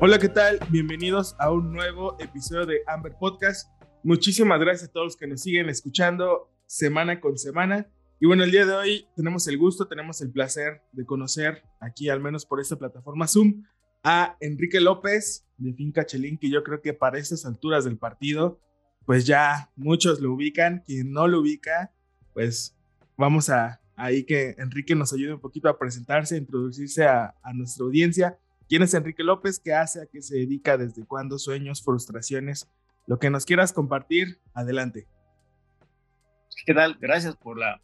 Hola, 0.00 0.20
¿qué 0.20 0.28
tal? 0.28 0.60
Bienvenidos 0.70 1.34
a 1.40 1.50
un 1.50 1.72
nuevo 1.72 2.16
episodio 2.20 2.66
de 2.66 2.82
Amber 2.86 3.16
Podcast. 3.18 3.68
Muchísimas 4.04 4.60
gracias 4.60 4.88
a 4.88 4.92
todos 4.92 5.06
los 5.06 5.16
que 5.16 5.26
nos 5.26 5.42
siguen 5.42 5.68
escuchando 5.68 6.52
semana 6.66 7.20
con 7.20 7.36
semana. 7.36 7.90
Y 8.20 8.26
bueno, 8.26 8.44
el 8.44 8.52
día 8.52 8.64
de 8.64 8.74
hoy 8.74 9.08
tenemos 9.16 9.48
el 9.48 9.58
gusto, 9.58 9.88
tenemos 9.88 10.20
el 10.20 10.30
placer 10.30 10.82
de 10.92 11.04
conocer 11.04 11.64
aquí, 11.80 12.08
al 12.10 12.20
menos 12.20 12.46
por 12.46 12.60
esta 12.60 12.76
plataforma 12.76 13.26
Zoom, 13.26 13.64
a 14.04 14.36
Enrique 14.38 14.80
López 14.80 15.44
de 15.56 15.74
Finca 15.74 16.06
Chelín, 16.06 16.38
que 16.38 16.48
yo 16.48 16.62
creo 16.62 16.80
que 16.80 16.94
para 16.94 17.18
estas 17.18 17.44
alturas 17.44 17.84
del 17.84 17.98
partido, 17.98 18.60
pues 19.04 19.26
ya 19.26 19.72
muchos 19.74 20.20
lo 20.20 20.32
ubican. 20.32 20.84
Quien 20.86 21.10
no 21.10 21.26
lo 21.26 21.40
ubica, 21.40 21.92
pues 22.34 22.76
vamos 23.16 23.50
a 23.50 23.80
ahí 23.96 24.22
que 24.22 24.54
Enrique 24.58 24.94
nos 24.94 25.12
ayude 25.12 25.34
un 25.34 25.40
poquito 25.40 25.68
a 25.68 25.76
presentarse, 25.76 26.36
a 26.36 26.38
introducirse 26.38 27.04
a, 27.04 27.34
a 27.42 27.52
nuestra 27.52 27.84
audiencia 27.84 28.38
¿Quién 28.68 28.82
es 28.82 28.92
Enrique 28.92 29.24
López? 29.24 29.58
¿Qué 29.58 29.72
hace? 29.72 30.02
¿A 30.02 30.06
qué 30.06 30.20
se 30.20 30.36
dedica? 30.36 30.76
¿Desde 30.76 31.06
cuándo? 31.06 31.38
¿Sueños? 31.38 31.82
¿Frustraciones? 31.82 32.68
Lo 33.06 33.18
que 33.18 33.30
nos 33.30 33.46
quieras 33.46 33.72
compartir, 33.72 34.40
adelante. 34.52 35.08
¿Qué 36.66 36.74
tal? 36.74 36.98
Gracias 37.00 37.34
por 37.34 37.58
la, 37.58 37.80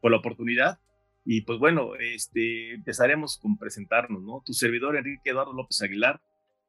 por 0.00 0.12
la 0.12 0.18
oportunidad. 0.18 0.78
Y 1.24 1.40
pues 1.40 1.58
bueno, 1.58 1.96
este, 1.96 2.74
empezaremos 2.74 3.38
con 3.38 3.58
presentarnos, 3.58 4.22
¿no? 4.22 4.40
Tu 4.46 4.52
servidor, 4.52 4.96
Enrique 4.96 5.30
Eduardo 5.30 5.52
López 5.52 5.82
Aguilar, 5.82 6.22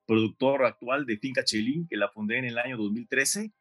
productor 0.08 0.66
actual 0.66 1.06
de 1.06 1.20
Finca 1.20 1.44
Chelín, 1.44 1.88
que 1.88 1.98
la 1.98 2.09
fundé 2.09 2.40
en 2.40 2.46
el 2.46 2.58
año 2.58 2.78
2013, 2.78 3.54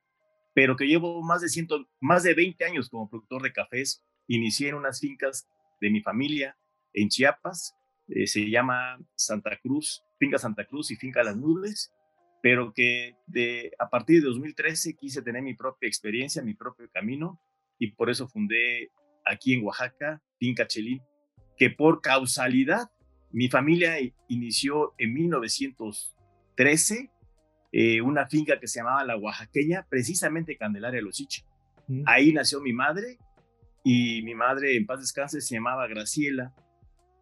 pero 0.54 0.76
que 0.76 0.86
llevo 0.86 1.22
más 1.22 1.42
de, 1.42 1.50
ciento, 1.50 1.90
más 2.00 2.22
de 2.22 2.32
20 2.32 2.64
años 2.64 2.88
como 2.88 3.10
productor 3.10 3.42
de 3.42 3.52
cafés. 3.52 4.02
Inicié 4.28 4.70
en 4.70 4.76
unas 4.76 5.00
fincas 5.00 5.46
de 5.78 5.90
mi 5.90 6.00
familia 6.00 6.56
en 6.94 7.10
Chiapas 7.10 7.74
eh, 8.08 8.26
se 8.26 8.50
llama 8.50 8.98
Santa 9.14 9.58
Cruz, 9.62 10.04
Finca 10.18 10.38
Santa 10.38 10.66
Cruz 10.66 10.90
y 10.90 10.96
Finca 10.96 11.22
Las 11.22 11.36
Nubes, 11.36 11.92
pero 12.42 12.72
que 12.74 13.16
de, 13.26 13.72
a 13.78 13.88
partir 13.88 14.20
de 14.20 14.28
2013 14.28 14.96
quise 14.96 15.22
tener 15.22 15.42
mi 15.42 15.54
propia 15.54 15.86
experiencia, 15.86 16.42
mi 16.42 16.54
propio 16.54 16.90
camino, 16.92 17.40
y 17.78 17.92
por 17.92 18.10
eso 18.10 18.28
fundé 18.28 18.90
aquí 19.24 19.54
en 19.54 19.64
Oaxaca 19.64 20.22
Finca 20.38 20.66
Chelín, 20.66 21.02
que 21.56 21.70
por 21.70 22.02
causalidad 22.02 22.90
mi 23.32 23.48
familia 23.48 23.94
inició 24.28 24.94
en 24.98 25.14
1913 25.14 27.10
eh, 27.72 28.00
una 28.00 28.28
finca 28.28 28.60
que 28.60 28.68
se 28.68 28.78
llamaba 28.78 29.04
La 29.04 29.16
Oaxaqueña, 29.16 29.86
precisamente 29.88 30.56
Candelaria 30.56 31.00
Losiche. 31.00 31.44
Mm. 31.88 32.02
Ahí 32.06 32.32
nació 32.32 32.60
mi 32.60 32.72
madre 32.72 33.18
y 33.82 34.22
mi 34.22 34.34
madre 34.34 34.76
en 34.76 34.86
paz 34.86 35.00
descanse 35.00 35.40
se 35.40 35.54
llamaba 35.54 35.88
Graciela 35.88 36.54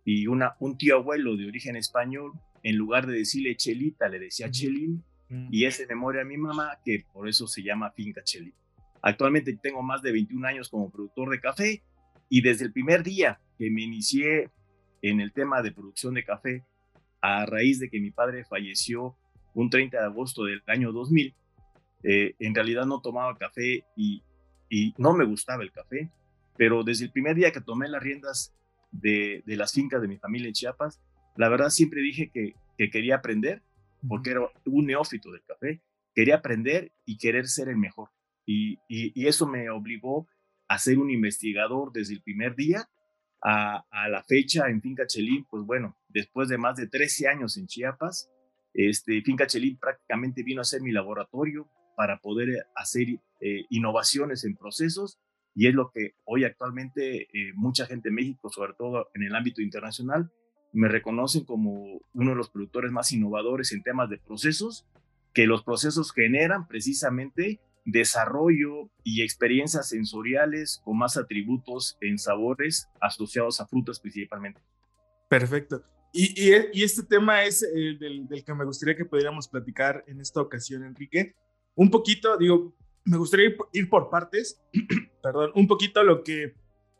y 0.04 0.26
una, 0.26 0.56
un 0.58 0.76
tío 0.76 0.96
abuelo 0.96 1.36
de 1.36 1.46
origen 1.46 1.76
español, 1.76 2.32
en 2.62 2.76
lugar 2.76 3.06
de 3.06 3.18
decirle 3.18 3.56
Chelita, 3.56 4.08
le 4.08 4.18
decía 4.18 4.50
Chelín, 4.50 5.02
mm. 5.28 5.48
y 5.50 5.64
es 5.64 5.80
en 5.80 5.88
memoria 5.88 6.22
a 6.22 6.24
mi 6.24 6.36
mamá, 6.36 6.78
que 6.84 7.04
por 7.12 7.28
eso 7.28 7.46
se 7.46 7.62
llama 7.62 7.90
Finca 7.92 8.22
Chelín. 8.22 8.54
Actualmente 9.02 9.56
tengo 9.60 9.82
más 9.82 10.02
de 10.02 10.12
21 10.12 10.46
años 10.46 10.68
como 10.68 10.90
productor 10.90 11.30
de 11.30 11.40
café 11.40 11.82
y 12.28 12.40
desde 12.40 12.66
el 12.66 12.72
primer 12.72 13.02
día 13.02 13.40
que 13.58 13.68
me 13.70 13.82
inicié 13.82 14.50
en 15.02 15.20
el 15.20 15.32
tema 15.32 15.60
de 15.60 15.72
producción 15.72 16.14
de 16.14 16.24
café, 16.24 16.64
a 17.20 17.44
raíz 17.46 17.80
de 17.80 17.90
que 17.90 18.00
mi 18.00 18.10
padre 18.10 18.44
falleció 18.44 19.16
un 19.54 19.70
30 19.70 19.98
de 19.98 20.04
agosto 20.04 20.44
del 20.44 20.62
año 20.66 20.92
2000, 20.92 21.34
eh, 22.04 22.34
en 22.38 22.54
realidad 22.54 22.86
no 22.86 23.00
tomaba 23.00 23.36
café 23.36 23.84
y, 23.96 24.22
y 24.70 24.94
no 24.98 25.12
me 25.12 25.24
gustaba 25.24 25.62
el 25.62 25.72
café, 25.72 26.10
pero 26.56 26.84
desde 26.84 27.06
el 27.06 27.12
primer 27.12 27.36
día 27.36 27.52
que 27.52 27.60
tomé 27.60 27.88
las 27.88 28.02
riendas 28.02 28.54
de, 28.92 29.42
las 29.46 29.72
fincas 29.72 30.00
de 30.00 30.08
mi 30.08 30.18
familia 30.18 30.48
en 30.48 30.54
Chiapas, 30.54 31.00
la 31.36 31.48
verdad 31.48 31.70
siempre 31.70 32.00
dije 32.00 32.30
que, 32.32 32.54
quería 32.90 33.16
aprender, 33.16 33.62
porque 34.08 34.30
era 34.30 34.40
un 34.66 34.86
neófito 34.86 35.30
del 35.30 35.44
café, 35.44 35.80
quería 36.14 36.36
aprender 36.36 36.90
y 37.04 37.16
querer 37.16 37.46
ser 37.46 37.68
el 37.68 37.76
mejor. 37.76 38.10
Y, 38.44 38.78
eso 39.26 39.46
me 39.46 39.70
obligó 39.70 40.26
a 40.68 40.78
ser 40.78 40.98
un 40.98 41.10
investigador 41.10 41.92
desde 41.92 42.14
el 42.14 42.22
primer 42.22 42.56
día 42.56 42.88
a, 43.40 43.84
la 44.08 44.24
fecha 44.24 44.68
en 44.68 44.82
Finca 44.82 45.06
Chelín, 45.06 45.46
pues 45.48 45.64
bueno, 45.64 45.96
después 46.08 46.48
de 46.48 46.58
más 46.58 46.76
de 46.76 46.88
13 46.88 47.28
años 47.28 47.56
en 47.56 47.66
Chiapas, 47.66 48.30
este, 48.74 49.22
Finca 49.22 49.46
Chelín 49.46 49.78
prácticamente 49.78 50.42
vino 50.42 50.60
a 50.60 50.64
ser 50.64 50.82
mi 50.82 50.92
laboratorio 50.92 51.68
para 51.96 52.18
poder 52.18 52.66
hacer 52.74 53.08
eh, 53.40 53.64
innovaciones 53.70 54.44
en 54.44 54.56
procesos 54.56 55.18
y 55.54 55.66
es 55.66 55.74
lo 55.74 55.90
que 55.90 56.14
hoy 56.24 56.44
actualmente 56.44 57.22
eh, 57.22 57.52
mucha 57.54 57.86
gente 57.86 58.08
en 58.08 58.14
México, 58.14 58.48
sobre 58.50 58.72
todo 58.74 59.08
en 59.14 59.22
el 59.22 59.34
ámbito 59.34 59.60
internacional, 59.60 60.30
me 60.72 60.88
reconocen 60.88 61.44
como 61.44 62.00
uno 62.14 62.30
de 62.30 62.36
los 62.36 62.50
productores 62.50 62.90
más 62.92 63.12
innovadores 63.12 63.72
en 63.72 63.82
temas 63.82 64.08
de 64.08 64.18
procesos, 64.18 64.86
que 65.34 65.46
los 65.46 65.62
procesos 65.62 66.12
generan 66.12 66.66
precisamente 66.66 67.60
desarrollo 67.84 68.90
y 69.02 69.22
experiencias 69.22 69.88
sensoriales 69.88 70.80
con 70.84 70.96
más 70.96 71.16
atributos 71.16 71.98
en 72.00 72.18
sabores 72.18 72.88
asociados 73.00 73.60
a 73.60 73.66
frutas 73.66 74.00
principalmente. 74.00 74.60
Perfecto. 75.28 75.84
Y, 76.12 76.52
y 76.72 76.84
este 76.84 77.02
tema 77.02 77.44
es 77.44 77.62
el 77.62 77.98
del, 77.98 78.28
del, 78.28 78.44
que 78.44 78.54
me 78.54 78.66
gustaría 78.66 78.94
que 78.94 79.06
pudiéramos 79.06 79.48
platicar 79.48 80.04
en 80.06 80.20
esta 80.20 80.40
ocasión, 80.42 80.84
Enrique. 80.84 81.34
Un 81.74 81.90
poquito, 81.90 82.36
digo, 82.36 82.74
me 83.04 83.16
gustaría 83.16 83.54
ir 83.72 83.88
por 83.88 84.10
partes, 84.10 84.60
perdón, 85.22 85.52
un 85.54 85.66
poquito 85.66 86.02
lo 86.04 86.22
que 86.22 86.54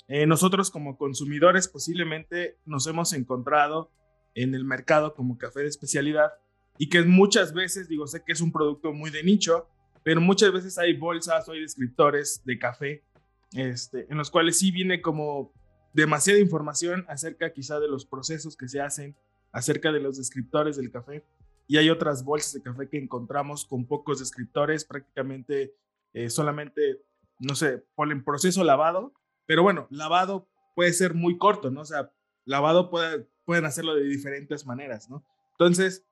eh, 0.08 0.26
nosotros 0.26 0.70
como 0.70 0.96
consumidores 0.96 1.68
posiblemente 1.68 2.58
nos 2.64 2.86
hemos 2.86 3.12
encontrado 3.12 3.90
en 4.34 4.54
el 4.54 4.64
mercado 4.64 5.14
como 5.14 5.38
café 5.38 5.60
de 5.60 5.68
especialidad 5.68 6.32
y 6.78 6.88
que 6.88 7.02
muchas 7.02 7.52
veces, 7.52 7.88
digo, 7.88 8.06
sé 8.06 8.22
que 8.24 8.32
es 8.32 8.40
un 8.40 8.52
producto 8.52 8.92
muy 8.92 9.10
de 9.10 9.22
nicho, 9.22 9.68
pero 10.02 10.20
muchas 10.20 10.52
veces 10.52 10.78
hay 10.78 10.96
bolsas 10.96 11.48
o 11.48 11.52
hay 11.52 11.60
descriptores 11.60 12.42
de 12.44 12.58
café 12.58 13.04
este, 13.52 14.06
en 14.10 14.16
los 14.18 14.30
cuales 14.30 14.58
sí 14.58 14.70
viene 14.70 15.02
como 15.02 15.52
demasiada 15.92 16.40
información 16.40 17.04
acerca 17.08 17.52
quizá 17.52 17.78
de 17.80 17.88
los 17.88 18.06
procesos 18.06 18.56
que 18.56 18.68
se 18.68 18.80
hacen, 18.80 19.14
acerca 19.52 19.92
de 19.92 20.00
los 20.00 20.16
descriptores 20.16 20.76
del 20.76 20.90
café. 20.90 21.24
Y 21.68 21.76
hay 21.76 21.90
otras 21.90 22.24
bolsas 22.24 22.54
de 22.54 22.62
café 22.62 22.88
que 22.88 22.98
encontramos 22.98 23.64
con 23.66 23.86
pocos 23.86 24.18
descriptores, 24.18 24.84
prácticamente 24.84 25.74
eh, 26.12 26.30
solamente, 26.30 27.02
no 27.38 27.54
sé, 27.54 27.84
ponen 27.94 28.24
proceso 28.24 28.64
lavado, 28.64 29.12
pero 29.46 29.62
bueno, 29.62 29.86
lavado 29.90 30.48
puede 30.74 30.92
ser 30.92 31.14
muy 31.14 31.38
corto, 31.38 31.70
¿no? 31.70 31.82
O 31.82 31.84
sea, 31.84 32.12
lavado 32.44 32.90
puede, 32.90 33.28
pueden 33.44 33.64
hacerlo 33.64 33.94
de 33.94 34.04
diferentes 34.04 34.66
maneras, 34.66 35.08
¿no? 35.10 35.24
Entonces, 35.52 36.06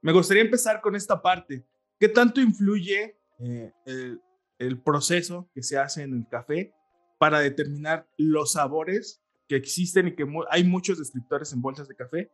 me 0.00 0.12
gustaría 0.12 0.42
empezar 0.42 0.80
con 0.80 0.96
esta 0.96 1.22
parte. 1.22 1.66
¿Qué 1.98 2.08
tanto 2.08 2.40
influye 2.40 3.18
eh, 3.40 3.72
el, 3.84 4.20
el, 4.58 4.80
proceso 4.80 5.50
que 5.54 5.62
se 5.62 5.78
hace 5.78 6.02
en 6.02 6.14
el 6.14 6.28
café 6.28 6.72
para 7.18 7.40
determinar 7.40 8.08
los 8.16 8.52
sabores 8.52 9.22
que 9.48 9.56
existen 9.56 10.08
y 10.08 10.14
que 10.14 10.26
hay 10.50 10.64
muchos 10.64 10.98
descriptores 10.98 11.52
en 11.52 11.62
bolsas 11.62 11.88
de 11.88 11.96
café 11.96 12.30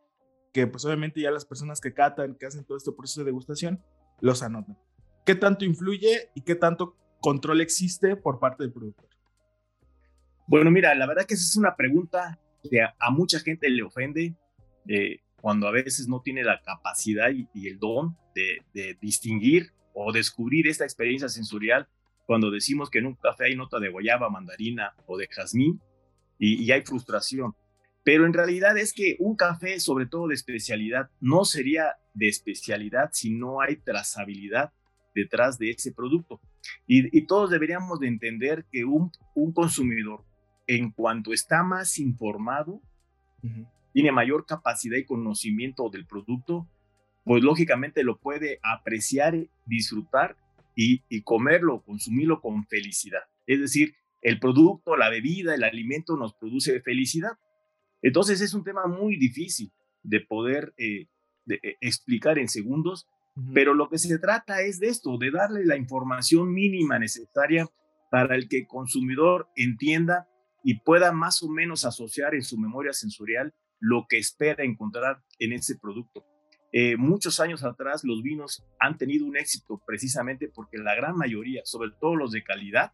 que 0.55 0.67
pues 0.67 0.85
obviamente 0.85 1.19
ya 1.19 1.31
las 1.31 1.43
personas 1.43 1.81
que 1.81 1.93
catan, 1.93 2.35
que 2.35 2.45
hacen 2.45 2.63
todo 2.63 2.77
este 2.77 2.93
proceso 2.93 3.19
de 3.19 3.25
degustación, 3.25 3.83
los 4.21 4.41
anotan. 4.41 4.77
¿Qué 5.25 5.35
tanto 5.35 5.65
influye 5.65 6.31
y 6.33 6.43
qué 6.43 6.55
tanto 6.55 6.95
control 7.25 7.61
existe 7.61 8.15
por 8.15 8.39
parte 8.39 8.61
del 8.61 8.71
productor? 8.71 9.09
Bueno, 10.47 10.69
mira, 10.69 10.93
la 10.93 11.07
verdad 11.07 11.25
que 11.25 11.33
esa 11.33 11.43
es 11.43 11.57
una 11.57 11.75
pregunta 11.75 12.39
que 12.69 12.83
a, 12.83 13.09
mucha 13.09 13.39
gente 13.39 13.67
le 13.67 13.81
ofende 13.81 14.35
eh, 14.87 15.21
cuando 15.41 15.67
a 15.67 15.71
veces 15.71 16.07
no 16.07 16.21
tiene 16.21 16.43
la 16.43 16.61
capacidad 16.61 17.31
y, 17.31 17.67
el 17.67 17.79
don 17.79 18.15
de, 18.35 18.95
distinguir 19.01 19.71
o 19.95 20.11
descubrir 20.11 20.67
esta 20.67 20.83
experiencia 20.83 21.27
sensorial 21.27 21.87
cuando 22.27 22.51
decimos 22.51 22.91
que 22.91 22.99
en 22.99 23.07
un 23.07 23.15
café 23.15 23.45
hay 23.45 23.55
nota 23.55 23.79
de 23.79 23.89
guayaba, 23.89 24.29
mandarina 24.29 24.93
o 25.07 25.17
de 25.17 25.27
jazmín 25.27 25.81
y 26.37 26.71
hay 26.71 26.81
frustración. 26.83 27.55
Pero 28.03 28.27
en 28.27 28.33
realidad 28.33 28.77
es 28.77 28.93
que 28.93 29.15
un 29.17 29.35
café, 29.35 29.79
sobre 29.79 30.05
todo 30.05 30.27
de 30.27 30.35
especialidad, 30.35 31.09
no 31.19 31.43
sería 31.43 31.95
de 32.13 32.27
especialidad 32.27 33.09
si 33.13 33.31
no 33.31 33.61
hay 33.61 33.77
trazabilidad 33.77 34.71
detrás 35.15 35.57
de 35.57 35.71
ese 35.71 35.91
producto. 35.91 36.39
Y, 36.87 37.25
todos 37.25 37.49
deberíamos 37.49 37.99
de 37.99 38.07
entender 38.07 38.65
que 38.71 38.85
un, 38.85 39.11
un, 39.33 39.53
consumidor, 39.53 40.23
en 40.67 40.91
cuanto 40.91 41.33
está 41.33 41.63
más 41.63 41.99
informado, 41.99 42.81
tiene 43.93 44.11
mayor 44.11 44.45
capacidad 44.45 44.97
y 44.97 45.05
conocimiento 45.05 45.89
del 45.89 46.05
producto, 46.05 46.67
pues 47.23 47.43
lógicamente 47.43 48.03
lo 48.03 48.17
puede 48.19 48.59
apreciar, 48.63 49.35
disfrutar 49.65 50.37
y, 50.75 51.03
y 51.09 51.21
comerlo, 51.21 51.81
consumirlo 51.83 52.41
con 52.41 52.65
felicidad. 52.65 53.21
Es 53.45 53.59
decir, 53.59 53.95
el 54.21 54.39
producto, 54.39 54.97
la 54.97 55.09
bebida, 55.09 55.53
el 55.53 55.63
alimento 55.63 56.17
nos 56.17 56.33
produce 56.33 56.81
felicidad. 56.81 57.37
Entonces 58.01 58.41
es 58.41 58.53
un 58.53 58.63
tema 58.63 58.87
muy 58.87 59.17
difícil 59.17 59.71
de 60.01 60.19
poder 60.21 60.73
eh, 60.77 61.07
eh, 61.47 61.77
explicar 61.79 62.39
en 62.39 62.47
segundos, 62.47 63.07
pero 63.53 63.73
lo 63.73 63.89
que 63.89 63.97
se 63.97 64.17
trata 64.17 64.61
es 64.61 64.79
de 64.79 64.87
esto, 64.87 65.17
de 65.17 65.31
darle 65.31 65.65
la 65.65 65.77
información 65.77 66.53
mínima 66.53 66.99
necesaria 66.99 67.67
para 68.09 68.35
el 68.35 68.47
que 68.47 68.59
el 68.59 68.67
consumidor 68.67 69.49
entienda 69.55 70.29
y 70.63 70.79
pueda 70.79 71.11
más 71.11 71.43
o 71.43 71.49
menos 71.49 71.85
asociar 71.85 72.33
en 72.33 72.43
su 72.43 72.57
memoria 72.57 72.93
sensorial 72.93 73.53
lo 73.79 74.07
que 74.07 74.17
espera 74.17 74.63
encontrar 74.63 75.21
en 75.37 75.53
ese 75.53 75.77
producto. 75.77 76.25
Eh, 76.71 76.97
muchos 76.97 77.39
años 77.39 77.63
atrás 77.63 78.03
los 78.03 78.21
vinos 78.23 78.65
han 78.79 78.97
tenido 78.97 79.25
un 79.25 79.37
éxito 79.37 79.81
precisamente 79.85 80.49
porque 80.53 80.77
la 80.77 80.95
gran 80.95 81.15
mayoría, 81.15 81.61
sobre 81.65 81.91
todo 81.99 82.15
los 82.15 82.31
de 82.31 82.43
calidad, 82.43 82.93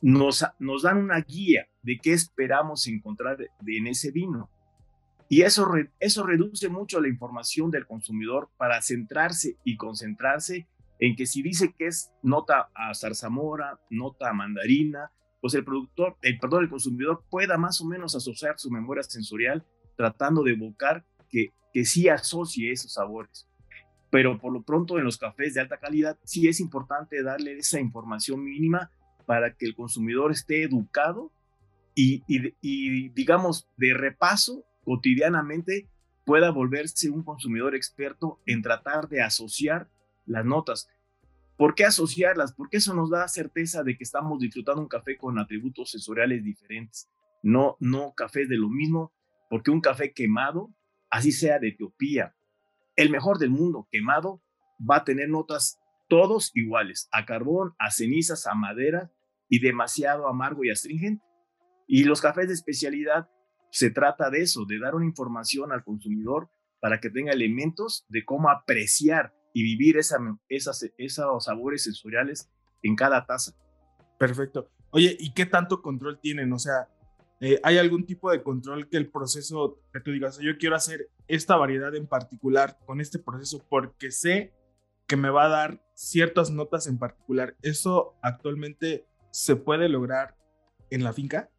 nos, 0.00 0.44
nos 0.58 0.82
dan 0.82 0.98
una 0.98 1.20
guía 1.20 1.68
de 1.82 1.98
qué 1.98 2.12
esperamos 2.12 2.86
encontrar 2.86 3.38
en 3.66 3.86
ese 3.86 4.12
vino. 4.12 4.50
Y 5.28 5.42
eso, 5.42 5.68
eso 5.98 6.24
reduce 6.24 6.68
mucho 6.68 7.00
la 7.00 7.08
información 7.08 7.70
del 7.70 7.86
consumidor 7.86 8.50
para 8.56 8.80
centrarse 8.80 9.56
y 9.64 9.76
concentrarse 9.76 10.68
en 11.00 11.16
que 11.16 11.26
si 11.26 11.42
dice 11.42 11.74
que 11.76 11.88
es 11.88 12.12
nota 12.22 12.70
a 12.74 12.94
zarzamora, 12.94 13.80
nota 13.90 14.30
a 14.30 14.32
mandarina, 14.32 15.10
pues 15.40 15.54
el 15.54 15.64
productor, 15.64 16.16
el, 16.22 16.38
perdón, 16.38 16.64
el 16.64 16.70
consumidor 16.70 17.24
pueda 17.28 17.58
más 17.58 17.80
o 17.80 17.86
menos 17.86 18.14
asociar 18.14 18.58
su 18.58 18.70
memoria 18.70 19.02
sensorial 19.02 19.64
tratando 19.96 20.42
de 20.42 20.52
evocar 20.52 21.04
que, 21.28 21.52
que 21.72 21.84
sí 21.84 22.08
asocie 22.08 22.72
esos 22.72 22.94
sabores. 22.94 23.48
Pero 24.10 24.38
por 24.40 24.52
lo 24.52 24.62
pronto 24.62 24.98
en 24.98 25.04
los 25.04 25.18
cafés 25.18 25.54
de 25.54 25.60
alta 25.60 25.78
calidad 25.78 26.18
sí 26.24 26.48
es 26.48 26.60
importante 26.60 27.22
darle 27.22 27.58
esa 27.58 27.80
información 27.80 28.44
mínima 28.44 28.90
para 29.26 29.54
que 29.54 29.66
el 29.66 29.74
consumidor 29.74 30.30
esté 30.30 30.62
educado 30.62 31.32
y, 31.94 32.22
y, 32.28 33.08
digamos, 33.08 33.68
de 33.76 33.94
repaso 33.94 34.64
cotidianamente 34.86 35.90
pueda 36.24 36.52
volverse 36.52 37.10
un 37.10 37.24
consumidor 37.24 37.74
experto 37.74 38.40
en 38.46 38.62
tratar 38.62 39.08
de 39.08 39.20
asociar 39.20 39.90
las 40.26 40.44
notas. 40.44 40.88
¿Por 41.56 41.74
qué 41.74 41.84
asociarlas? 41.84 42.52
Porque 42.52 42.76
eso 42.76 42.94
nos 42.94 43.10
da 43.10 43.26
certeza 43.26 43.82
de 43.82 43.96
que 43.96 44.04
estamos 44.04 44.38
disfrutando 44.38 44.80
un 44.80 44.88
café 44.88 45.18
con 45.18 45.40
atributos 45.40 45.90
sensoriales 45.90 46.44
diferentes, 46.44 47.08
no, 47.42 47.76
no 47.80 48.14
cafés 48.16 48.48
de 48.48 48.56
lo 48.56 48.68
mismo, 48.68 49.12
porque 49.50 49.72
un 49.72 49.80
café 49.80 50.12
quemado, 50.12 50.72
así 51.10 51.32
sea 51.32 51.58
de 51.58 51.68
Etiopía, 51.68 52.36
el 52.94 53.10
mejor 53.10 53.38
del 53.38 53.50
mundo 53.50 53.88
quemado, 53.90 54.40
va 54.78 54.98
a 54.98 55.04
tener 55.04 55.28
notas 55.28 55.80
todos 56.08 56.52
iguales, 56.54 57.08
a 57.10 57.26
carbón, 57.26 57.74
a 57.78 57.90
cenizas, 57.90 58.46
a 58.46 58.54
madera 58.54 59.10
y 59.48 59.58
demasiado 59.58 60.28
amargo 60.28 60.64
y 60.64 60.70
astringente. 60.70 61.24
Y 61.88 62.04
los 62.04 62.20
cafés 62.20 62.46
de 62.46 62.54
especialidad 62.54 63.28
se 63.76 63.90
trata 63.90 64.30
de 64.30 64.40
eso, 64.40 64.64
de 64.64 64.78
dar 64.78 64.94
una 64.94 65.04
información 65.04 65.70
al 65.70 65.84
consumidor 65.84 66.48
para 66.80 66.98
que 66.98 67.10
tenga 67.10 67.32
elementos 67.32 68.06
de 68.08 68.24
cómo 68.24 68.48
apreciar 68.48 69.34
y 69.52 69.62
vivir 69.62 69.98
esa, 69.98 70.16
esas, 70.48 70.90
esos 70.96 71.44
sabores 71.44 71.84
sensoriales 71.84 72.50
en 72.82 72.96
cada 72.96 73.26
taza. 73.26 73.52
Perfecto. 74.18 74.70
Oye, 74.92 75.14
¿y 75.20 75.34
qué 75.34 75.44
tanto 75.44 75.82
control 75.82 76.18
tienen? 76.18 76.54
O 76.54 76.58
sea, 76.58 76.88
eh, 77.38 77.60
¿hay 77.62 77.76
algún 77.76 78.06
tipo 78.06 78.30
de 78.30 78.42
control 78.42 78.88
que 78.88 78.96
el 78.96 79.10
proceso, 79.10 79.78
que 79.92 80.00
tú 80.00 80.10
digas, 80.10 80.38
yo 80.38 80.56
quiero 80.56 80.74
hacer 80.74 81.10
esta 81.28 81.56
variedad 81.56 81.94
en 81.94 82.06
particular 82.06 82.78
con 82.86 83.02
este 83.02 83.18
proceso 83.18 83.62
porque 83.68 84.10
sé 84.10 84.54
que 85.06 85.18
me 85.18 85.28
va 85.28 85.44
a 85.44 85.48
dar 85.48 85.84
ciertas 85.92 86.50
notas 86.50 86.86
en 86.86 86.96
particular? 86.96 87.56
¿Eso 87.60 88.14
actualmente 88.22 89.04
se 89.32 89.54
puede 89.54 89.90
lograr 89.90 90.34
en 90.88 91.04
la 91.04 91.12
finca? 91.12 91.50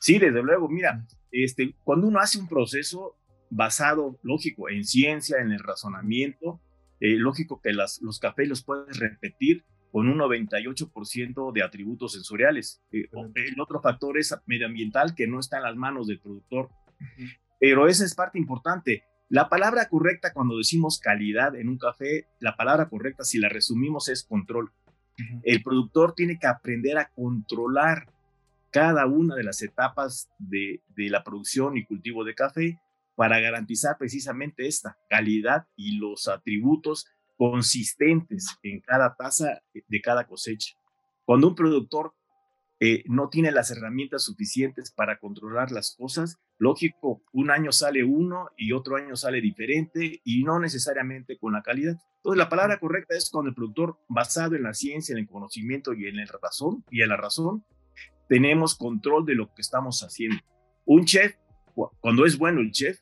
Sí, 0.00 0.18
desde 0.18 0.42
luego. 0.42 0.68
Mira, 0.68 1.06
este, 1.30 1.74
cuando 1.84 2.08
uno 2.08 2.20
hace 2.20 2.38
un 2.38 2.48
proceso 2.48 3.16
basado, 3.50 4.18
lógico, 4.22 4.68
en 4.68 4.84
ciencia, 4.84 5.38
en 5.40 5.52
el 5.52 5.60
razonamiento, 5.60 6.60
eh, 7.00 7.16
lógico 7.16 7.60
que 7.62 7.72
las, 7.72 8.00
los 8.02 8.18
cafés 8.18 8.48
los 8.48 8.64
puedes 8.64 8.98
repetir 8.98 9.64
con 9.92 10.08
un 10.08 10.18
98% 10.18 11.52
de 11.52 11.62
atributos 11.62 12.14
sensoriales. 12.14 12.82
Eh, 12.90 13.08
el 13.34 13.60
otro 13.60 13.80
factor 13.80 14.18
es 14.18 14.34
medioambiental 14.46 15.14
que 15.14 15.28
no 15.28 15.38
está 15.38 15.58
en 15.58 15.62
las 15.62 15.76
manos 15.76 16.08
del 16.08 16.18
productor. 16.18 16.70
Pero 17.60 17.86
esa 17.86 18.04
es 18.04 18.14
parte 18.14 18.38
importante. 18.38 19.04
La 19.28 19.48
palabra 19.48 19.88
correcta 19.88 20.32
cuando 20.32 20.58
decimos 20.58 20.98
calidad 20.98 21.54
en 21.54 21.68
un 21.68 21.78
café, 21.78 22.26
la 22.40 22.56
palabra 22.56 22.88
correcta 22.88 23.24
si 23.24 23.38
la 23.38 23.48
resumimos 23.48 24.08
es 24.08 24.24
control. 24.24 24.72
El 25.44 25.62
productor 25.62 26.14
tiene 26.14 26.38
que 26.40 26.48
aprender 26.48 26.98
a 26.98 27.10
controlar 27.14 28.08
cada 28.74 29.06
una 29.06 29.36
de 29.36 29.44
las 29.44 29.62
etapas 29.62 30.28
de, 30.36 30.82
la 30.96 31.22
producción 31.22 31.76
y 31.76 31.84
cultivo 31.84 32.24
de 32.24 32.34
café 32.34 32.80
para 33.14 33.38
garantizar 33.38 33.96
precisamente 33.96 34.66
esta 34.66 34.98
calidad 35.08 35.68
y 35.76 35.98
los 35.98 36.26
atributos 36.26 37.06
consistentes 37.36 38.48
en 38.64 38.80
cada 38.80 39.14
taza 39.14 39.62
de 39.72 40.00
cada 40.00 40.26
cosecha. 40.26 40.74
Cuando 41.24 41.46
un 41.46 41.54
productor 41.54 42.14
eh, 42.80 43.04
no 43.06 43.28
tiene 43.28 43.52
las 43.52 43.70
herramientas 43.70 44.24
suficientes 44.24 44.90
para 44.90 45.20
controlar 45.20 45.70
las 45.70 45.94
cosas, 45.96 46.40
lógico, 46.58 47.22
un 47.32 47.52
año 47.52 47.70
sale 47.70 48.02
uno 48.02 48.48
y 48.56 48.72
otro 48.72 48.96
año 48.96 49.14
sale 49.14 49.40
diferente 49.40 50.20
y 50.24 50.42
no 50.42 50.58
necesariamente 50.58 51.38
con 51.38 51.52
la 51.52 51.62
calidad. 51.62 51.96
Entonces, 52.16 52.38
la 52.38 52.48
palabra 52.48 52.80
correcta 52.80 53.14
es 53.14 53.30
cuando 53.30 53.50
el 53.50 53.54
productor, 53.54 54.00
basado 54.08 54.56
en 54.56 54.64
la 54.64 54.74
ciencia, 54.74 55.12
en 55.12 55.20
el 55.20 55.28
conocimiento 55.28 55.92
y 55.92 56.08
en 56.08 56.16
la 56.16 56.26
razón, 56.42 56.84
y 56.90 57.02
en 57.02 57.10
la 57.10 57.16
razón, 57.16 57.64
tenemos 58.28 58.74
control 58.74 59.24
de 59.24 59.34
lo 59.34 59.52
que 59.54 59.62
estamos 59.62 60.02
haciendo. 60.02 60.36
Un 60.84 61.04
chef, 61.04 61.34
cuando 62.00 62.26
es 62.26 62.38
bueno 62.38 62.60
el 62.60 62.70
chef, 62.70 63.00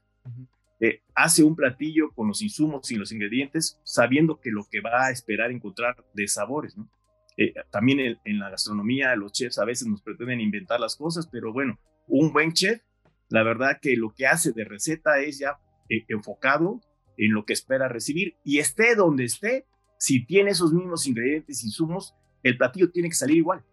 eh, 0.81 1.01
hace 1.15 1.45
un 1.45 1.55
platillo 1.55 2.11
con 2.11 2.27
los 2.27 2.43
insumos 2.43 2.91
y 2.91 2.97
los 2.97 3.13
ingredientes, 3.13 3.81
sabiendo 3.85 4.41
que 4.41 4.51
lo 4.51 4.67
que 4.69 4.81
va 4.81 5.07
a 5.07 5.11
esperar 5.11 5.53
encontrar 5.53 6.05
de 6.13 6.27
sabores. 6.27 6.77
¿no? 6.77 6.89
Eh, 7.37 7.55
también 7.71 8.19
en, 8.25 8.39
la 8.41 8.51
gastronomía 8.51 9.15
los 9.15 9.33
chefs 9.33 9.59
a 9.59 9.65
veces 9.65 9.87
nos 9.87 10.03
pretenden 10.03 10.41
inventar 10.41 10.81
las 10.81 10.97
cosas, 10.97 11.29
pero 11.29 11.53
bueno, 11.53 11.79
un 12.09 12.33
buen 12.33 12.53
chef, 12.53 12.83
la 13.29 13.45
verdad 13.45 13.79
que 13.81 13.97
lo 13.97 14.13
que 14.13 14.27
hace 14.27 14.53
de 14.53 14.65
receta 14.65 15.21
es 15.21 15.39
ya 15.39 15.57
eh, 15.89 16.05
enfocado 16.09 16.81
en 17.17 17.33
lo 17.33 17.45
que 17.45 17.53
espera 17.53 17.87
recibir 17.87 18.35
y 18.45 18.59
esté 18.59 18.97
donde 18.97 19.25
esté, 19.25 19.67
si 19.99 20.27
tiene 20.27 20.51
esos 20.51 20.73
mismos 20.73 21.07
ingredientes, 21.07 21.63
insumos, 21.63 22.15
el 22.43 22.59
platillo 22.59 22.91
tiene 22.91 23.09
que 23.09 23.15
salir 23.15 23.37
igual. 23.37 23.65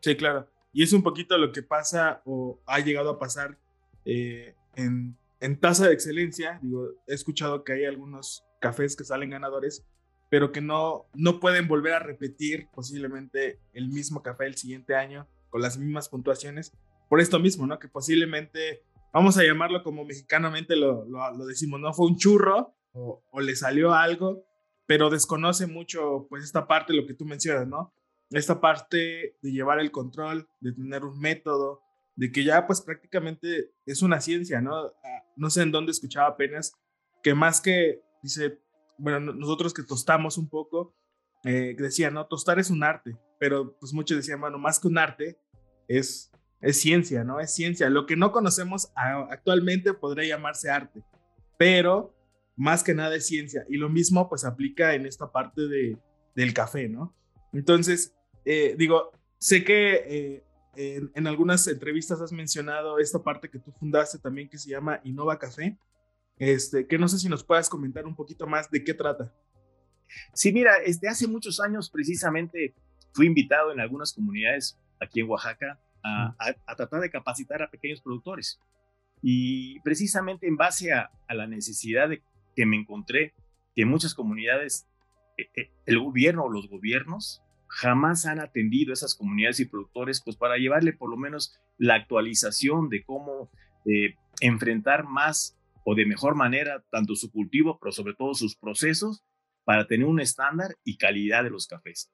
Sí, 0.00 0.16
claro. 0.16 0.49
Y 0.72 0.82
es 0.82 0.92
un 0.92 1.02
poquito 1.02 1.36
lo 1.36 1.52
que 1.52 1.62
pasa 1.62 2.22
o 2.24 2.60
ha 2.66 2.78
llegado 2.80 3.10
a 3.10 3.18
pasar 3.18 3.58
eh, 4.04 4.54
en, 4.76 5.16
en 5.40 5.58
tasa 5.58 5.88
de 5.88 5.94
excelencia. 5.94 6.58
Digo, 6.62 6.90
he 7.06 7.14
escuchado 7.14 7.64
que 7.64 7.72
hay 7.72 7.84
algunos 7.84 8.44
cafés 8.60 8.94
que 8.94 9.04
salen 9.04 9.30
ganadores, 9.30 9.84
pero 10.28 10.52
que 10.52 10.60
no, 10.60 11.06
no 11.14 11.40
pueden 11.40 11.66
volver 11.66 11.94
a 11.94 11.98
repetir 11.98 12.68
posiblemente 12.72 13.58
el 13.72 13.88
mismo 13.88 14.22
café 14.22 14.46
el 14.46 14.56
siguiente 14.56 14.94
año 14.94 15.26
con 15.48 15.62
las 15.62 15.76
mismas 15.76 16.08
puntuaciones. 16.08 16.72
Por 17.08 17.20
esto 17.20 17.40
mismo, 17.40 17.66
¿no? 17.66 17.80
Que 17.80 17.88
posiblemente, 17.88 18.84
vamos 19.12 19.36
a 19.36 19.42
llamarlo 19.42 19.82
como 19.82 20.04
mexicanamente 20.04 20.76
lo, 20.76 21.04
lo, 21.04 21.46
decimos, 21.46 21.80
¿no? 21.80 21.92
Fue 21.92 22.06
un 22.06 22.16
churro 22.16 22.76
o, 22.92 23.24
o, 23.30 23.40
le 23.40 23.56
salió 23.56 23.92
algo, 23.92 24.44
pero 24.86 25.10
desconoce 25.10 25.66
mucho, 25.66 26.26
pues, 26.28 26.44
esta 26.44 26.68
parte, 26.68 26.92
lo 26.92 27.06
que 27.06 27.14
tú 27.14 27.24
mencionas, 27.24 27.66
¿no? 27.66 27.92
Esta 28.30 28.60
parte 28.60 29.36
de 29.42 29.52
llevar 29.52 29.80
el 29.80 29.90
control, 29.90 30.48
de 30.60 30.72
tener 30.72 31.04
un 31.04 31.18
método, 31.18 31.82
de 32.16 32.30
que 32.30 32.44
ya 32.44 32.66
pues 32.66 32.80
prácticamente 32.80 33.72
es 33.86 34.02
una 34.02 34.20
ciencia, 34.20 34.60
¿no? 34.60 34.76
Ah, 34.76 35.24
no 35.36 35.50
sé 35.50 35.62
en 35.62 35.72
dónde 35.72 35.92
escuchaba 35.92 36.28
apenas 36.28 36.72
que 37.22 37.34
más 37.34 37.60
que, 37.60 38.02
dice, 38.22 38.58
bueno, 38.98 39.32
nosotros 39.32 39.74
que 39.74 39.82
tostamos 39.82 40.38
un 40.38 40.48
poco, 40.48 40.94
eh, 41.44 41.74
decía, 41.78 42.10
¿no? 42.10 42.26
Tostar 42.26 42.58
es 42.58 42.70
un 42.70 42.84
arte, 42.84 43.16
pero 43.38 43.76
pues 43.78 43.92
muchos 43.92 44.16
decían, 44.18 44.40
bueno, 44.40 44.58
más 44.58 44.78
que 44.78 44.88
un 44.88 44.98
arte, 44.98 45.38
es, 45.88 46.30
es 46.60 46.80
ciencia, 46.80 47.24
¿no? 47.24 47.40
Es 47.40 47.54
ciencia. 47.54 47.88
Lo 47.90 48.06
que 48.06 48.16
no 48.16 48.32
conocemos 48.32 48.92
actualmente 48.94 49.94
podría 49.94 50.36
llamarse 50.36 50.70
arte, 50.70 51.02
pero 51.58 52.14
más 52.56 52.84
que 52.84 52.94
nada 52.94 53.16
es 53.16 53.26
ciencia. 53.26 53.64
Y 53.68 53.76
lo 53.76 53.88
mismo 53.88 54.28
pues 54.28 54.44
aplica 54.44 54.94
en 54.94 55.06
esta 55.06 55.32
parte 55.32 55.62
de, 55.66 55.98
del 56.34 56.52
café, 56.52 56.88
¿no? 56.88 57.14
Entonces, 57.52 58.14
eh, 58.44 58.74
digo, 58.76 59.12
sé 59.38 59.64
que 59.64 60.42
eh, 60.76 61.02
en, 61.14 61.26
algunas 61.26 61.66
entrevistas 61.68 62.20
has 62.20 62.32
mencionado 62.32 62.98
esta 62.98 63.22
parte 63.22 63.50
que 63.50 63.58
tú 63.58 63.72
fundaste 63.72 64.18
también 64.18 64.48
que 64.48 64.58
se 64.58 64.70
llama 64.70 65.00
Innova 65.04 65.38
Café, 65.38 65.78
este, 66.36 66.86
que 66.86 66.98
no 66.98 67.08
sé 67.08 67.18
si 67.18 67.28
nos 67.28 67.44
puedas 67.44 67.68
comentar 67.68 68.06
un 68.06 68.16
poquito 68.16 68.46
más 68.46 68.70
de 68.70 68.82
qué 68.82 68.94
trata. 68.94 69.32
Sí, 70.32 70.52
mira, 70.52 70.76
este, 70.84 71.08
hace 71.08 71.26
muchos 71.26 71.60
años 71.60 71.90
precisamente 71.90 72.74
fui 73.12 73.26
invitado 73.26 73.72
en 73.72 73.80
algunas 73.80 74.12
comunidades 74.12 74.78
aquí 75.00 75.20
en 75.20 75.28
Oaxaca 75.28 75.78
a, 76.02 76.74
tratar 76.76 77.00
de 77.00 77.10
capacitar 77.10 77.62
a 77.62 77.70
pequeños 77.70 78.00
productores. 78.00 78.58
Y 79.22 79.78
precisamente 79.80 80.46
en 80.46 80.56
base 80.56 80.92
a, 80.92 81.10
a 81.28 81.34
la 81.34 81.46
necesidad 81.46 82.08
de, 82.08 82.22
que 82.56 82.66
me 82.66 82.76
encontré 82.76 83.34
que 83.74 83.82
en 83.82 83.88
muchas 83.88 84.14
comunidades 84.14 84.86
eh, 85.36 85.70
el 85.86 85.98
gobierno 85.98 86.44
o 86.44 86.50
los 86.50 86.68
gobiernos 86.68 87.42
jamás 87.70 88.26
han 88.26 88.40
atendido 88.40 88.92
esas 88.92 89.14
comunidades 89.14 89.60
y 89.60 89.64
productores 89.64 90.20
pues 90.24 90.36
para 90.36 90.58
llevarle 90.58 90.92
por 90.92 91.08
lo 91.08 91.16
menos 91.16 91.56
la 91.78 91.94
actualización 91.94 92.88
de 92.88 93.04
cómo 93.04 93.48
eh, 93.86 94.16
enfrentar 94.40 95.04
más 95.06 95.56
o 95.84 95.94
de 95.94 96.04
mejor 96.04 96.34
manera 96.34 96.84
tanto 96.90 97.14
su 97.14 97.30
cultivo, 97.30 97.78
pero 97.80 97.92
sobre 97.92 98.14
todo 98.14 98.34
sus 98.34 98.56
procesos 98.56 99.22
para 99.64 99.86
tener 99.86 100.06
un 100.06 100.20
estándar 100.20 100.76
y 100.84 100.96
calidad 100.96 101.44
de 101.44 101.50
los 101.50 101.68
cafés. 101.68 102.10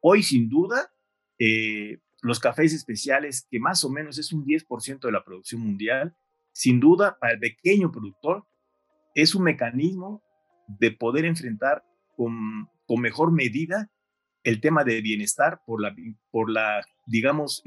Hoy, 0.00 0.24
sin 0.24 0.48
duda, 0.48 0.90
eh, 1.38 1.98
los 2.20 2.40
cafés 2.40 2.74
especiales, 2.74 3.46
que 3.48 3.60
más 3.60 3.84
o 3.84 3.90
menos 3.90 4.18
es 4.18 4.32
un 4.32 4.44
10% 4.44 5.00
de 5.00 5.12
la 5.12 5.24
producción 5.24 5.60
mundial, 5.60 6.16
sin 6.52 6.80
duda, 6.80 7.16
para 7.20 7.34
el 7.34 7.38
pequeño 7.38 7.92
productor, 7.92 8.44
es 9.14 9.34
un 9.34 9.44
mecanismo 9.44 10.22
de 10.66 10.90
poder 10.90 11.26
enfrentar 11.26 11.84
con, 12.16 12.68
con 12.86 13.00
mejor 13.00 13.30
medida 13.30 13.90
el 14.46 14.60
tema 14.60 14.84
de 14.84 15.00
bienestar 15.00 15.60
por 15.66 15.82
la, 15.82 15.92
por 16.30 16.48
la 16.48 16.86
digamos, 17.04 17.64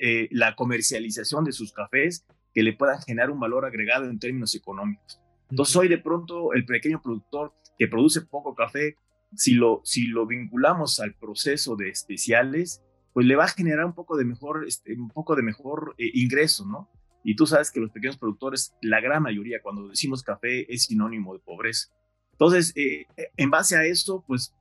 eh, 0.00 0.26
la 0.32 0.56
comercialización 0.56 1.44
de 1.44 1.52
sus 1.52 1.72
cafés 1.72 2.26
que 2.52 2.64
le 2.64 2.72
puedan 2.72 3.00
generar 3.00 3.30
un 3.30 3.38
valor 3.38 3.64
agregado 3.64 4.10
en 4.10 4.18
términos 4.18 4.52
económicos. 4.56 5.20
Entonces, 5.50 5.76
hoy 5.76 5.86
de 5.86 5.98
pronto 5.98 6.52
el 6.52 6.66
pequeño 6.66 7.00
productor 7.00 7.54
que 7.78 7.86
produce 7.86 8.22
poco 8.22 8.56
café, 8.56 8.96
si 9.36 9.54
lo, 9.54 9.82
si 9.84 10.08
lo 10.08 10.26
vinculamos 10.26 10.98
al 10.98 11.14
proceso 11.14 11.76
de 11.76 11.90
especiales, 11.90 12.82
pues 13.12 13.24
le 13.24 13.36
va 13.36 13.44
a 13.44 13.48
generar 13.48 13.84
un 13.84 13.94
poco 13.94 14.16
de 14.16 14.24
mejor, 14.24 14.64
este, 14.66 14.94
un 14.94 15.10
poco 15.10 15.36
de 15.36 15.44
mejor 15.44 15.94
eh, 15.96 16.10
ingreso, 16.12 16.66
¿no? 16.66 16.90
Y 17.22 17.36
tú 17.36 17.46
sabes 17.46 17.70
que 17.70 17.78
los 17.78 17.92
pequeños 17.92 18.18
productores, 18.18 18.74
la 18.82 19.00
gran 19.00 19.22
mayoría, 19.22 19.62
cuando 19.62 19.86
decimos 19.86 20.24
café, 20.24 20.72
es 20.72 20.86
sinónimo 20.86 21.34
de 21.34 21.38
pobreza. 21.38 21.88
Entonces, 22.32 22.72
eh, 22.74 23.06
en 23.36 23.50
base 23.50 23.76
a 23.76 23.84
esto, 23.84 24.24
pues 24.26 24.52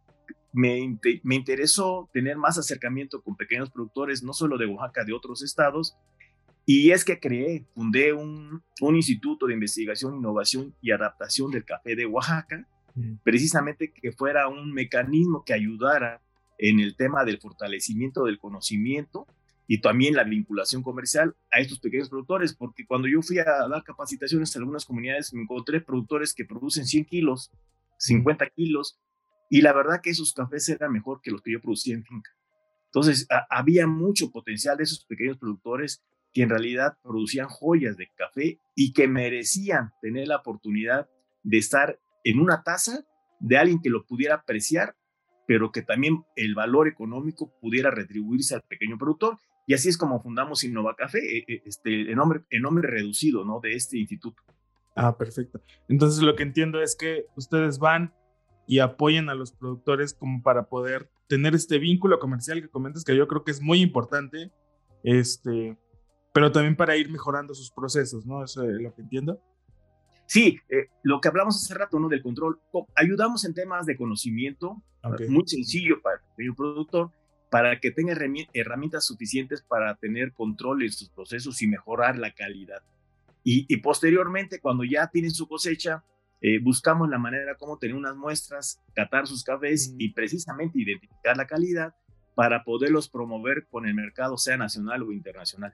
me, 0.56 0.98
me, 1.24 1.36
interesó 1.36 2.10
tener 2.14 2.38
más 2.38 2.58
acercamiento 2.58 3.22
con 3.22 3.36
pequeños 3.36 3.70
productores, 3.70 4.24
no 4.24 4.34
solo 4.34 4.58
de 4.58 4.66
Oaxaca, 4.66 5.04
de 5.04 5.14
otros 5.14 5.44
estados, 5.44 5.98
y 6.66 6.92
es 6.92 7.04
que 7.04 7.20
creé, 7.20 7.66
fundé 7.76 8.14
un, 8.14 8.64
un 8.82 8.96
instituto 8.96 9.48
de 9.48 9.54
investigación, 9.54 10.16
innovación 10.16 10.74
y 10.82 10.92
adaptación 10.92 11.52
del 11.52 11.66
café 11.66 11.96
de 11.96 12.06
Oaxaca, 12.06 12.68
mm. 12.96 13.16
precisamente 13.24 13.92
que 13.92 14.14
fuera 14.14 14.48
un 14.48 14.72
mecanismo 14.74 15.44
que 15.46 15.54
ayudara 15.54 16.22
en 16.58 16.80
el 16.80 16.96
tema 16.96 17.26
del 17.26 17.40
fortalecimiento 17.40 18.24
del 18.24 18.40
conocimiento 18.40 19.28
y 19.68 19.82
también 19.82 20.16
la 20.16 20.24
vinculación 20.24 20.84
comercial 20.84 21.36
a 21.52 21.60
estos 21.60 21.80
pequeños 21.80 22.10
productores, 22.10 22.54
porque 22.56 22.86
cuando 22.86 23.10
yo 23.10 23.22
fui 23.22 23.40
a 23.40 23.44
dar 23.44 23.84
capacitaciones 23.84 24.56
en 24.56 24.62
algunas 24.62 24.86
comunidades 24.86 25.34
me 25.34 25.42
encontré 25.42 25.82
productores 25.82 26.34
que 26.34 26.46
producen 26.46 26.86
100 26.86 27.06
kilos, 27.06 27.52
50 27.98 28.46
mm. 28.46 28.48
kilos, 28.56 29.00
y 29.50 29.62
la 29.62 29.74
verdad 29.74 30.02
que 30.02 30.10
esos 30.10 30.34
cafés 30.34 30.68
eran 30.70 30.92
mejor 30.92 31.22
que 31.22 31.32
los 31.32 31.42
que 31.42 31.52
yo 31.52 31.62
producía 31.62 31.96
en 31.96 32.04
finca. 32.04 32.32
Entonces, 32.88 33.28
había 33.50 33.88
mucho 33.88 34.32
potencial 34.32 34.78
de 34.78 34.84
esos 34.84 35.06
pequeños 35.06 35.38
productores 35.38 36.02
que 36.34 36.44
en 36.44 36.50
realidad 36.50 36.98
producían 37.02 37.48
joyas 37.48 37.98
de 37.98 38.10
café 38.16 38.60
y 38.74 38.94
que 38.94 39.08
merecían 39.08 39.92
tener 40.02 40.28
la 40.28 40.38
oportunidad 40.38 41.10
de 41.44 41.58
estar 41.58 42.00
en 42.24 42.40
una 42.40 42.64
taza 42.64 43.06
de 43.40 43.58
alguien 43.58 43.82
que 43.82 43.90
lo 43.90 44.06
pudiera 44.06 44.36
apreciar, 44.36 44.96
pero 45.48 45.72
que 45.72 45.82
también 45.82 46.24
el 46.36 46.56
valor 46.56 46.88
económico 46.88 47.54
pudiera 47.62 47.92
retribuirse 47.92 48.56
al 48.56 48.64
pequeño 48.64 48.98
productor. 48.98 49.40
Y 49.68 49.74
así 49.74 49.90
es 49.90 49.98
como 49.98 50.22
fundamos 50.22 50.64
Innova 50.64 50.96
Café, 50.96 51.20
eh, 51.20 51.46
eh, 51.48 51.62
este, 51.66 52.02
el, 52.02 52.16
nombre, 52.16 52.42
el 52.50 52.62
nombre 52.62 52.88
reducido 52.88 53.46
¿no? 53.46 53.60
de 53.62 53.74
este 53.74 53.98
instituto. 53.98 54.42
Ah, 54.96 55.18
perfecto. 55.18 55.62
Entonces 55.88 56.22
lo 56.22 56.36
que 56.36 56.44
entiendo 56.44 56.82
es 56.82 56.96
que 56.96 57.26
ustedes 57.36 57.80
van 57.80 58.14
y 58.68 58.80
apoyan 58.80 59.30
a 59.30 59.36
los 59.36 59.52
productores 59.52 60.14
como 60.14 60.42
para 60.42 60.68
poder 60.68 61.10
tener 61.28 61.56
este 61.56 61.80
vínculo 61.80 62.20
comercial 62.20 62.62
que 62.62 62.70
comentas, 62.70 63.04
que 63.04 63.16
yo 63.16 63.28
creo 63.28 63.44
que 63.44 63.52
es 63.52 63.62
muy 63.62 63.82
importante. 63.82 64.52
Este, 65.04 65.78
pero 66.34 66.52
también 66.52 66.76
para 66.76 66.98
ir 66.98 67.10
mejorando 67.10 67.54
sus 67.54 67.72
procesos, 67.72 68.26
¿no? 68.26 68.44
Eso 68.44 68.64
es 68.64 68.82
lo 68.82 68.94
que 68.94 69.02
entiendo. 69.02 69.40
Sí, 70.26 70.60
eh, 70.70 70.88
lo 71.04 71.22
que 71.22 71.28
hablamos 71.28 71.56
hace 71.56 71.74
rato, 71.76 72.00
¿no? 72.00 72.10
Del 72.10 72.24
control, 72.24 72.60
ayudamos 72.96 73.46
en 73.46 73.54
temas 73.54 73.86
de 73.86 73.96
conocimiento, 73.96 74.82
muy 75.30 75.44
sencillo 75.46 76.02
para 76.02 76.20
el 76.38 76.56
productor, 76.56 77.12
para 77.52 77.80
que 77.80 77.92
tenga 77.92 78.18
herramientas 78.54 79.06
suficientes 79.06 79.62
para 79.62 79.96
tener 79.96 80.34
control 80.34 80.84
en 80.84 80.92
sus 80.92 81.10
procesos 81.10 81.62
y 81.62 81.68
mejorar 81.68 82.18
la 82.18 82.34
calidad. 82.34 82.82
Y, 83.48 83.78
posteriormente, 83.78 84.60
cuando 84.60 84.84
ya 84.84 85.08
tienen 85.08 85.30
su 85.30 85.48
cosecha, 85.48 86.04
eh, 86.42 86.60
buscamos 86.62 87.10
la 87.10 87.18
manera 87.18 87.56
como 87.56 87.78
tener 87.78 87.96
unas 87.96 88.16
muestras, 88.16 88.82
catar 88.94 89.28
sus 89.28 89.44
cafés 89.44 89.92
mm. 89.92 89.96
y 90.00 90.14
precisamente 90.14 90.80
identificar 90.80 91.38
la 91.38 91.48
calidad 91.48 91.94
para 92.36 92.64
poderlos 92.64 93.10
promover 93.10 93.68
con 93.70 93.88
el 93.88 93.96
mercado, 93.96 94.38
sea 94.38 94.58
nacional 94.58 95.04
o 95.04 95.12
internacional. 95.12 95.74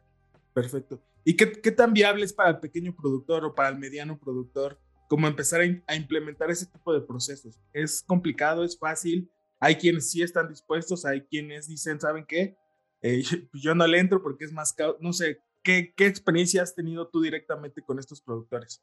Perfecto. 0.53 1.01
¿Y 1.23 1.35
qué, 1.35 1.51
qué, 1.51 1.71
tan 1.71 1.93
viable 1.93 2.25
es 2.25 2.33
para 2.33 2.49
el 2.51 2.59
pequeño 2.59 2.95
productor 2.95 3.45
o 3.45 3.55
para 3.55 3.69
el 3.69 3.77
mediano 3.77 4.19
productor 4.19 4.79
como 5.07 5.27
empezar 5.27 5.61
a, 5.87 5.95
implementar 5.95 6.49
ese 6.51 6.65
tipo 6.67 6.93
de 6.93 7.01
procesos? 7.01 7.59
¿Es 7.73 8.03
complicado? 8.03 8.63
¿Es 8.63 8.77
fácil? 8.77 9.29
Hay 9.59 9.75
quienes 9.75 10.09
sí 10.09 10.21
están 10.21 10.47
dispuestos, 10.49 11.05
hay 11.05 11.21
quienes 11.21 11.67
dicen, 11.67 11.99
¿saben 11.99 12.25
qué? 12.25 12.55
Eh, 13.01 13.23
yo 13.53 13.75
no 13.75 13.87
le 13.87 13.99
entro 13.99 14.21
porque 14.21 14.45
es 14.45 14.51
más, 14.51 14.75
no 14.99 15.13
sé, 15.13 15.39
¿qué, 15.63 15.93
¿qué 15.95 16.05
experiencia 16.05 16.63
has 16.63 16.75
tenido 16.75 17.07
tú 17.07 17.21
directamente 17.21 17.81
con 17.81 17.99
estos 17.99 18.21
productores? 18.21 18.81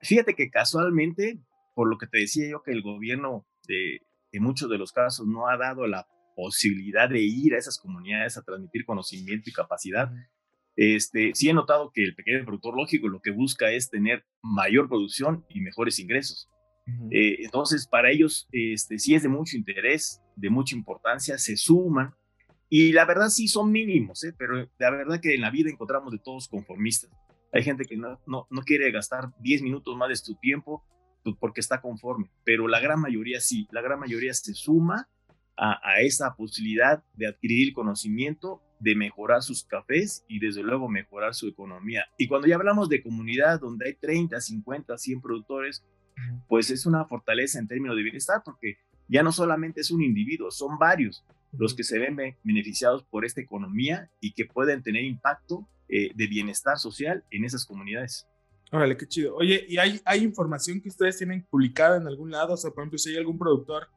Fíjate 0.00 0.34
que 0.34 0.50
casualmente, 0.50 1.40
por 1.74 1.88
lo 1.88 1.98
que 1.98 2.06
te 2.06 2.18
decía 2.18 2.48
yo, 2.48 2.62
que 2.62 2.72
el 2.72 2.82
gobierno 2.82 3.46
de, 3.66 4.00
en 4.32 4.42
muchos 4.42 4.70
de 4.70 4.78
los 4.78 4.92
casos 4.92 5.26
no 5.26 5.48
ha 5.48 5.56
dado 5.56 5.86
la 5.86 6.06
posibilidad 6.34 7.08
de 7.08 7.20
ir 7.22 7.54
a 7.54 7.58
esas 7.58 7.78
comunidades 7.78 8.36
a 8.36 8.42
transmitir 8.42 8.84
conocimiento 8.84 9.48
y 9.48 9.52
capacidad. 9.52 10.10
Este, 10.76 11.32
sí 11.34 11.48
he 11.48 11.54
notado 11.54 11.90
que 11.92 12.04
el 12.04 12.14
pequeño 12.14 12.44
productor 12.44 12.76
lógico 12.76 13.08
lo 13.08 13.20
que 13.20 13.30
busca 13.30 13.70
es 13.72 13.88
tener 13.88 14.24
mayor 14.42 14.88
producción 14.88 15.44
y 15.48 15.60
mejores 15.60 15.98
ingresos. 15.98 16.50
Eh, 17.10 17.38
entonces, 17.40 17.88
para 17.88 18.12
ellos, 18.12 18.46
este, 18.52 18.98
sí 18.98 19.14
es 19.14 19.22
de 19.24 19.28
mucho 19.28 19.56
interés, 19.56 20.22
de 20.36 20.50
mucha 20.50 20.76
importancia, 20.76 21.36
se 21.36 21.56
suman 21.56 22.14
y 22.68 22.92
la 22.92 23.04
verdad 23.04 23.28
sí 23.28 23.48
son 23.48 23.72
mínimos, 23.72 24.22
¿eh? 24.24 24.34
pero 24.36 24.68
la 24.78 24.90
verdad 24.90 25.20
que 25.20 25.34
en 25.34 25.40
la 25.40 25.50
vida 25.50 25.70
encontramos 25.70 26.12
de 26.12 26.18
todos 26.18 26.48
conformistas. 26.48 27.10
Hay 27.56 27.62
gente 27.62 27.86
que 27.86 27.96
no, 27.96 28.20
no, 28.26 28.46
no 28.50 28.62
quiere 28.62 28.90
gastar 28.90 29.32
10 29.40 29.62
minutos 29.62 29.96
más 29.96 30.10
de 30.10 30.16
su 30.16 30.34
tiempo 30.34 30.84
pues, 31.24 31.34
porque 31.40 31.60
está 31.60 31.80
conforme, 31.80 32.30
pero 32.44 32.68
la 32.68 32.80
gran 32.80 33.00
mayoría 33.00 33.40
sí, 33.40 33.66
la 33.70 33.80
gran 33.80 33.98
mayoría 33.98 34.34
se 34.34 34.52
suma 34.52 35.08
a, 35.56 35.80
a 35.82 36.00
esa 36.02 36.36
posibilidad 36.36 37.02
de 37.14 37.28
adquirir 37.28 37.72
conocimiento 37.72 38.60
de 38.78 38.94
mejorar 38.94 39.42
sus 39.42 39.64
cafés 39.64 40.22
y 40.28 40.38
desde 40.38 40.62
luego 40.62 40.86
mejorar 40.90 41.34
su 41.34 41.48
economía. 41.48 42.04
Y 42.18 42.28
cuando 42.28 42.46
ya 42.46 42.56
hablamos 42.56 42.90
de 42.90 43.02
comunidad 43.02 43.58
donde 43.58 43.86
hay 43.86 43.94
30, 43.94 44.38
50, 44.38 44.98
100 44.98 45.22
productores, 45.22 45.82
pues 46.48 46.70
es 46.70 46.84
una 46.84 47.06
fortaleza 47.06 47.58
en 47.58 47.68
términos 47.68 47.96
de 47.96 48.02
bienestar 48.02 48.42
porque 48.44 48.76
ya 49.08 49.22
no 49.22 49.32
solamente 49.32 49.80
es 49.80 49.90
un 49.90 50.02
individuo, 50.02 50.50
son 50.50 50.78
varios 50.78 51.24
los 51.52 51.74
que 51.74 51.84
se 51.84 51.98
ven 51.98 52.18
beneficiados 52.44 53.02
por 53.04 53.24
esta 53.24 53.40
economía 53.40 54.10
y 54.20 54.34
que 54.34 54.44
pueden 54.44 54.82
tener 54.82 55.04
impacto 55.04 55.66
eh, 55.88 56.10
de 56.14 56.26
bienestar 56.26 56.78
social 56.78 57.24
en 57.30 57.44
esas 57.44 57.64
comunidades. 57.64 58.26
Órale, 58.72 58.96
qué 58.96 59.06
chido. 59.06 59.36
Oye, 59.36 59.64
¿y 59.68 59.78
hay, 59.78 60.00
hay 60.04 60.22
información 60.22 60.80
que 60.80 60.88
ustedes 60.88 61.18
tienen 61.18 61.46
publicada 61.48 61.98
en 61.98 62.06
algún 62.06 62.30
lado? 62.30 62.54
O 62.54 62.56
sea, 62.56 62.70
por 62.70 62.82
ejemplo, 62.82 62.98
si 62.98 63.10
hay 63.10 63.16
algún 63.16 63.38
productor 63.38 63.88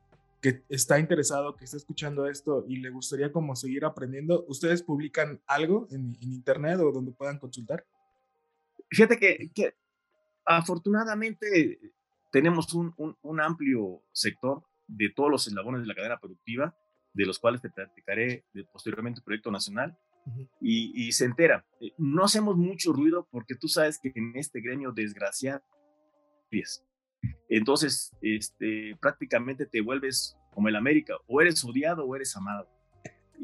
que 0.41 0.63
está 0.69 0.99
interesado, 0.99 1.55
que 1.55 1.65
está 1.65 1.77
escuchando 1.77 2.27
esto 2.27 2.63
y 2.67 2.77
le 2.77 2.89
gustaría 2.89 3.31
como 3.31 3.55
seguir 3.55 3.83
aprendiendo, 3.83 4.45
¿ustedes 4.47 4.83
publican 4.83 5.41
algo 5.47 5.87
en, 5.91 6.15
internet 6.21 6.79
o 6.79 6.91
donde 6.91 7.11
puedan 7.11 7.39
consultar? 7.39 7.85
Fíjate 8.89 9.17
que, 9.17 9.51
que 9.53 9.75
afortunadamente 10.45 11.79
tenemos 12.31 12.73
un, 12.73 12.93
un, 13.21 13.41
amplio 13.41 14.01
sector 14.11 14.63
de 14.87 15.09
todos 15.15 15.29
los 15.29 15.47
eslabones 15.47 15.81
de 15.81 15.87
la 15.87 15.95
cadena 15.95 16.19
productiva, 16.19 16.75
de 17.13 17.25
los 17.25 17.39
cuales 17.39 17.61
te 17.61 17.69
platicaré 17.69 18.45
posteriormente 18.71 19.19
el 19.19 19.23
proyecto 19.23 19.51
nacional, 19.51 19.97
y, 20.61 20.91
y, 21.07 21.11
se 21.11 21.25
entera. 21.25 21.65
Eh, 21.79 21.91
no 21.97 22.25
hacemos 22.25 22.57
mucho 22.57 22.93
ruido 22.93 23.27
porque 23.31 23.55
tú 23.55 23.67
sabes 23.67 23.99
que 23.99 24.11
en 24.15 24.33
este 24.35 24.61
gremio 24.61 24.91
desgraciado, 24.91 25.63
entonces, 27.49 28.11
este, 28.21 28.95
prácticamente 29.01 29.65
te 29.65 29.81
vuelves 29.81 30.37
como 30.51 30.67
el 30.67 30.75
América, 30.75 31.15
o 31.27 31.41
eres 31.41 31.63
odiado 31.63 32.05
o 32.05 32.15
eres 32.15 32.35
amado. 32.35 32.67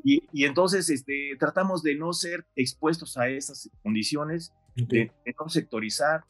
Y, 0.04 0.24
y 0.32 0.46
entonces 0.46 0.90
este, 0.90 1.36
tratamos 1.40 1.82
de 1.82 1.96
no 1.96 2.14
ser 2.14 2.46
expuestos 2.56 3.18
a 3.18 3.30
esas 3.30 3.70
condiciones, 3.82 4.54
de, 4.76 5.12
no 5.40 5.50
sectorizar, 5.50 6.26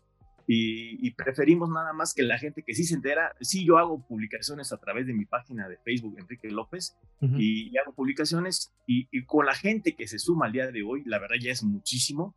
y, 0.48 1.12
preferimos 1.12 1.70
nada 1.70 1.94
más 1.94 2.14
que 2.14 2.24
la 2.24 2.38
gente 2.38 2.64
que 2.64 2.76
sí 2.76 2.84
se 2.84 2.96
entera. 2.96 3.36
Sí, 3.42 3.66
yo 3.66 3.78
hago 3.78 4.06
publicaciones 4.06 4.72
a 4.72 4.78
través 4.78 5.08
de 5.08 5.14
mi 5.14 5.26
página 5.26 5.68
de 5.68 5.78
Facebook, 5.78 6.16
Enrique 6.20 6.50
López, 6.50 6.98
y, 7.22 7.76
hago 7.78 7.94
publicaciones 7.94 8.74
y, 8.86 9.24
con 9.26 9.46
la 9.46 9.56
gente 9.56 9.96
que 9.96 10.08
se 10.08 10.20
suma 10.20 10.46
al 10.46 10.52
día 10.52 10.72
de 10.72 10.84
hoy, 10.84 11.04
la 11.06 11.20
verdad 11.20 11.38
ya 11.40 11.52
es 11.52 11.64
muchísimo, 11.64 12.36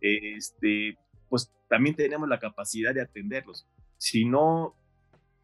este, 0.00 0.98
pues 1.28 1.52
también 1.68 1.94
tenemos 1.94 2.28
la 2.28 2.38
capacidad 2.38 2.94
de 2.94 3.02
atenderlos. 3.02 3.66
Si 3.98 4.24
no, 4.24 4.74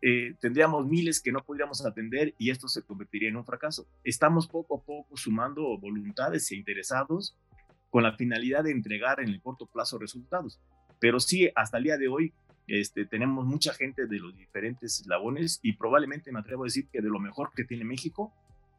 eh, 0.02 0.34
tendríamos 0.40 0.86
miles 0.86 1.20
que 1.20 1.32
no 1.32 1.42
podríamos 1.44 1.84
atender 1.84 2.34
y 2.38 2.50
esto 2.50 2.68
se 2.68 2.82
convertiría 2.82 3.28
en 3.28 3.36
un 3.36 3.44
fracaso. 3.44 3.86
Estamos 4.04 4.46
poco 4.46 4.78
a 4.78 4.84
poco 4.84 5.16
sumando 5.16 5.78
voluntades 5.78 6.50
e 6.50 6.56
interesados 6.56 7.36
con 7.90 8.02
la 8.02 8.16
finalidad 8.16 8.64
de 8.64 8.72
entregar 8.72 9.20
en 9.20 9.28
el 9.28 9.40
corto 9.40 9.66
plazo 9.66 9.98
resultados. 9.98 10.60
Pero 10.98 11.20
sí, 11.20 11.50
hasta 11.54 11.78
el 11.78 11.84
día 11.84 11.96
de 11.96 12.08
hoy 12.08 12.32
este, 12.66 13.06
tenemos 13.06 13.44
mucha 13.44 13.72
gente 13.72 14.06
de 14.06 14.18
los 14.18 14.36
diferentes 14.36 15.00
eslabones 15.00 15.60
y 15.62 15.74
probablemente 15.74 16.32
me 16.32 16.40
atrevo 16.40 16.64
a 16.64 16.66
decir 16.66 16.88
que 16.90 17.00
de 17.00 17.08
lo 17.08 17.20
mejor 17.20 17.50
que 17.54 17.64
tiene 17.64 17.84
México, 17.84 18.32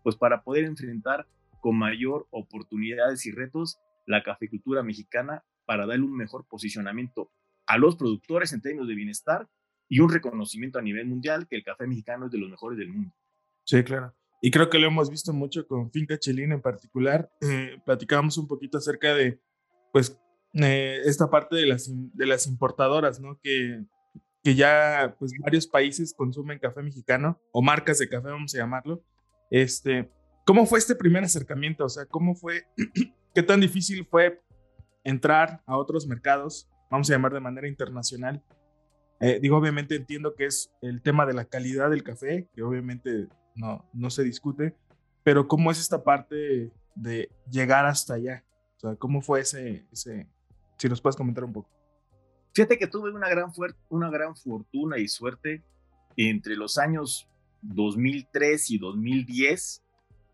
pues 0.04 0.16
para 0.16 0.44
poder 0.44 0.66
enfrentar 0.66 1.28
con 1.62 1.78
mayor 1.78 2.28
oportunidades 2.32 3.26
y 3.26 3.32
retos 3.32 3.78
la 4.06 4.24
cafecultura 4.24 4.84
mexicana 4.84 5.44
para 5.66 5.86
darle 5.86 6.06
un 6.06 6.16
mejor 6.16 6.46
posicionamiento 6.48 7.32
a 7.66 7.78
los 7.78 7.96
productores 7.96 8.54
en 8.54 8.62
términos 8.62 8.88
de 8.88 8.96
bienestar 8.96 9.48
y 9.90 10.00
un 10.00 10.12
reconocimiento 10.12 10.80
a 10.80 10.82
nivel 10.82 11.06
mundial 11.06 11.48
que 11.48 11.58
el 11.58 11.64
café 11.64 11.88
mexicano 11.88 12.26
es 12.26 12.32
de 12.32 12.38
los 12.38 12.50
mejores 12.50 12.78
del 12.78 12.90
mundo. 12.90 13.14
Sí, 13.66 13.84
claro. 13.84 14.14
Y 14.42 14.52
creo 14.52 14.70
que 14.70 14.80
lo 14.80 14.88
hemos 14.88 15.10
visto 15.10 15.34
mucho 15.34 15.68
con 15.68 15.92
Finca 15.92 16.18
Chelín 16.18 16.52
en 16.52 16.62
particular. 16.62 17.30
Eh, 17.42 17.82
platicábamos 17.86 18.38
un 18.38 18.48
poquito 18.48 18.78
acerca 18.78 19.14
de, 19.14 19.40
pues, 19.92 20.20
eh, 20.64 21.02
esta 21.06 21.30
parte 21.30 21.56
de 21.56 21.66
las, 21.66 21.90
de 21.90 22.26
las 22.26 22.48
importadoras, 22.48 23.20
¿no? 23.20 23.40
Que, 23.42 23.84
que 24.44 24.56
ya, 24.56 25.16
pues, 25.20 25.32
varios 25.40 25.68
países 25.68 26.14
consumen 26.14 26.60
café 26.60 26.82
mexicano 26.82 27.40
o 27.52 27.62
marcas 27.62 28.00
de 28.00 28.10
café, 28.10 28.30
vamos 28.30 28.56
a 28.56 28.60
llamarlo. 28.60 29.04
Este, 29.50 30.10
¿Cómo 30.46 30.66
fue 30.66 30.80
este 30.80 30.96
primer 30.96 31.24
acercamiento? 31.24 31.86
O 31.86 31.90
sea, 31.90 32.06
¿cómo 32.06 32.34
fue, 32.36 32.66
qué 33.36 33.44
tan 33.44 33.60
difícil 33.60 34.06
fue 34.06 34.42
entrar 35.04 35.62
a 35.66 35.78
otros 35.78 36.08
mercados, 36.08 36.70
vamos 36.90 37.10
a 37.10 37.14
llamar 37.14 37.34
de 37.34 37.40
manera 37.40 37.68
internacional? 37.68 38.44
Eh, 39.20 39.40
digo, 39.42 39.58
obviamente 39.58 39.96
entiendo 39.96 40.36
que 40.36 40.46
es 40.46 40.72
el 40.82 41.02
tema 41.02 41.26
de 41.26 41.34
la 41.34 41.46
calidad 41.46 41.90
del 41.90 42.04
café, 42.04 42.48
que 42.54 42.64
obviamente 42.64 43.28
no, 43.56 43.86
no 43.94 44.10
se 44.10 44.24
discute, 44.24 44.76
pero 45.24 45.48
¿cómo 45.48 45.72
es 45.72 45.80
esta 45.80 46.04
parte 46.04 46.72
de 46.96 47.30
llegar 47.50 47.86
hasta 47.86 48.14
allá? 48.14 48.46
O 48.78 48.80
sea, 48.80 48.96
¿cómo 48.96 49.22
fue 49.22 49.42
ese, 49.42 49.86
ese 49.92 50.28
si 50.78 50.90
nos 50.90 51.02
puedes 51.02 51.16
comentar 51.16 51.44
un 51.44 51.54
poco? 51.54 51.70
Fíjate 52.54 52.78
que 52.78 52.88
tuve 52.88 53.12
una 53.12 53.30
gran, 53.30 53.52
una 53.90 54.10
gran 54.10 54.36
fortuna 54.36 54.98
y 54.98 55.08
suerte 55.08 55.64
entre 56.16 56.56
los 56.56 56.78
años 56.78 57.28
2003 57.62 58.72
y 58.72 58.78
2010, 58.80 59.84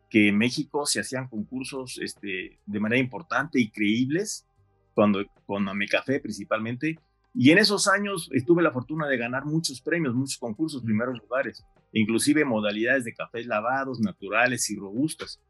que 0.10 0.30
en 0.30 0.38
México 0.38 0.86
se 0.86 1.00
hacían 1.00 1.28
concursos 1.28 2.00
este, 2.02 2.60
de 2.66 2.80
manera 2.80 3.00
importante 3.00 3.60
y 3.60 3.70
creíbles, 3.70 4.48
cuando, 4.94 5.24
con 5.46 5.66
Café 5.90 6.20
principalmente, 6.20 7.00
y 7.36 7.50
en 7.50 7.58
esos 7.58 7.88
años 7.88 8.30
tuve 8.46 8.62
la 8.62 8.72
fortuna 8.72 9.08
de 9.08 9.18
ganar 9.18 9.46
muchos 9.46 9.82
premios, 9.82 10.14
muchos 10.14 10.38
concursos, 10.38 10.84
primeros 10.84 11.18
lugares, 11.20 11.66
inclusive 11.92 12.46
modalidades 12.46 13.06
de 13.06 13.14
cafés 13.14 13.48
lavados, 13.48 14.00
naturales 14.00 14.70
y 14.70 14.76
robustos. 14.76 15.42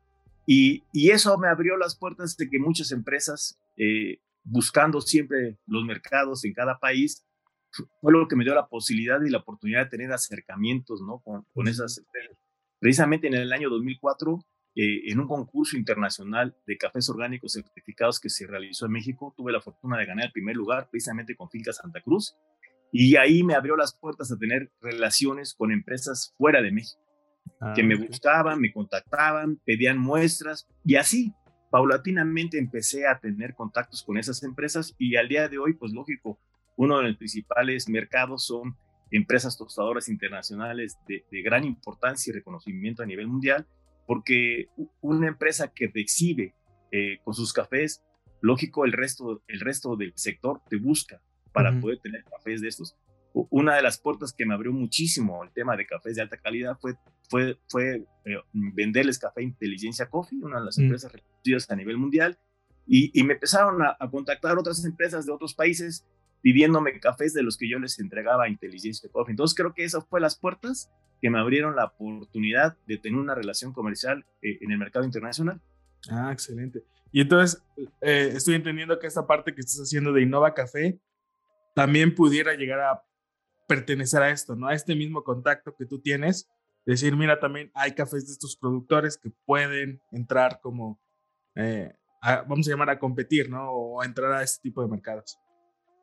Y, 0.48 0.84
y 0.94 1.10
eso 1.10 1.38
me 1.38 1.50
abrió 1.50 1.76
las 1.76 1.98
puertas 1.98 2.38
de 2.38 2.50
que 2.50 2.58
muchas 2.58 2.92
empresas, 2.92 3.60
eh, 3.76 4.20
buscando 4.44 5.02
siempre 5.02 5.58
los 5.66 5.84
mercados 5.86 6.46
en 6.46 6.54
cada 6.54 6.80
país, 6.80 7.26
fue 8.02 8.14
lo 8.14 8.28
que 8.28 8.36
me 8.36 8.44
dio 8.44 8.54
la 8.54 8.68
posibilidad 8.68 9.20
y 9.22 9.30
la 9.30 9.40
oportunidad 9.40 9.86
de 9.86 9.90
tener 9.90 10.12
acercamientos 10.12 11.02
¿no? 11.02 11.20
con, 11.20 11.46
con 11.54 11.68
esas. 11.68 12.04
Precisamente 12.80 13.28
en 13.28 13.34
el 13.34 13.52
año 13.52 13.70
2004 13.70 14.40
eh, 14.76 15.12
en 15.12 15.20
un 15.20 15.28
concurso 15.28 15.78
internacional 15.78 16.56
de 16.66 16.78
cafés 16.78 17.08
orgánicos 17.08 17.54
certificados 17.54 18.20
que 18.20 18.30
se 18.30 18.48
realizó 18.48 18.88
en 18.88 18.94
México. 18.94 19.32
Tuve 19.38 19.52
la 19.52 19.62
fortuna 19.62 20.00
de 20.00 20.06
ganar 20.06 20.26
el 20.26 20.32
primer 20.32 20.56
lugar 20.56 20.90
precisamente 20.90 21.36
con 21.36 21.50
Finca 21.50 21.72
Santa 21.74 22.02
Cruz 22.02 22.36
y 22.92 23.16
ahí 23.16 23.44
me 23.44 23.54
abrió 23.54 23.76
las 23.76 23.96
puertas 23.96 24.32
a 24.32 24.38
tener 24.38 24.72
relaciones 24.82 25.54
con 25.54 25.72
empresas 25.72 26.34
fuera 26.38 26.62
de 26.62 26.72
México, 26.72 27.02
que 27.76 27.82
ah, 27.82 27.86
me 27.86 27.96
buscaban, 27.96 28.60
me 28.60 28.74
contactaban, 28.74 29.60
pedían 29.64 30.00
muestras 30.00 30.68
y 30.84 30.96
así 30.96 31.34
paulatinamente 31.74 32.60
empecé 32.60 33.08
a 33.08 33.18
tener 33.18 33.56
contactos 33.56 34.04
con 34.04 34.20
esas 34.20 34.44
empresas 34.44 34.94
y 35.00 35.16
al 35.16 35.28
día 35.28 35.50
de 35.50 35.58
hoy, 35.58 35.74
pues 35.74 35.92
lógico, 35.92 36.38
uno 36.76 37.00
de 37.00 37.08
los 37.08 37.18
principales 37.18 37.90
mercados 37.90 38.46
son 38.46 38.78
empresas 39.10 39.58
tostadoras 39.58 40.08
internacionales 40.08 41.00
de, 41.08 41.26
de 41.32 41.42
gran 41.42 41.64
importancia 41.64 42.30
y 42.30 42.34
reconocimiento 42.36 43.02
a 43.02 43.08
nivel 43.08 43.28
mundial 43.28 43.66
porque 44.06 44.68
una 45.02 45.28
empresa 45.28 45.74
que 45.74 45.88
te 45.88 46.00
exhibe 46.00 46.54
eh, 46.92 47.18
con 47.24 47.34
sus 47.34 47.52
cafés, 47.54 48.04
lógico, 48.40 48.86
el 48.86 48.92
resto, 48.92 49.42
el 49.48 49.60
resto 49.60 49.96
del 49.96 50.14
sector 50.16 50.62
te 50.70 50.78
busca 50.78 51.24
para 51.54 51.80
poder 51.82 51.98
tener 51.98 52.24
cafés 52.26 52.62
de 52.62 52.68
estos. 52.68 52.96
Una 53.34 53.76
de 53.76 53.82
las 53.82 53.98
puertas 53.98 54.32
que 54.32 54.46
me 54.46 54.54
abrió 54.54 54.72
muchísimo 54.72 55.44
el 55.44 55.52
tema 55.52 55.76
de 55.76 55.88
cafés 55.88 56.16
de 56.16 56.22
alta 56.22 56.38
calidad 56.38 56.78
fue, 56.80 56.96
fue, 57.30 57.58
fue 57.68 58.06
eh, 58.26 58.38
venderles 58.54 59.18
café 59.18 59.42
Inteligencia 59.42 60.08
Coffee, 60.08 60.40
una 60.42 60.60
de 60.60 60.66
las 60.66 60.78
mm. 60.78 60.84
empresas 60.84 61.12
reconocidas 61.12 61.70
a 61.72 61.76
nivel 61.76 61.98
mundial, 61.98 62.38
y, 62.86 63.18
y 63.20 63.24
me 63.24 63.34
empezaron 63.34 63.82
a, 63.82 63.98
a, 64.00 64.10
contactar 64.10 64.58
otras 64.58 64.84
empresas 64.86 65.26
de 65.26 65.32
otros 65.32 65.54
países 65.56 66.06
pidiéndome 66.42 67.00
cafés 67.00 67.34
de 67.34 67.42
los 67.42 67.58
que 67.58 67.70
yo 67.70 67.80
les 67.80 67.98
entregaba 68.00 68.44
a 68.44 68.50
Inteligencia 68.50 69.10
Coffee. 69.10 69.32
Entonces 69.32 69.56
creo 69.56 69.74
que 69.74 69.84
esas 69.84 70.06
fue 70.06 70.20
las 70.20 70.38
puertas 70.38 70.92
que 71.22 71.30
me 71.30 71.40
abrieron 71.40 71.76
la 71.76 71.86
oportunidad 71.86 72.78
de 72.86 72.98
tener 72.98 73.18
una 73.18 73.34
relación 73.34 73.72
comercial 73.72 74.26
eh, 74.42 74.58
en 74.60 74.72
el 74.72 74.78
mercado 74.78 75.06
internacional. 75.06 75.62
Ah, 76.12 76.32
excelente. 76.34 76.84
Y 77.14 77.22
entonces 77.22 77.64
eh, 78.02 78.34
estoy 78.36 78.56
entendiendo 78.56 79.00
que 79.00 79.08
esta 79.08 79.26
parte 79.26 79.56
que 79.56 79.62
estás 79.62 79.80
haciendo 79.80 80.12
de 80.12 80.22
Innova 80.22 80.54
Café 80.54 81.00
también 81.74 82.14
pudiera 82.14 82.56
llegar 82.56 82.82
a 82.82 83.04
pertenecer 83.68 84.22
a 84.22 84.30
esto, 84.30 84.56
¿no? 84.56 84.68
A 84.68 84.74
este 84.74 84.96
mismo 84.96 85.24
contacto 85.24 85.76
que 85.76 85.86
tú 85.86 86.02
tienes. 86.02 86.50
Decir, 86.86 87.16
mira, 87.16 87.40
también 87.40 87.72
hay 87.74 87.94
cafés 87.94 88.28
de 88.28 88.34
estos 88.34 88.58
productores 88.58 89.18
que 89.18 89.32
pueden 89.46 90.02
entrar 90.12 90.60
como, 90.62 91.02
eh, 91.56 91.94
vamos 92.48 92.68
a 92.68 92.72
llamar 92.72 92.90
a 92.90 93.00
competir, 93.00 93.50
¿no? 93.50 93.72
O 93.72 94.02
a 94.02 94.06
entrar 94.06 94.32
a 94.34 94.44
este 94.44 94.64
tipo 94.64 94.82
de 94.82 94.90
mercados. 94.90 95.40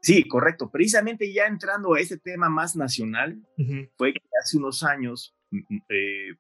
Sí, 0.03 0.27
correcto. 0.27 0.71
Precisamente 0.71 1.33
ya 1.33 1.47
entrando 1.47 1.95
a 1.95 2.01
ese 2.01 2.19
tema 2.19 2.49
más 2.49 2.77
nacional, 2.77 3.39
fue 3.97 4.15
que 4.15 4.21
hace 4.43 4.57
unos 4.57 4.83
años 4.83 5.37
eh, 5.91 6.37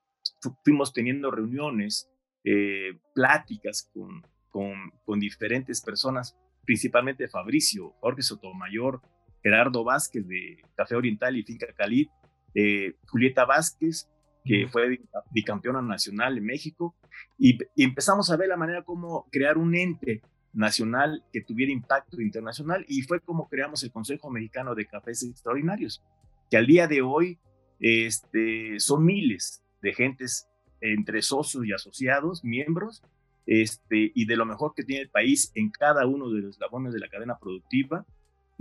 fuimos 0.64 0.92
teniendo 0.92 1.30
reuniones, 1.30 2.10
eh, 2.44 2.98
pláticas 3.14 3.90
con, 3.92 4.22
con, 4.48 4.74
con, 5.04 5.20
diferentes 5.20 5.82
personas, 5.82 6.38
principalmente 6.64 7.28
Fabricio, 7.28 7.90
Jorge 8.00 8.22
Sotomayor, 8.22 9.02
Gerardo 9.42 9.84
Vázquez 9.84 10.26
de 10.26 10.62
Café 10.76 10.96
Oriental 10.96 11.36
y 11.36 11.42
Finca 11.42 11.66
Cali, 11.76 12.10
eh, 12.54 12.94
Julieta 13.06 13.44
Vázquez, 13.44 14.08
que 14.44 14.68
fue 14.68 15.00
bicampeona 15.32 15.82
nacional 15.82 16.38
en 16.38 16.44
México, 16.44 16.94
y, 17.38 17.58
y 17.74 17.84
empezamos 17.84 18.30
a 18.30 18.36
ver 18.36 18.48
la 18.48 18.56
manera 18.56 18.82
como 18.82 19.28
crear 19.30 19.58
un 19.58 19.74
ente 19.74 20.22
nacional 20.52 21.24
que 21.32 21.42
tuviera 21.42 21.72
impacto 21.72 22.20
internacional 22.20 22.84
y 22.88 23.02
fue 23.02 23.20
como 23.20 23.48
creamos 23.48 23.82
el 23.84 23.92
Consejo 23.92 24.30
Mexicano 24.30 24.74
de 24.74 24.86
Cafés 24.86 25.22
Extraordinarios, 25.22 26.02
que 26.50 26.56
al 26.56 26.66
día 26.66 26.88
de 26.88 27.02
hoy 27.02 27.38
este, 27.78 28.80
son 28.80 29.04
miles 29.04 29.62
de 29.82 29.94
gentes 29.94 30.48
entre 30.80 31.22
socios 31.22 31.64
y 31.66 31.72
asociados, 31.72 32.44
miembros, 32.44 33.02
este, 33.46 34.12
y 34.14 34.26
de 34.26 34.36
lo 34.36 34.46
mejor 34.46 34.74
que 34.74 34.84
tiene 34.84 35.02
el 35.02 35.10
país 35.10 35.50
en 35.54 35.70
cada 35.70 36.06
uno 36.06 36.30
de 36.30 36.42
los 36.42 36.54
eslabones 36.54 36.92
de 36.92 37.00
la 37.00 37.08
cadena 37.08 37.38
productiva. 37.38 38.06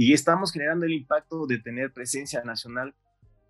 Y 0.01 0.13
estamos 0.13 0.53
generando 0.53 0.85
el 0.85 0.93
impacto 0.93 1.45
de 1.45 1.57
tener 1.57 1.91
presencia 1.91 2.41
nacional, 2.45 2.95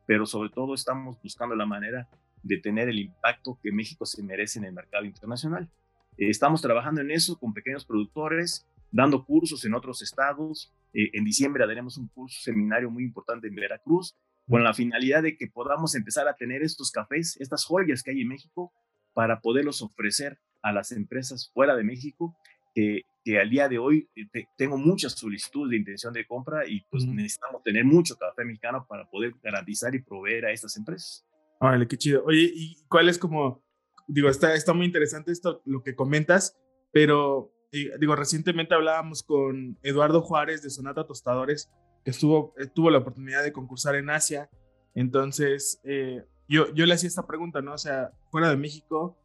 pero 0.07 0.25
sobre 0.25 0.49
todo 0.49 0.73
estamos 0.73 1.15
buscando 1.21 1.55
la 1.55 1.67
manera 1.67 2.09
de 2.41 2.57
tener 2.57 2.89
el 2.89 2.97
impacto 2.97 3.59
que 3.61 3.71
México 3.71 4.03
se 4.03 4.23
merece 4.23 4.57
en 4.57 4.65
el 4.65 4.73
mercado 4.73 5.05
internacional. 5.05 5.69
Eh, 6.17 6.31
estamos 6.31 6.59
trabajando 6.63 7.01
en 7.01 7.11
eso 7.11 7.37
con 7.37 7.53
pequeños 7.53 7.85
productores, 7.85 8.67
dando 8.91 9.23
cursos 9.25 9.63
en 9.63 9.75
otros 9.75 10.01
estados. 10.01 10.73
Eh, 10.91 11.11
en 11.13 11.23
diciembre 11.23 11.67
daremos 11.67 11.99
un 11.99 12.07
curso 12.07 12.41
seminario 12.41 12.89
muy 12.89 13.03
importante 13.03 13.47
en 13.47 13.53
Veracruz, 13.53 14.17
con 14.47 14.63
la 14.63 14.73
finalidad 14.73 15.21
de 15.21 15.37
que 15.37 15.45
podamos 15.45 15.93
empezar 15.93 16.27
a 16.27 16.33
tener 16.33 16.63
estos 16.63 16.89
cafés, 16.89 17.37
estas 17.39 17.63
joyas 17.63 18.01
que 18.01 18.09
hay 18.09 18.21
en 18.21 18.27
México, 18.27 18.73
para 19.13 19.39
poderlos 19.39 19.83
ofrecer 19.83 20.39
a 20.63 20.71
las 20.71 20.91
empresas 20.93 21.51
fuera 21.53 21.75
de 21.75 21.83
México, 21.83 22.35
que, 22.73 23.03
que 23.29 23.39
al 23.39 23.49
día 23.49 23.69
de 23.69 23.77
hoy 23.77 24.09
eh, 24.15 24.45
tengo 24.57 24.75
muchas 24.75 25.13
solicitudes 25.13 25.69
de 25.69 25.77
intención 25.77 26.13
de 26.13 26.25
compra 26.25 26.67
y 26.67 26.81
pues 26.89 27.05
necesitamos 27.05 27.61
tener 27.61 27.85
mucho 27.85 28.15
café 28.17 28.43
mexicano 28.43 28.87
para 28.89 29.07
poder 29.07 29.33
garantizar 29.43 29.93
y 29.93 30.01
proveer 30.01 30.45
a 30.45 30.51
estas 30.51 30.75
empresas. 30.77 31.27
Vale, 31.59 31.87
qué 31.87 31.97
chido. 31.97 32.23
Oye, 32.25 32.51
¿y 32.51 32.77
cuál 32.87 33.07
es 33.09 33.19
como 33.19 33.61
digo, 34.09 34.27
está, 34.29 34.55
está 34.55 34.73
muy 34.73 34.87
interesante 34.87 35.31
esto, 35.31 35.61
lo 35.65 35.83
que 35.83 35.95
comentas, 35.95 36.57
pero 36.91 37.53
digo, 37.99 38.15
recientemente 38.15 38.73
hablábamos 38.73 39.21
con 39.21 39.77
Eduardo 39.83 40.21
Juárez 40.21 40.63
de 40.63 40.71
Sonata 40.71 41.05
Tostadores, 41.05 41.69
que 42.03 42.09
estuvo, 42.09 42.55
eh, 42.57 42.65
tuvo 42.65 42.89
la 42.89 42.97
oportunidad 42.97 43.43
de 43.43 43.53
concursar 43.53 43.95
en 43.95 44.09
Asia. 44.09 44.49
Entonces, 44.95 45.79
eh, 45.83 46.25
yo, 46.47 46.73
yo 46.73 46.87
le 46.87 46.95
hacía 46.95 47.07
esta 47.07 47.27
pregunta, 47.27 47.61
¿no? 47.61 47.73
O 47.73 47.77
sea, 47.77 48.11
fuera 48.31 48.49
de 48.49 48.57
México, 48.57 49.15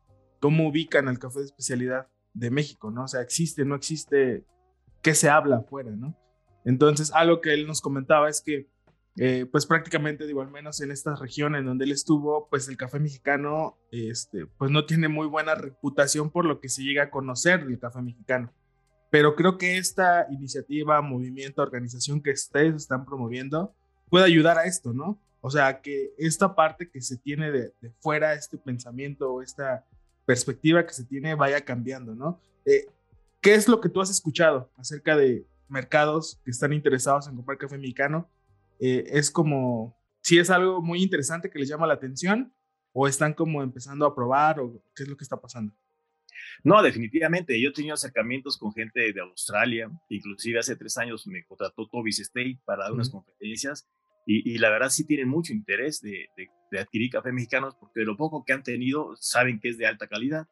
¿cómo 0.41 0.69
ubican 0.69 1.09
al 1.09 1.19
café 1.19 1.39
de 1.39 1.47
especialidad 1.47 2.09
de 2.35 2.51
México, 2.51 2.91
¿no? 2.91 3.05
O 3.05 3.09
sea, 3.09 3.23
existe, 3.23 3.65
no 3.65 3.75
existe, 3.75 4.45
¿qué 5.01 5.15
se 5.15 5.31
habla 5.31 5.57
afuera, 5.57 5.91
¿no? 5.93 6.17
Entonces, 6.65 7.13
algo 7.13 7.41
que 7.41 7.55
él 7.55 7.67
nos 7.67 7.81
comentaba 7.81 8.29
es 8.29 8.41
que 8.41 8.69
eh, 9.17 9.47
pues 9.51 9.65
prácticamente, 9.65 10.27
digo, 10.27 10.43
al 10.43 10.51
menos 10.51 10.81
en 10.81 10.91
estas 10.91 11.21
regiones 11.21 11.65
donde 11.65 11.85
él 11.85 11.93
estuvo, 11.93 12.49
pues 12.49 12.69
el 12.69 12.77
café 12.77 12.99
mexicano, 12.99 13.79
este, 13.93 14.47
pues 14.47 14.73
no 14.73 14.87
tiene 14.87 15.07
muy 15.07 15.29
buena 15.29 15.55
reputación 15.55 16.31
por 16.31 16.45
lo 16.45 16.61
que 16.61 16.69
se 16.69 16.83
llega 16.83 17.05
a 17.05 17.11
conocer 17.11 17.65
del 17.65 17.79
café 17.79 18.03
mexicano. 18.03 18.53
Pero 19.11 19.37
creo 19.37 19.57
que 19.57 19.79
esta 19.79 20.27
iniciativa, 20.31 21.01
movimiento, 21.01 21.63
organización 21.63 22.21
que 22.21 22.33
ustedes 22.33 22.75
están 22.75 23.05
promoviendo 23.05 23.73
puede 24.11 24.25
ayudar 24.25 24.59
a 24.59 24.65
esto, 24.65 24.93
¿no? 24.93 25.21
O 25.41 25.51
sea, 25.51 25.81
que 25.81 26.13
esta 26.19 26.57
parte 26.57 26.91
que 26.91 27.01
se 27.01 27.17
tiene 27.17 27.53
de, 27.53 27.73
fuera, 28.01 28.33
este 28.33 28.59
pensamiento 28.59 29.33
o 29.33 29.43
esta 29.43 29.85
perspectiva 30.25 30.87
que 30.87 30.95
se 30.95 31.05
tiene 31.05 31.35
vaya 31.35 31.65
cambiando, 31.65 32.15
¿no? 32.15 32.41
Eh, 32.65 32.87
¿Qué 33.41 33.55
es 33.55 33.69
lo 33.69 33.81
que 33.81 33.89
tú 33.89 34.01
has 34.01 34.11
escuchado 34.11 34.71
acerca 34.77 35.17
de 35.17 35.45
mercados 35.69 36.41
que 36.45 36.51
están 36.51 36.73
interesados 36.73 37.29
en 37.29 37.37
comprar 37.37 37.59
café 37.59 37.77
mexicano? 37.77 38.29
Eh, 38.81 39.05
es 39.09 39.31
como, 39.31 39.97
si 40.23 40.39
es 40.39 40.51
algo 40.51 40.81
muy 40.81 41.03
interesante 41.03 41.51
que 41.51 41.59
les 41.59 41.69
llama 41.69 41.87
la 41.87 41.95
atención 41.95 42.53
o 42.93 43.07
están 43.07 43.35
como 43.35 43.63
empezando 43.63 44.07
a 44.07 44.15
probar 44.15 44.61
o 44.61 44.83
qué 44.95 45.03
es 45.03 45.09
lo 45.09 45.17
que 45.17 45.25
está 45.25 45.41
pasando. 45.41 45.75
No, 46.63 46.83
definitivamente. 46.83 47.61
Yo 47.61 47.71
he 47.71 47.73
tenido 47.73 47.95
acercamientos 47.95 48.57
con 48.57 48.73
gente 48.73 49.13
de 49.13 49.21
Australia, 49.21 49.91
inclusive 50.09 50.59
hace 50.59 50.77
tres 50.77 50.97
años 50.97 51.27
me 51.27 51.45
contrató 51.45 51.87
Tobis 51.89 52.21
State 52.21 52.61
para 52.65 52.85
dar 52.85 52.93
unas 52.93 53.11
conferencias 53.11 53.89
y, 54.27 54.57
la 54.59 54.71
verdad 54.71 54.89
sí 54.89 55.07
tienen 55.07 55.29
mucho 55.29 55.53
interés 55.53 56.01
de, 56.01 56.29
adquirir 56.79 57.11
café 57.11 57.31
mexicanos 57.31 57.77
porque 57.79 58.01
de 58.01 58.07
lo 58.07 58.17
poco 58.17 58.45
que 58.45 58.53
han 58.53 58.63
tenido 58.63 59.15
saben 59.21 59.61
que 59.61 59.69
es 59.69 59.79
de 59.79 59.87
alta 59.87 60.09
calidad 60.09 60.49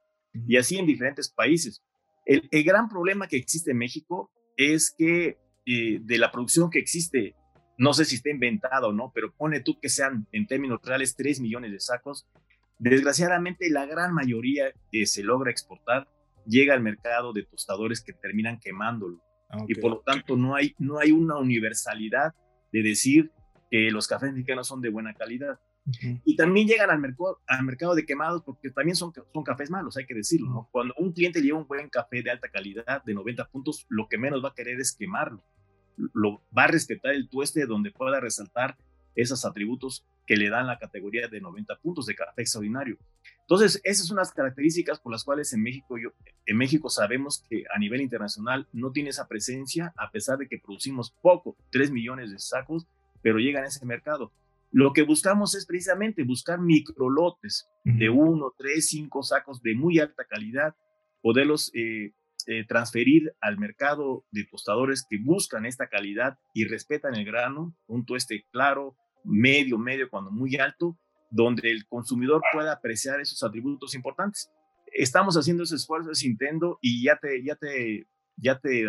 y 0.47 0.57
así 0.57 0.79
en 0.79 0.87
diferentes 0.87 1.29
países. 1.29 1.83
El, 2.25 2.49
gran 2.65 2.89
problema 2.89 3.27
que 3.27 3.37
existe 3.37 3.73
en 3.73 3.79
México 3.79 4.31
es 4.57 4.95
que 4.97 5.39
eh, 5.67 5.99
de 6.01 6.19
la 6.19 6.31
producción 6.31 6.71
que 6.71 6.79
existe, 6.79 7.35
no 7.77 7.93
sé 7.93 8.05
si 8.05 8.17
está 8.17 8.31
inventado 8.31 8.89
o 8.89 8.93
no, 8.93 9.11
pero 9.15 9.35
pone 9.35 9.61
tú 9.61 9.81
que 9.81 9.89
sean 9.89 10.29
en 10.33 10.47
términos 10.47 10.81
reales 10.85 11.17
3 11.17 11.41
millones 11.41 11.73
de 11.73 11.81
sacos, 11.81 12.29
Desgraciadamente, 12.83 13.71
la 13.71 13.87
gran 13.87 14.13
mayoría 14.13 14.73
que 14.91 15.07
se 15.07 15.23
logra 15.23 15.53
exportar 15.53 16.09
llega 16.45 16.75
al 16.75 16.81
mercado 16.81 17.33
de 17.33 17.45
tostadores 17.45 18.01
que 18.01 18.13
terminan 18.13 18.59
quemándolo. 18.59 19.23
Ah, 19.49 19.65
y 19.69 19.77
por 19.77 19.93
lo 19.93 20.01
tanto, 20.01 20.37
no 20.37 20.57
hay, 20.57 20.75
no 20.81 20.99
hay 20.99 21.13
una 21.13 21.39
universalidad 21.39 22.35
de 22.73 22.83
decir 22.83 23.31
que 23.73 23.91
los 23.91 24.07
cafés 24.07 24.31
mexicanos 24.35 24.69
son 24.69 24.83
de 24.83 24.91
buena 24.91 25.15
calidad. 25.15 25.59
Y 26.27 26.37
también 26.37 26.69
llegan 26.69 26.91
al, 26.91 26.99
mercado, 26.99 27.41
al 27.47 27.65
mercado 27.65 27.95
de 27.95 28.05
quemados 28.05 28.43
porque 28.45 28.71
también 28.71 28.97
son, 28.97 29.15
son 29.33 29.43
cafés 29.43 29.71
malos, 29.71 29.97
hay 29.97 30.05
que 30.05 30.13
decirlo. 30.13 30.69
Cuando 30.71 30.93
un 30.99 31.15
cliente 31.15 31.41
lleva 31.41 31.59
un 31.59 31.67
buen 31.67 31.89
café 31.89 32.23
de 32.23 32.31
alta 32.31 32.51
calidad, 32.51 33.03
de 33.03 33.15
90 33.15 33.49
puntos, 33.49 33.87
lo 33.89 34.09
que 34.11 34.19
menos 34.19 34.45
va 34.45 34.51
a 34.51 34.55
querer 34.55 34.79
es 34.79 34.95
quemarlo. 34.95 35.43
Lo, 35.97 36.43
va 36.57 36.65
a 36.65 36.67
respetar 36.67 37.15
el 37.15 37.31
tueste 37.31 37.65
donde 37.65 37.91
pueda 37.91 38.21
resaltar 38.21 38.77
esos 39.15 39.43
atributos 39.47 40.07
que 40.27 40.37
le 40.37 40.51
dan 40.51 40.67
la 40.67 40.79
categoría 40.79 41.29
de 41.29 41.41
90 41.41 41.75
puntos 41.81 42.05
de 42.05 42.15
café 42.15 42.43
extraordinario. 42.43 42.99
Entonces, 43.41 43.81
esas 43.85 44.07
son 44.07 44.19
las 44.19 44.33
características 44.33 45.01
por 45.01 45.13
las 45.13 45.25
cuales 45.25 45.51
en 45.55 45.63
México, 45.63 45.97
yo, 45.97 46.11
en 46.45 46.59
México 46.59 46.91
sabemos 46.91 47.43
que 47.49 47.65
a 47.75 47.79
nivel 47.79 48.03
internacional 48.03 48.69
no 48.75 48.93
tiene 48.93 49.09
esa 49.09 49.29
presencia, 49.29 49.95
a 49.97 50.11
pesar 50.11 50.37
de 50.37 50.47
que 50.47 50.59
producimos 50.59 51.11
poco, 51.23 51.57
3 51.71 51.91
millones 51.91 52.31
de 52.31 52.39
sacos, 52.39 52.87
pero 53.23 53.39
llegan 53.39 53.65
a 53.65 53.69
ese 53.69 53.87
mercado. 53.87 54.33
Lo 54.71 54.93
que 54.93 55.03
buscamos 55.03 55.55
es 55.55 55.67
precisamente 55.67 56.25
buscar 56.25 56.59
microlotes 56.59 57.69
de 57.85 58.09
1, 58.09 58.55
3, 58.57 58.89
5 58.89 59.23
sacos 59.23 59.63
de 59.63 59.75
muy 59.75 59.99
alta 59.99 60.25
calidad, 60.25 60.75
poderlos 61.21 61.71
eh, 61.75 62.13
eh, 62.47 62.65
transferir 62.67 63.35
al 63.41 63.59
mercado 63.59 64.25
de 64.33 64.45
tostadores 64.51 65.07
que 65.09 65.19
buscan 65.19 65.67
esta 65.67 65.89
calidad 65.89 66.39
y 66.55 66.65
respetan 66.65 67.15
el 67.15 67.27
grano, 67.27 67.77
un 67.87 68.07
tueste 68.07 68.47
claro, 68.51 68.97
medio, 69.25 69.77
medio, 69.77 70.09
cuando 70.09 70.31
muy 70.31 70.57
alto, 70.57 70.99
donde 71.31 71.71
el 71.71 71.87
consumidor 71.87 72.43
pueda 72.53 72.73
apreciar 72.73 73.21
esos 73.21 73.43
atributos 73.43 73.95
importantes. 73.95 74.51
Estamos 74.87 75.37
haciendo 75.37 75.65
ese 75.65 75.77
esfuerzo, 75.77 76.11
ese 76.11 76.27
intento 76.27 76.79
y 76.81 77.05
ya 77.05 77.17
te, 77.17 77.45
ya 77.45 77.57
te, 77.57 78.07
ya 78.37 78.59
te, 78.59 78.87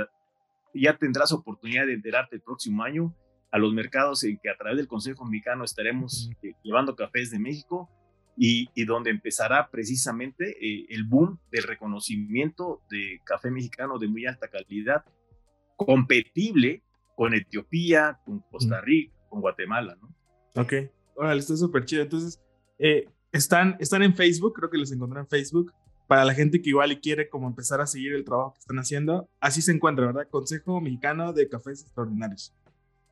ya 0.73 0.97
tendrás 0.97 1.33
oportunidad 1.33 1.85
de 1.85 1.93
enterarte 1.93 2.37
el 2.37 2.41
próximo 2.41 2.83
año 2.83 3.13
a 3.53 3.59
los 3.59 3.71
mercados 3.71 4.23
en 4.23 4.39
que 4.39 4.49
a 4.49 4.57
través 4.57 4.77
del 4.77 4.87
Consejo 4.87 5.25
Mexicano 5.25 5.63
estaremos 5.63 6.31
eh, 6.41 6.53
llevando 6.63 6.95
cafés 6.95 7.29
de 7.29 7.37
México 7.37 7.87
y, 8.35 8.67
y 8.73 8.83
donde 8.83 9.11
empezará 9.11 9.69
precisamente 9.69 10.57
eh, 10.59 10.87
el 10.89 11.03
boom 11.03 11.37
del 11.51 11.61
reconocimiento 11.61 12.81
de 12.89 13.21
café 13.23 13.51
mexicano 13.51 13.99
de 13.99 14.07
muy 14.07 14.25
alta 14.25 14.47
calidad, 14.47 15.05
competible 15.75 16.81
con 17.15 17.35
Etiopía, 17.35 18.19
con 18.25 18.39
Costa 18.49 18.81
Rica, 18.81 19.13
con 19.29 19.41
Guatemala, 19.41 19.99
¿no? 20.01 20.15
Ok, 20.59 20.73
órale, 21.13 21.39
está 21.39 21.55
súper 21.55 21.85
chido. 21.85 22.01
Entonces, 22.01 22.41
eh, 22.79 23.07
están, 23.31 23.77
están 23.79 24.01
en 24.01 24.15
Facebook, 24.15 24.53
creo 24.53 24.71
que 24.71 24.79
les 24.79 24.91
encontré 24.91 25.19
en 25.19 25.27
Facebook. 25.27 25.71
Para 26.07 26.25
la 26.25 26.33
gente 26.33 26.59
que 26.59 26.69
igual 26.69 26.91
y 26.91 26.99
quiere 26.99 27.29
como 27.29 27.47
empezar 27.47 27.81
a 27.81 27.85
seguir 27.85 28.13
el 28.13 28.25
trabajo 28.25 28.53
que 28.55 28.61
están 28.61 28.79
haciendo, 28.79 29.29
así 29.39 29.61
se 29.61 29.71
encuentra, 29.71 30.07
¿verdad? 30.07 30.27
Consejo 30.27 30.81
Mexicano 30.81 31.33
de 31.33 31.47
Cafés 31.47 31.83
Extraordinarios. 31.83 32.51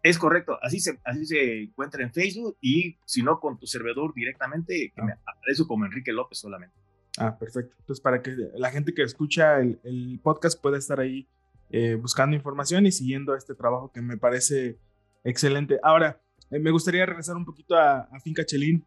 Es 0.03 0.17
correcto, 0.17 0.57
así 0.61 0.79
se, 0.79 0.99
así 1.03 1.25
se 1.25 1.63
encuentra 1.63 2.03
en 2.03 2.11
Facebook 2.11 2.57
y 2.59 2.97
si 3.05 3.21
no 3.21 3.39
con 3.39 3.59
tu 3.59 3.67
servidor 3.67 4.13
directamente, 4.13 4.91
que 4.95 5.01
me 5.01 5.13
ah. 5.13 5.19
aparece 5.25 5.65
como 5.67 5.85
Enrique 5.85 6.11
López 6.11 6.39
solamente. 6.39 6.75
Ah, 7.17 7.37
perfecto. 7.37 7.75
Entonces, 7.79 8.01
para 8.01 8.21
que 8.21 8.35
la 8.55 8.71
gente 8.71 8.93
que 8.93 9.03
escucha 9.03 9.59
el, 9.59 9.79
el 9.83 10.19
podcast 10.23 10.59
pueda 10.59 10.77
estar 10.77 10.99
ahí 10.99 11.27
eh, 11.73 11.95
buscando 11.95 12.35
información 12.35 12.85
y 12.85 12.91
siguiendo 12.91 13.33
este 13.33 13.55
trabajo 13.55 13.93
que 13.93 14.01
me 14.01 14.17
parece 14.17 14.77
excelente. 15.23 15.79
Ahora, 15.81 16.21
eh, 16.49 16.59
me 16.59 16.69
gustaría 16.69 17.05
regresar 17.05 17.37
un 17.37 17.45
poquito 17.45 17.77
a, 17.77 18.09
Finca 18.21 18.45
Chelín. 18.45 18.85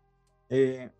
Eh, 0.50 0.90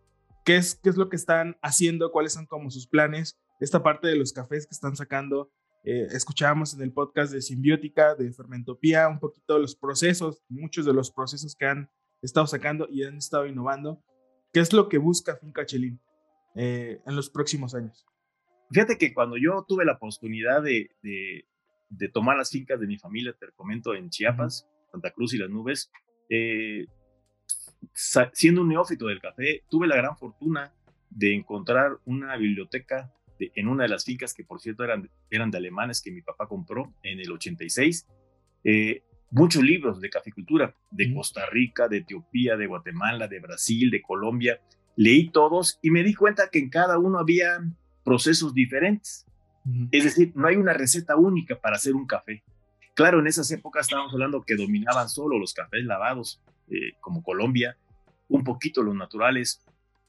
¿qué, 0.47 0.57
es, 0.57 0.77
¿Qué 0.77 0.89
es 0.89 0.97
lo 0.97 1.11
que 1.11 1.17
están 1.17 1.59
haciendo? 1.61 2.11
¿Cuáles 2.11 2.33
son 2.33 2.47
como 2.47 2.71
sus 2.71 2.87
planes? 2.87 3.37
Esta 3.61 3.83
parte 3.83 4.09
de 4.09 4.17
los 4.17 4.33
cafés 4.33 4.67
que 4.67 4.75
están 4.75 4.97
sacando. 4.97 5.51
Eh, 5.87 6.09
escuchábamos 6.13 6.73
en 6.73 6.81
el 6.81 6.93
podcast 6.93 7.31
de 7.33 7.43
Simbiótica, 7.43 8.15
de 8.15 8.33
Fermentopía, 8.33 9.07
un 9.09 9.21
poquito 9.21 9.59
los 9.59 9.77
procesos, 9.77 10.43
muchos 10.49 10.87
de 10.87 10.95
los 10.95 11.11
procesos 11.11 11.55
que 11.55 11.67
han 11.67 11.91
estado 12.23 12.47
sacando 12.47 12.89
y 12.91 13.05
han 13.05 13.19
estado 13.19 13.47
innovando. 13.47 14.03
¿Qué 14.51 14.61
es 14.61 14.73
lo 14.73 14.89
que 14.89 14.97
busca 14.97 15.37
Finca 15.37 15.67
Chelín 15.67 16.01
en 16.55 17.17
los 17.17 17.29
próximos 17.29 17.75
años? 17.75 18.07
Fíjate 18.71 18.97
que 18.97 19.13
cuando 19.13 19.37
yo 19.37 19.65
tuve 19.69 19.85
la 19.85 19.93
oportunidad 19.93 20.63
de, 20.63 20.91
de, 21.03 22.09
tomar 22.09 22.37
las 22.37 22.51
fincas 22.51 22.81
de 22.81 22.87
mi 22.87 22.99
familia, 22.99 23.35
te 23.39 23.47
comento, 23.55 23.95
en 23.95 24.09
Chiapas, 24.09 24.67
Santa 24.91 25.11
Cruz 25.11 25.35
y 25.35 25.39
las 25.39 25.51
Nubes, 25.51 25.91
eh, 26.31 26.87
siendo 28.33 28.63
un 28.63 28.69
neófito 28.69 29.07
del 29.07 29.21
café, 29.21 29.65
tuve 29.69 29.87
la 29.87 29.97
gran 29.97 30.17
fortuna 30.17 30.73
de 31.11 31.35
encontrar 31.35 31.99
una 32.07 32.37
biblioteca 32.37 33.13
en 33.39 33.69
una 33.69 33.85
de 33.85 33.89
las 33.89 34.05
fincas 34.05 34.35
que 34.35 34.45
por 34.45 34.61
cierto 34.61 34.85
eran, 34.85 35.11
eran 35.31 35.51
de 35.51 35.59
alemanes 35.59 36.01
que 36.01 36.11
mi 36.11 36.23
papá 36.23 36.47
compró 36.47 36.93
en 37.03 37.21
el 37.21 37.31
86. 37.33 38.07
Eh, 38.65 39.03
muchos 39.31 39.63
libros 39.63 40.01
de 40.01 40.11
caficultura 40.11 40.75
de 40.91 41.13
Costa 41.13 41.47
Rica, 41.47 41.89
de 41.89 41.99
Etiopía, 41.99 42.57
de 42.57 42.67
Guatemala, 42.67 43.29
de 43.29 43.41
Brasil, 43.41 43.91
de 43.91 44.01
Colombia. 44.01 44.61
Leí 44.97 45.31
todos 45.31 45.79
y 45.83 45.91
me 45.91 46.05
di 46.05 46.15
cuenta 46.15 46.49
que 46.51 46.61
en 46.61 46.71
cada 46.71 46.99
uno 46.99 47.19
había 47.19 47.61
procesos 48.05 48.55
diferentes. 48.55 49.27
Es 49.91 50.05
decir, 50.05 50.33
no 50.35 50.47
hay 50.47 50.57
una 50.57 50.75
receta 50.75 51.17
única 51.17 51.59
para 51.61 51.77
hacer 51.77 51.95
un 51.95 52.07
café. 52.07 52.45
Claro, 52.95 53.19
en 53.19 53.27
esas 53.27 53.51
épocas 53.51 53.87
estábamos 53.87 54.13
hablando 54.13 54.45
que 54.45 54.55
dominaban 54.55 55.09
solo 55.09 55.39
los 55.39 55.53
cafés 55.53 55.85
lavados, 55.85 56.41
eh, 56.69 56.93
como 57.01 57.23
Colombia, 57.23 57.77
un 58.29 58.45
poquito 58.45 58.83
los 58.83 58.95
naturales, 58.95 59.64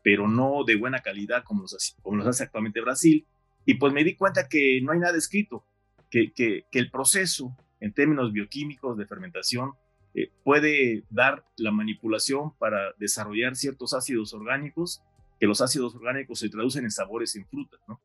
pero 0.06 0.28
no 0.28 0.64
de 0.64 0.76
buena 0.76 1.00
calidad 1.00 1.44
como 1.44 1.64
los, 1.64 1.98
como 2.04 2.18
los 2.18 2.28
hace 2.28 2.44
actualmente 2.44 2.80
Brasil. 2.80 3.26
Y 3.66 3.74
pues 3.74 3.92
me 3.92 4.04
di 4.04 4.16
cuenta 4.16 4.48
que 4.48 4.80
no 4.84 4.92
hay 4.92 5.00
nada 5.00 5.18
escrito, 5.18 5.66
que, 6.12 6.32
que, 6.32 6.64
el 6.74 6.92
proceso 6.92 7.58
en 7.80 7.92
términos 7.92 8.32
bioquímicos 8.32 9.00
de 9.00 9.08
fermentación 9.08 9.72
eh, 10.14 10.30
puede 10.44 11.06
dar 11.10 11.44
la 11.58 11.72
manipulación 11.72 12.56
para 12.60 12.94
desarrollar 13.00 13.56
ciertos 13.56 13.96
ácidos 13.96 14.32
orgánicos, 14.36 15.02
que 15.40 15.48
los 15.48 15.60
ácidos 15.60 15.96
orgánicos 15.96 16.38
se 16.38 16.50
traducen 16.50 16.84
en 16.84 16.92
sabores 16.92 17.36
en 17.36 17.48
frutas, 17.48 17.80
¿no? 17.88 18.00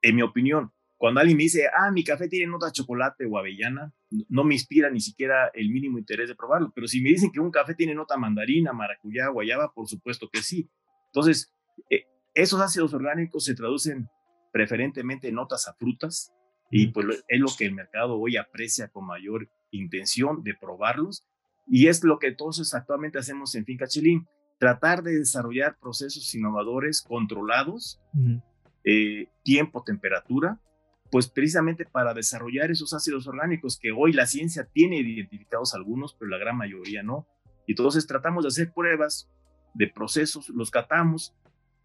En 0.00 0.16
mi 0.16 0.22
opinión, 0.22 0.72
cuando 0.96 1.20
alguien 1.20 1.36
me 1.36 1.42
dice, 1.42 1.66
ah, 1.76 1.90
mi 1.90 2.04
café 2.04 2.26
tiene 2.26 2.50
nota 2.50 2.66
de 2.66 2.72
chocolate 2.72 3.26
o 3.26 3.36
avellana, 3.36 3.92
no 4.30 4.44
me 4.44 4.54
inspira 4.54 4.88
ni 4.88 5.00
siquiera 5.00 5.50
el 5.52 5.68
mínimo 5.68 5.98
interés 5.98 6.30
de 6.30 6.34
probarlo. 6.34 6.72
Pero 6.74 6.88
si 6.88 7.02
me 7.02 7.10
dicen 7.10 7.30
que 7.30 7.40
un 7.40 7.50
café 7.50 7.74
tiene 7.74 7.94
nota 7.94 8.16
mandarina, 8.16 8.72
maracuyá, 8.72 9.28
guayaba, 9.28 9.74
por 9.74 9.86
supuesto 9.86 10.30
que 10.32 10.40
sí. 10.40 10.70
Entonces, 11.14 11.52
eh, 11.90 12.06
esos 12.34 12.60
ácidos 12.60 12.94
orgánicos 12.94 13.44
se 13.44 13.54
traducen 13.54 14.08
preferentemente 14.52 15.28
en 15.28 15.34
notas 15.34 15.68
a 15.68 15.74
frutas 15.74 16.32
y 16.70 16.86
pues 16.88 17.22
es 17.28 17.40
lo 17.40 17.48
que 17.56 17.66
el 17.66 17.74
mercado 17.74 18.18
hoy 18.18 18.38
aprecia 18.38 18.88
con 18.88 19.06
mayor 19.06 19.48
intención 19.70 20.42
de 20.42 20.54
probarlos. 20.54 21.26
Y 21.66 21.88
es 21.88 22.02
lo 22.02 22.18
que 22.18 22.28
entonces 22.28 22.72
actualmente 22.74 23.18
hacemos 23.18 23.54
en 23.54 23.66
Finca 23.66 23.86
Chilín, 23.86 24.26
tratar 24.58 25.02
de 25.02 25.18
desarrollar 25.18 25.78
procesos 25.78 26.34
innovadores 26.34 27.02
controlados, 27.02 28.00
eh, 28.84 29.28
tiempo, 29.42 29.84
temperatura, 29.84 30.58
pues 31.10 31.28
precisamente 31.28 31.84
para 31.84 32.14
desarrollar 32.14 32.70
esos 32.70 32.94
ácidos 32.94 33.26
orgánicos 33.26 33.78
que 33.78 33.92
hoy 33.92 34.14
la 34.14 34.26
ciencia 34.26 34.64
tiene 34.72 34.96
identificados 34.96 35.74
algunos, 35.74 36.14
pero 36.14 36.30
la 36.30 36.38
gran 36.38 36.56
mayoría 36.56 37.02
no, 37.02 37.26
Entonces 37.66 38.06
tratamos 38.06 38.44
de 38.44 38.48
hacer 38.48 38.72
pruebas 38.72 39.30
de 39.74 39.88
procesos, 39.88 40.48
los 40.50 40.70
catamos 40.70 41.34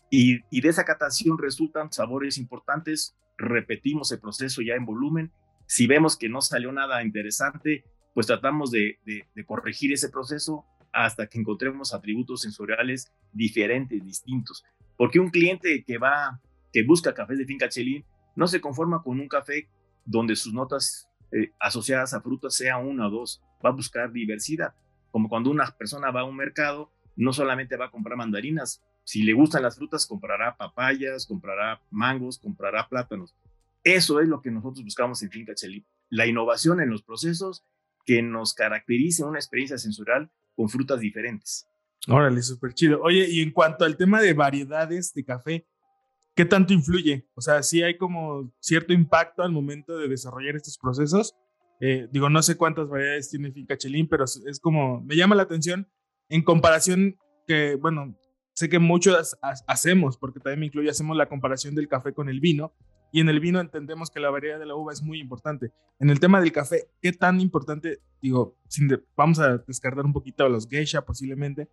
y, 0.10 0.42
y 0.50 0.62
de 0.62 0.70
esa 0.70 0.86
catación 0.86 1.38
resultan 1.38 1.92
sabores 1.92 2.38
importantes, 2.38 3.16
repetimos 3.38 4.12
el 4.12 4.20
proceso 4.20 4.62
ya 4.62 4.76
en 4.76 4.86
volumen. 4.86 5.32
Si 5.68 5.88
vemos 5.88 6.18
que 6.18 6.30
no 6.30 6.42
salió 6.42 6.72
nada 6.72 7.04
interesante, 7.04 7.84
pues 8.14 8.26
tratamos 8.26 8.72
de, 8.72 9.00
de, 9.06 9.46
corregir 9.46 9.94
ese 9.94 10.10
proceso 10.10 10.66
hasta 10.92 11.28
que 11.28 11.40
encontremos 11.40 11.94
atributos 11.94 12.42
sensoriales 12.42 13.12
diferentes, 13.32 14.04
distintos. 14.04 14.64
Porque 14.98 15.20
un 15.20 15.30
cliente 15.30 15.84
que 15.86 16.00
va, 16.00 16.42
que 16.74 16.84
busca 16.84 17.14
cafés 17.14 17.38
de 17.38 17.46
finca 17.46 17.70
Chelín, 17.70 18.06
no 18.36 18.48
se 18.48 18.60
conforma 18.60 19.04
con 19.04 19.20
un 19.20 19.28
café 19.28 19.70
donde 20.04 20.36
sus 20.36 20.54
notas 20.54 21.10
eh, 21.32 21.52
asociadas 21.60 22.14
a 22.14 22.22
frutas 22.22 22.56
sea 22.56 22.78
una 22.78 23.08
o 23.08 23.12
dos, 23.12 23.44
va 23.64 23.70
a 23.70 23.74
buscar 23.74 24.12
diversidad. 24.12 24.74
Como 25.12 25.30
cuando 25.30 25.52
una 25.52 25.68
persona 25.78 26.10
va 26.10 26.22
a 26.22 26.26
un 26.26 26.38
mercado, 26.38 26.92
no 27.18 27.34
solamente 27.34 27.76
va 27.76 27.86
a 27.86 27.92
comprar 27.92 28.16
mandarinas, 28.16 28.82
si 29.04 29.24
le 29.24 29.34
gustan 29.34 29.64
las 29.64 29.76
frutas, 29.76 30.06
comprará 30.06 30.56
papayas, 30.56 31.26
comprará 31.26 31.82
mangos, 31.90 32.38
comprará 32.38 32.88
plátanos. 32.88 33.36
Eso 33.84 34.20
es 34.22 34.28
lo 34.28 34.42
que 34.42 34.52
nosotros 34.52 34.84
buscamos 34.84 35.22
en 35.24 35.32
Finca 35.32 35.56
Chelín. 35.56 35.86
La 36.10 36.28
innovación 36.28 36.80
en 36.80 36.90
los 36.90 37.02
procesos 37.04 37.66
que 38.06 38.22
nos 38.22 38.54
caracterice 38.54 39.24
una 39.24 39.40
experiencia 39.40 39.78
sensorial 39.78 40.30
con 40.56 40.70
frutas 40.70 41.00
diferentes. 41.00 41.68
Órale, 42.08 42.42
súper 42.42 42.74
chido. 42.74 43.02
Oye, 43.02 43.28
y 43.30 43.42
en 43.42 43.52
cuanto 43.52 43.84
al 43.84 43.98
tema 43.98 44.22
de 44.22 44.34
variedades 44.34 45.14
de 45.14 45.26
café, 45.26 45.68
¿qué 46.36 46.46
tanto 46.46 46.74
influye? 46.74 47.28
O 47.34 47.42
sea, 47.42 47.64
sí 47.64 47.82
hay 47.82 47.98
como 47.98 48.54
cierto 48.60 48.94
impacto 48.94 49.42
al 49.42 49.52
momento 49.52 49.98
de 49.98 50.08
desarrollar 50.08 50.56
estos 50.56 50.78
procesos. 50.78 51.36
Eh, 51.80 52.08
digo, 52.12 52.30
no 52.30 52.42
sé 52.42 52.58
cuántas 52.58 52.88
variedades 52.88 53.30
tiene 53.30 53.52
Finca 53.52 53.78
Chelín, 53.78 54.08
pero 54.08 54.26
es 54.26 54.60
como, 54.60 55.02
me 55.02 55.16
llama 55.16 55.36
la 55.36 55.44
atención 55.44 55.88
en 56.30 56.44
comparación 56.44 57.18
que, 57.46 57.76
bueno, 57.76 58.18
sé 58.54 58.70
que 58.70 58.80
muchos 58.80 59.38
hacemos, 59.68 60.18
porque 60.18 60.40
también 60.40 60.60
me 60.62 60.66
incluye, 60.68 60.90
hacemos 60.90 61.16
la 61.16 61.30
comparación 61.30 61.76
del 61.76 61.88
café 61.88 62.14
con 62.14 62.30
el 62.30 62.40
vino, 62.40 62.74
y 63.12 63.22
en 63.22 63.30
el 63.30 63.40
vino 63.40 63.60
entendemos 63.62 64.10
que 64.10 64.20
la 64.20 64.30
variedad 64.30 64.60
de 64.60 64.66
la 64.66 64.76
uva 64.76 64.92
es 64.92 65.02
muy 65.02 65.20
importante. 65.20 65.72
En 66.00 66.10
el 66.10 66.20
tema 66.20 66.42
del 66.42 66.52
café, 66.52 66.90
¿qué 67.02 67.14
tan 67.14 67.40
importante? 67.40 68.00
Digo, 68.22 68.58
sin 68.68 68.90
vamos 69.16 69.40
a 69.40 69.60
descartar 69.60 70.06
un 70.06 70.14
poquito 70.14 70.44
a 70.44 70.50
los 70.50 70.68
geisha 70.68 71.06
posiblemente, 71.06 71.70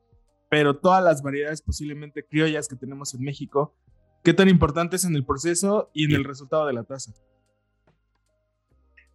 pero 0.48 0.78
todas 0.78 1.02
las 1.02 1.22
variedades 1.22 1.62
posiblemente 1.62 2.24
criollas 2.24 2.68
que 2.68 2.76
tenemos 2.76 3.14
en 3.14 3.22
México, 3.22 3.76
¿qué 4.22 4.32
tan 4.32 4.48
importante 4.48 4.96
es 4.96 5.04
en 5.04 5.16
el 5.16 5.24
proceso 5.24 5.90
y 5.92 6.04
en 6.04 6.12
el 6.12 6.24
resultado 6.24 6.66
de 6.66 6.74
la 6.74 6.84
taza? 6.84 7.12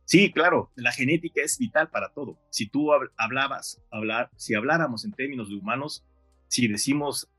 Sí, 0.09 0.31
claro, 0.31 0.71
la 0.75 0.91
genética 0.91 1.43
es 1.43 1.59
vital 1.59 1.91
para 1.91 2.09
todo. 2.09 2.39
Si 2.49 2.67
tú 2.67 2.89
hablabas, 3.15 3.79
hablar, 3.91 4.31
si 4.37 4.55
habláramos 4.55 5.05
en 5.05 5.11
términos 5.11 5.49
de 5.49 5.55
humanos, 5.55 6.03
si 6.47 6.67
decimos 6.67 7.29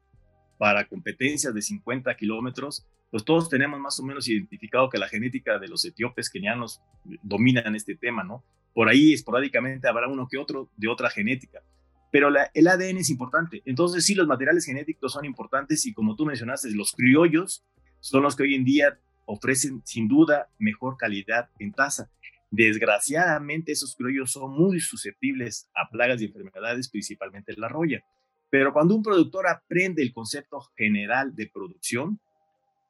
para 0.56 0.86
competencias 0.86 1.52
de 1.52 1.62
50 1.62 2.14
kilómetros, 2.14 2.86
pues 3.10 3.24
todos 3.24 3.48
tenemos 3.48 3.80
más 3.80 3.98
o 3.98 4.04
menos 4.04 4.28
identificado 4.28 4.88
que 4.88 4.98
la 4.98 5.08
genética 5.08 5.58
de 5.58 5.66
los 5.66 5.84
etíopes 5.84 6.30
kenianos 6.30 6.80
dominan 7.24 7.74
este 7.74 7.96
tema, 7.96 8.22
¿no? 8.22 8.44
Por 8.72 8.88
ahí 8.88 9.14
esporádicamente 9.14 9.88
habrá 9.88 10.06
uno 10.06 10.28
que 10.30 10.38
otro 10.38 10.70
de 10.76 10.86
otra 10.86 11.10
genética, 11.10 11.64
pero 12.12 12.28
el 12.54 12.68
ADN 12.68 12.98
es 12.98 13.10
importante. 13.10 13.62
Entonces 13.64 14.06
sí, 14.06 14.14
los 14.14 14.28
materiales 14.28 14.64
genéticos 14.64 15.12
son 15.14 15.24
importantes 15.24 15.84
y 15.86 15.92
como 15.92 16.14
tú 16.14 16.24
mencionaste, 16.24 16.70
los 16.70 16.92
criollos 16.92 17.64
son 17.98 18.22
los 18.22 18.36
que 18.36 18.44
hoy 18.44 18.54
en 18.54 18.62
día 18.62 18.96
ofrecen 19.26 19.82
sin 19.84 20.06
duda 20.06 20.48
mejor 20.60 20.96
calidad 20.96 21.50
en 21.58 21.72
taza. 21.72 22.12
Desgraciadamente 22.50 23.72
esos 23.72 23.94
criollos 23.94 24.32
son 24.32 24.52
muy 24.52 24.80
susceptibles 24.80 25.68
a 25.74 25.88
plagas 25.88 26.20
y 26.20 26.26
enfermedades, 26.26 26.90
principalmente 26.90 27.54
la 27.56 27.68
roya. 27.68 28.04
Pero 28.50 28.72
cuando 28.72 28.96
un 28.96 29.02
productor 29.02 29.46
aprende 29.48 30.02
el 30.02 30.12
concepto 30.12 30.60
general 30.76 31.34
de 31.36 31.48
producción, 31.48 32.20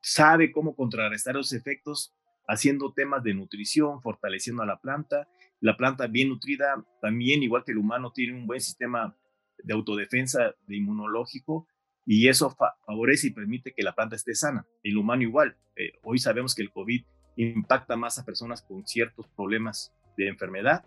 sabe 0.00 0.50
cómo 0.50 0.74
contrarrestar 0.74 1.34
los 1.34 1.52
efectos 1.52 2.14
haciendo 2.48 2.92
temas 2.94 3.22
de 3.22 3.34
nutrición, 3.34 4.00
fortaleciendo 4.00 4.62
a 4.62 4.66
la 4.66 4.80
planta. 4.80 5.28
La 5.60 5.76
planta 5.76 6.06
bien 6.06 6.30
nutrida 6.30 6.82
también, 7.02 7.42
igual 7.42 7.62
que 7.64 7.72
el 7.72 7.78
humano, 7.78 8.12
tiene 8.12 8.32
un 8.32 8.46
buen 8.46 8.60
sistema 8.62 9.14
de 9.62 9.74
autodefensa, 9.74 10.54
de 10.66 10.76
inmunológico, 10.76 11.68
y 12.06 12.28
eso 12.28 12.56
favorece 12.86 13.28
y 13.28 13.30
permite 13.30 13.72
que 13.72 13.82
la 13.82 13.94
planta 13.94 14.16
esté 14.16 14.34
sana. 14.34 14.66
El 14.82 14.96
humano 14.96 15.22
igual. 15.22 15.56
Eh, 15.76 15.92
hoy 16.02 16.18
sabemos 16.18 16.54
que 16.54 16.62
el 16.62 16.72
COVID 16.72 17.04
impacta 17.36 17.96
más 17.96 18.18
a 18.18 18.24
personas 18.24 18.62
con 18.62 18.86
ciertos 18.86 19.26
problemas 19.28 19.92
de 20.16 20.28
enfermedad 20.28 20.84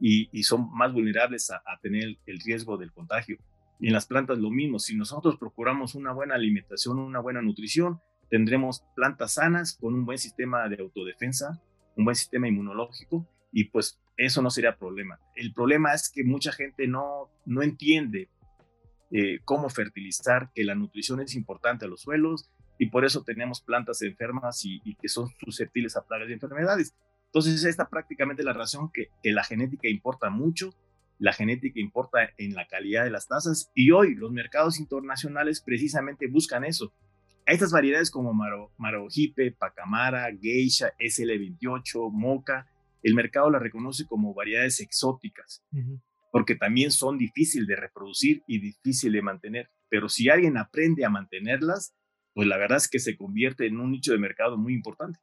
y, 0.00 0.42
son 0.42 0.70
más 0.72 0.92
vulnerables 0.92 1.50
a, 1.50 1.56
a, 1.56 1.78
tener 1.80 2.18
el 2.26 2.40
riesgo 2.40 2.76
del 2.76 2.92
contagio. 2.92 3.38
Y 3.80 3.88
en 3.88 3.94
las 3.94 4.06
plantas 4.06 4.38
lo 4.38 4.50
mismo. 4.50 4.78
Si 4.78 4.94
nosotros 4.94 5.36
procuramos 5.38 5.94
una 5.94 6.12
buena 6.12 6.34
alimentación, 6.34 6.98
una 6.98 7.20
buena 7.20 7.40
nutrición, 7.40 8.00
tendremos 8.28 8.84
plantas 8.94 9.34
sanas 9.34 9.76
con 9.80 9.94
un 9.94 10.04
buen 10.04 10.18
sistema 10.18 10.68
de 10.68 10.80
autodefensa, 10.80 11.60
un 11.96 12.04
buen 12.04 12.16
sistema 12.16 12.48
inmunológico 12.48 13.26
y 13.52 13.64
pues 13.64 14.00
eso 14.16 14.42
no 14.42 14.50
sería 14.50 14.76
problema. 14.76 15.18
El 15.34 15.52
problema 15.52 15.94
es 15.94 16.10
que 16.10 16.24
mucha 16.24 16.52
gente 16.52 16.86
no, 16.86 17.30
no 17.44 17.62
entiende 17.62 18.28
eh, 19.10 19.40
cómo 19.44 19.68
fertilizar, 19.68 20.50
que 20.54 20.64
la 20.64 20.74
nutrición 20.74 21.20
es 21.20 21.34
importante 21.34 21.84
a 21.84 21.88
los 21.88 22.02
suelos 22.02 22.50
y 22.78 22.90
por 22.90 23.04
eso 23.04 23.22
tenemos 23.22 23.60
plantas 23.60 24.02
enfermas 24.02 24.64
y, 24.64 24.94
que 24.96 25.08
son 25.08 25.28
susceptibles 25.38 25.96
a 25.96 26.06
plagas 26.06 26.28
y 26.28 26.32
enfermedades. 26.32 26.94
Entonces 27.26 27.64
esta 27.64 27.88
prácticamente 27.88 28.42
la 28.42 28.52
razón 28.52 28.90
que, 28.92 29.08
que 29.22 29.32
la 29.32 29.44
genética 29.44 29.88
importa 29.88 30.30
mucho, 30.30 30.74
la 31.18 31.32
genética 31.32 31.80
importa 31.80 32.30
en 32.36 32.54
la 32.54 32.66
calidad 32.66 33.04
de 33.04 33.10
las 33.10 33.26
tazas 33.26 33.70
y 33.74 33.90
hoy 33.90 34.14
los 34.14 34.32
mercados 34.32 34.78
internacionales 34.78 35.62
precisamente 35.64 36.26
buscan 36.28 36.64
eso, 36.64 36.92
estas 37.46 37.70
variedades 37.70 38.10
como 38.10 38.34
Maro, 38.34 38.72
Marojipe, 38.76 39.52
Pacamara, 39.52 40.28
Geisha, 40.40 40.92
SL28, 40.98 42.10
Moca, 42.12 42.68
el 43.04 43.14
mercado 43.14 43.50
las 43.50 43.62
reconoce 43.62 44.04
como 44.04 44.34
variedades 44.34 44.80
exóticas, 44.80 45.62
porque 46.32 46.56
también 46.56 46.90
son 46.90 47.18
difíciles 47.18 47.68
de 47.68 47.76
reproducir 47.76 48.42
y 48.48 48.58
difícil 48.58 49.12
de 49.12 49.22
mantener. 49.22 49.70
Pero 49.88 50.08
si 50.08 50.28
alguien 50.28 50.58
aprende 50.58 51.04
a 51.04 51.08
mantenerlas, 51.08 51.94
pues 52.36 52.46
la 52.46 52.58
verdad 52.58 52.76
es 52.76 52.86
que 52.86 52.98
se 52.98 53.16
convierte 53.16 53.66
en 53.66 53.80
un 53.80 53.90
nicho 53.90 54.12
de 54.12 54.18
mercado 54.18 54.58
muy 54.58 54.74
importante. 54.74 55.18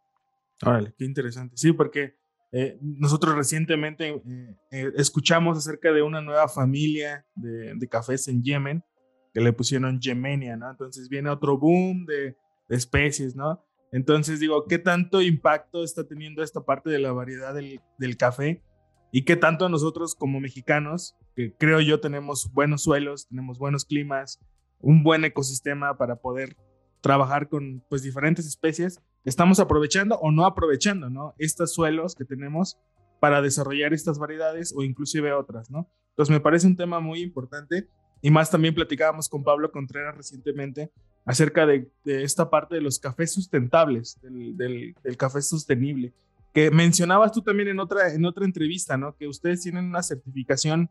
Órale, 0.64 0.96
qué 0.98 1.06
interesante. 1.06 1.56
Sí, 1.56 1.72
porque 1.72 2.16
eh, 2.52 2.80
nosotros 2.82 3.36
recientemente 3.36 4.10
eh, 4.10 4.56
eh, 4.72 4.92
escuchamos 4.96 5.56
acerca 5.56 5.92
de 5.92 6.02
una 6.02 6.22
nueva 6.22 6.48
familia 6.48 7.24
de, 7.36 7.76
de 7.76 7.88
cafés 7.88 8.28
en 8.30 8.42
Yemen 8.42 8.84
que 9.32 9.42
le 9.42 9.54
pusieron 9.54 10.02
Gemenia, 10.02 10.58
¿no? 10.58 10.72
Entonces 10.72 11.08
viene 11.08 11.30
otro 11.30 11.56
boom 11.56 12.08
de, 12.08 12.36
especies, 12.70 13.36
¿no? 13.36 13.64
Entonces 13.92 14.40
digo, 14.40 14.66
¿qué 14.66 14.80
tanto 14.80 15.22
impacto 15.22 15.84
está 15.84 16.08
teniendo 16.08 16.42
esta 16.42 16.62
parte 16.62 16.90
de 16.90 16.98
la 16.98 17.12
variedad 17.12 17.54
del, 17.54 17.80
del, 18.00 18.18
café? 18.18 18.64
Y 19.12 19.22
qué 19.24 19.36
tanto 19.36 19.70
nosotros 19.70 20.16
como 20.16 20.40
mexicanos, 20.40 21.16
que 21.36 21.54
creo 21.54 21.80
yo 21.80 22.00
tenemos 22.00 22.52
buenos 22.54 22.82
suelos, 22.82 23.28
tenemos 23.28 23.60
buenos 23.60 23.86
climas, 23.86 24.40
un 24.80 25.04
buen 25.04 25.24
ecosistema 25.26 25.96
para 25.96 26.16
poder 26.16 26.58
trabajar 27.04 27.50
con 27.50 27.84
pues 27.90 28.02
diferentes 28.02 28.48
especies, 28.48 29.02
estamos 29.26 29.60
aprovechando 29.60 30.18
o 30.20 30.32
no 30.32 30.46
aprovechando, 30.46 31.10
¿no? 31.10 31.36
Estos 31.38 31.74
suelos 31.74 32.16
que 32.16 32.24
tenemos 32.24 32.80
para 33.20 33.42
desarrollar 33.42 33.94
estas 33.94 34.18
variedades 34.18 34.74
o 34.76 34.84
inclusive 34.84 35.34
otras, 35.34 35.70
¿no? 35.70 35.90
Entonces 36.12 36.32
me 36.32 36.40
parece 36.40 36.66
un 36.66 36.78
tema 36.78 37.02
muy 37.02 37.22
importante 37.22 37.90
y 38.22 38.32
más 38.32 38.50
también 38.50 38.74
platicábamos 38.74 39.28
con 39.28 39.44
Pablo 39.44 39.70
Contreras 39.70 40.16
recientemente 40.16 40.92
acerca 41.26 41.66
de, 41.66 41.92
esta 42.06 42.50
parte 42.50 42.76
de 42.76 42.82
los 42.82 43.00
cafés 43.00 43.34
sustentables, 43.34 44.18
del, 44.22 44.96
café 45.18 45.42
sostenible, 45.42 46.14
que 46.54 46.72
mencionabas 46.72 47.34
tú 47.34 47.42
también 47.42 47.68
en 47.68 47.82
otra, 47.82 48.14
en 48.14 48.24
otra 48.24 48.46
entrevista, 48.46 48.96
¿no? 48.96 49.14
Que 49.18 49.28
ustedes 49.28 49.62
tienen 49.62 49.86
una 49.86 50.04
certificación 50.04 50.90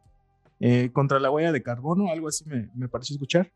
eh, 0.61 0.90
contra 0.92 1.18
la 1.18 1.31
huella 1.31 1.53
de 1.53 1.62
carbono, 1.62 2.11
algo 2.11 2.29
así 2.29 2.44
me, 2.46 2.68
me 2.75 2.88
pareció 2.88 3.14
escuchar. 3.14 3.51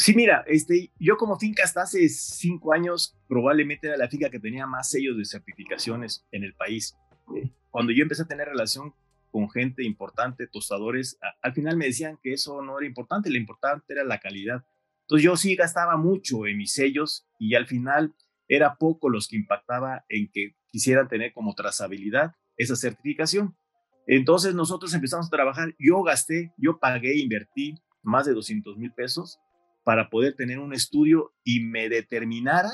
Sí, 0.00 0.14
mira, 0.14 0.44
este, 0.46 0.92
yo 1.00 1.16
como 1.16 1.40
finca 1.40 1.64
hasta 1.64 1.82
hace 1.82 2.08
cinco 2.08 2.72
años 2.72 3.18
probablemente 3.26 3.88
era 3.88 3.96
la 3.96 4.08
finca 4.08 4.30
que 4.30 4.38
tenía 4.38 4.64
más 4.64 4.90
sellos 4.90 5.18
de 5.18 5.24
certificaciones 5.24 6.24
en 6.30 6.44
el 6.44 6.54
país. 6.54 6.96
Cuando 7.70 7.92
yo 7.92 8.04
empecé 8.04 8.22
a 8.22 8.28
tener 8.28 8.46
relación 8.46 8.94
con 9.32 9.50
gente 9.50 9.82
importante, 9.82 10.46
tostadores, 10.46 11.18
al 11.42 11.52
final 11.52 11.76
me 11.76 11.86
decían 11.86 12.16
que 12.22 12.32
eso 12.32 12.62
no 12.62 12.78
era 12.78 12.86
importante, 12.86 13.28
lo 13.28 13.38
importante 13.38 13.92
era 13.92 14.04
la 14.04 14.20
calidad. 14.20 14.64
Entonces 15.02 15.24
yo 15.24 15.36
sí 15.36 15.56
gastaba 15.56 15.96
mucho 15.96 16.46
en 16.46 16.58
mis 16.58 16.72
sellos 16.72 17.26
y 17.40 17.56
al 17.56 17.66
final 17.66 18.14
era 18.46 18.76
poco 18.76 19.10
los 19.10 19.26
que 19.26 19.36
impactaba 19.36 20.04
en 20.08 20.30
que 20.32 20.54
quisieran 20.68 21.08
tener 21.08 21.32
como 21.32 21.56
trazabilidad 21.56 22.36
esa 22.56 22.76
certificación. 22.76 23.56
Entonces 24.06 24.54
nosotros 24.54 24.94
empezamos 24.94 25.26
a 25.26 25.30
trabajar, 25.30 25.74
yo 25.76 26.04
gasté, 26.04 26.52
yo 26.56 26.78
pagué, 26.78 27.18
invertí 27.18 27.74
más 28.04 28.26
de 28.26 28.32
200 28.32 28.78
mil 28.78 28.92
pesos 28.92 29.40
para 29.88 30.10
poder 30.10 30.34
tener 30.34 30.58
un 30.58 30.74
estudio 30.74 31.32
y 31.42 31.60
me 31.60 31.88
determinara 31.88 32.68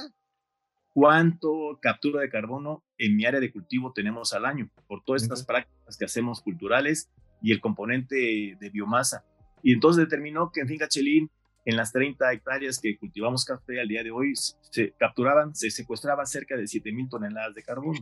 cuánto 0.93 1.79
captura 1.81 2.21
de 2.21 2.29
carbono 2.29 2.83
en 2.99 3.15
mi 3.15 3.25
área 3.25 3.39
de 3.39 3.53
cultivo 3.53 3.93
tenemos 3.93 4.33
al 4.33 4.45
año 4.45 4.69
por 4.89 5.05
todas 5.05 5.23
estas 5.23 5.45
prácticas 5.45 5.97
que 5.97 6.07
hacemos 6.07 6.41
culturales 6.41 7.13
y 7.41 7.53
el 7.53 7.61
componente 7.61 8.57
de 8.59 8.71
biomasa. 8.71 9.25
Y 9.63 9.75
entonces 9.75 10.03
determinó 10.03 10.51
que 10.51 10.63
en 10.63 10.67
Finca 10.67 10.89
Chelín, 10.89 11.31
en 11.65 11.77
las 11.77 11.93
30 11.93 12.33
hectáreas 12.33 12.81
que 12.81 12.99
cultivamos 12.99 13.45
café 13.45 13.81
al 13.81 13.87
día 13.87 14.03
de 14.03 14.11
hoy, 14.11 14.33
se 14.35 14.93
capturaban, 14.99 15.55
se 15.55 15.71
secuestraba 15.71 16.27
cerca 16.27 16.57
de 16.57 16.67
7 16.67 16.91
mil 16.91 17.09
toneladas 17.09 17.55
de 17.55 17.63
carbono. 17.63 18.01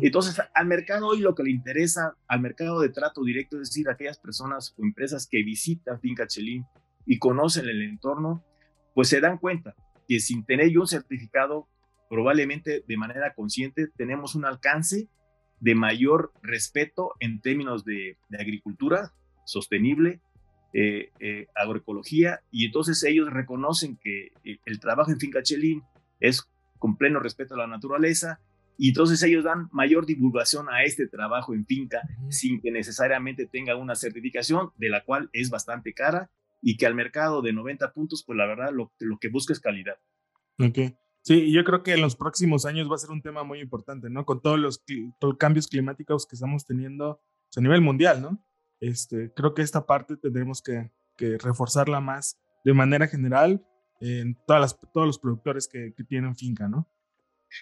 Entonces, 0.00 0.40
al 0.54 0.66
mercado 0.66 1.08
hoy 1.08 1.20
lo 1.20 1.34
que 1.34 1.42
le 1.42 1.50
interesa, 1.50 2.16
al 2.28 2.40
mercado 2.40 2.80
de 2.80 2.88
trato 2.88 3.22
directo, 3.24 3.60
es 3.60 3.68
decir, 3.68 3.90
aquellas 3.90 4.18
personas 4.18 4.74
o 4.78 4.82
empresas 4.82 5.26
que 5.26 5.42
visitan 5.42 6.00
Finca 6.00 6.26
Chelín 6.26 6.64
y 7.06 7.18
conocen 7.18 7.68
el 7.68 7.82
entorno, 7.82 8.44
pues 8.94 9.08
se 9.08 9.20
dan 9.20 9.38
cuenta 9.38 9.74
que 10.08 10.20
sin 10.20 10.44
tener 10.44 10.70
yo 10.70 10.80
un 10.80 10.86
certificado, 10.86 11.68
probablemente 12.08 12.84
de 12.86 12.96
manera 12.96 13.34
consciente, 13.34 13.88
tenemos 13.96 14.34
un 14.34 14.44
alcance 14.44 15.08
de 15.60 15.74
mayor 15.74 16.32
respeto 16.42 17.12
en 17.20 17.40
términos 17.40 17.84
de, 17.84 18.18
agricultura 18.38 19.12
sostenible, 19.44 20.20
eh, 20.74 21.10
eh, 21.20 21.46
agroecología, 21.54 22.40
y 22.50 22.66
entonces 22.66 23.02
ellos 23.04 23.30
reconocen 23.30 23.96
que 23.96 24.32
eh, 24.44 24.58
el 24.64 24.80
trabajo 24.80 25.10
en 25.10 25.20
Finca 25.20 25.42
Chelín 25.42 25.82
es 26.20 26.48
con 26.78 26.96
pleno 26.96 27.20
respeto 27.20 27.54
a 27.54 27.58
la 27.58 27.66
naturaleza, 27.66 28.40
y 28.78 28.88
entonces 28.88 29.22
ellos 29.22 29.44
dan 29.44 29.68
mayor 29.70 30.06
divulgación 30.06 30.68
a 30.68 30.82
este 30.82 31.06
trabajo 31.06 31.54
en 31.54 31.66
finca 31.66 32.00
sin 32.30 32.60
que 32.60 32.72
necesariamente 32.72 33.46
tenga 33.46 33.76
una 33.76 33.94
certificación, 33.94 34.70
de 34.76 34.88
la 34.88 35.04
cual 35.04 35.30
es 35.32 35.50
bastante 35.50 35.92
cara 35.92 36.30
y 36.62 36.76
que 36.76 36.86
al 36.86 36.94
mercado 36.94 37.42
de 37.42 37.52
90 37.52 37.92
puntos, 37.92 38.24
pues 38.24 38.36
la 38.38 38.46
verdad 38.46 38.70
lo, 38.72 38.92
lo 39.00 39.18
que 39.18 39.28
busca 39.28 39.52
es 39.52 39.60
calidad. 39.60 39.96
Ok. 40.58 40.78
Sí, 41.22 41.52
yo 41.52 41.62
creo 41.64 41.82
que 41.82 41.92
en 41.92 42.00
los 42.00 42.16
próximos 42.16 42.64
años 42.66 42.90
va 42.90 42.96
a 42.96 42.98
ser 42.98 43.10
un 43.10 43.22
tema 43.22 43.44
muy 43.44 43.60
importante, 43.60 44.10
¿no? 44.10 44.24
Con 44.24 44.40
todos 44.40 44.58
los, 44.58 44.82
cambios 45.38 45.68
climáticos 45.68 46.26
que 46.26 46.34
estamos 46.34 46.64
teniendo 46.64 47.20
pues, 47.48 47.58
a 47.58 47.60
nivel 47.60 47.80
mundial, 47.80 48.22
¿no? 48.22 48.44
Este, 48.80 49.32
creo 49.34 49.54
que 49.54 49.62
esta 49.62 49.86
parte 49.86 50.16
tendremos 50.16 50.62
que, 50.62 50.90
que 51.16 51.38
reforzarla 51.38 52.00
más 52.00 52.40
de 52.64 52.74
manera 52.74 53.06
general 53.06 53.64
en 54.00 54.36
todas 54.46 54.62
las, 54.62 54.80
todos 54.92 55.06
los 55.06 55.18
productores 55.20 55.68
que, 55.68 55.94
que 55.96 56.02
tienen 56.02 56.34
finca, 56.34 56.68
¿no? 56.68 56.88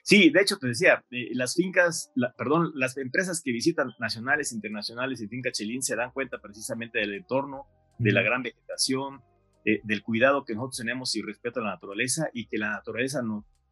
Sí, 0.04 0.30
de 0.30 0.40
hecho 0.40 0.56
te 0.56 0.68
decía, 0.68 1.04
eh, 1.10 1.30
las 1.32 1.54
fincas, 1.54 2.12
perdón, 2.38 2.72
las 2.74 2.96
empresas 2.96 3.42
que 3.42 3.52
visitan 3.52 3.90
nacionales, 3.98 4.52
internacionales 4.52 5.20
y 5.20 5.28
Finca 5.28 5.50
Chelín 5.52 5.82
se 5.82 5.96
dan 5.96 6.12
cuenta 6.12 6.38
precisamente 6.40 7.00
del 7.00 7.14
entorno, 7.14 7.66
de 8.00 8.12
la 8.12 8.22
gran 8.22 8.42
vegetación, 8.42 9.20
eh, 9.66 9.80
del 9.84 10.02
cuidado 10.02 10.46
que 10.46 10.54
nosotros 10.54 10.78
tenemos 10.78 11.14
y 11.16 11.22
respeto 11.22 11.60
a 11.60 11.64
la 11.64 11.70
naturaleza 11.70 12.30
y 12.32 12.46
que 12.46 12.56
la 12.56 12.70
naturaleza 12.70 13.20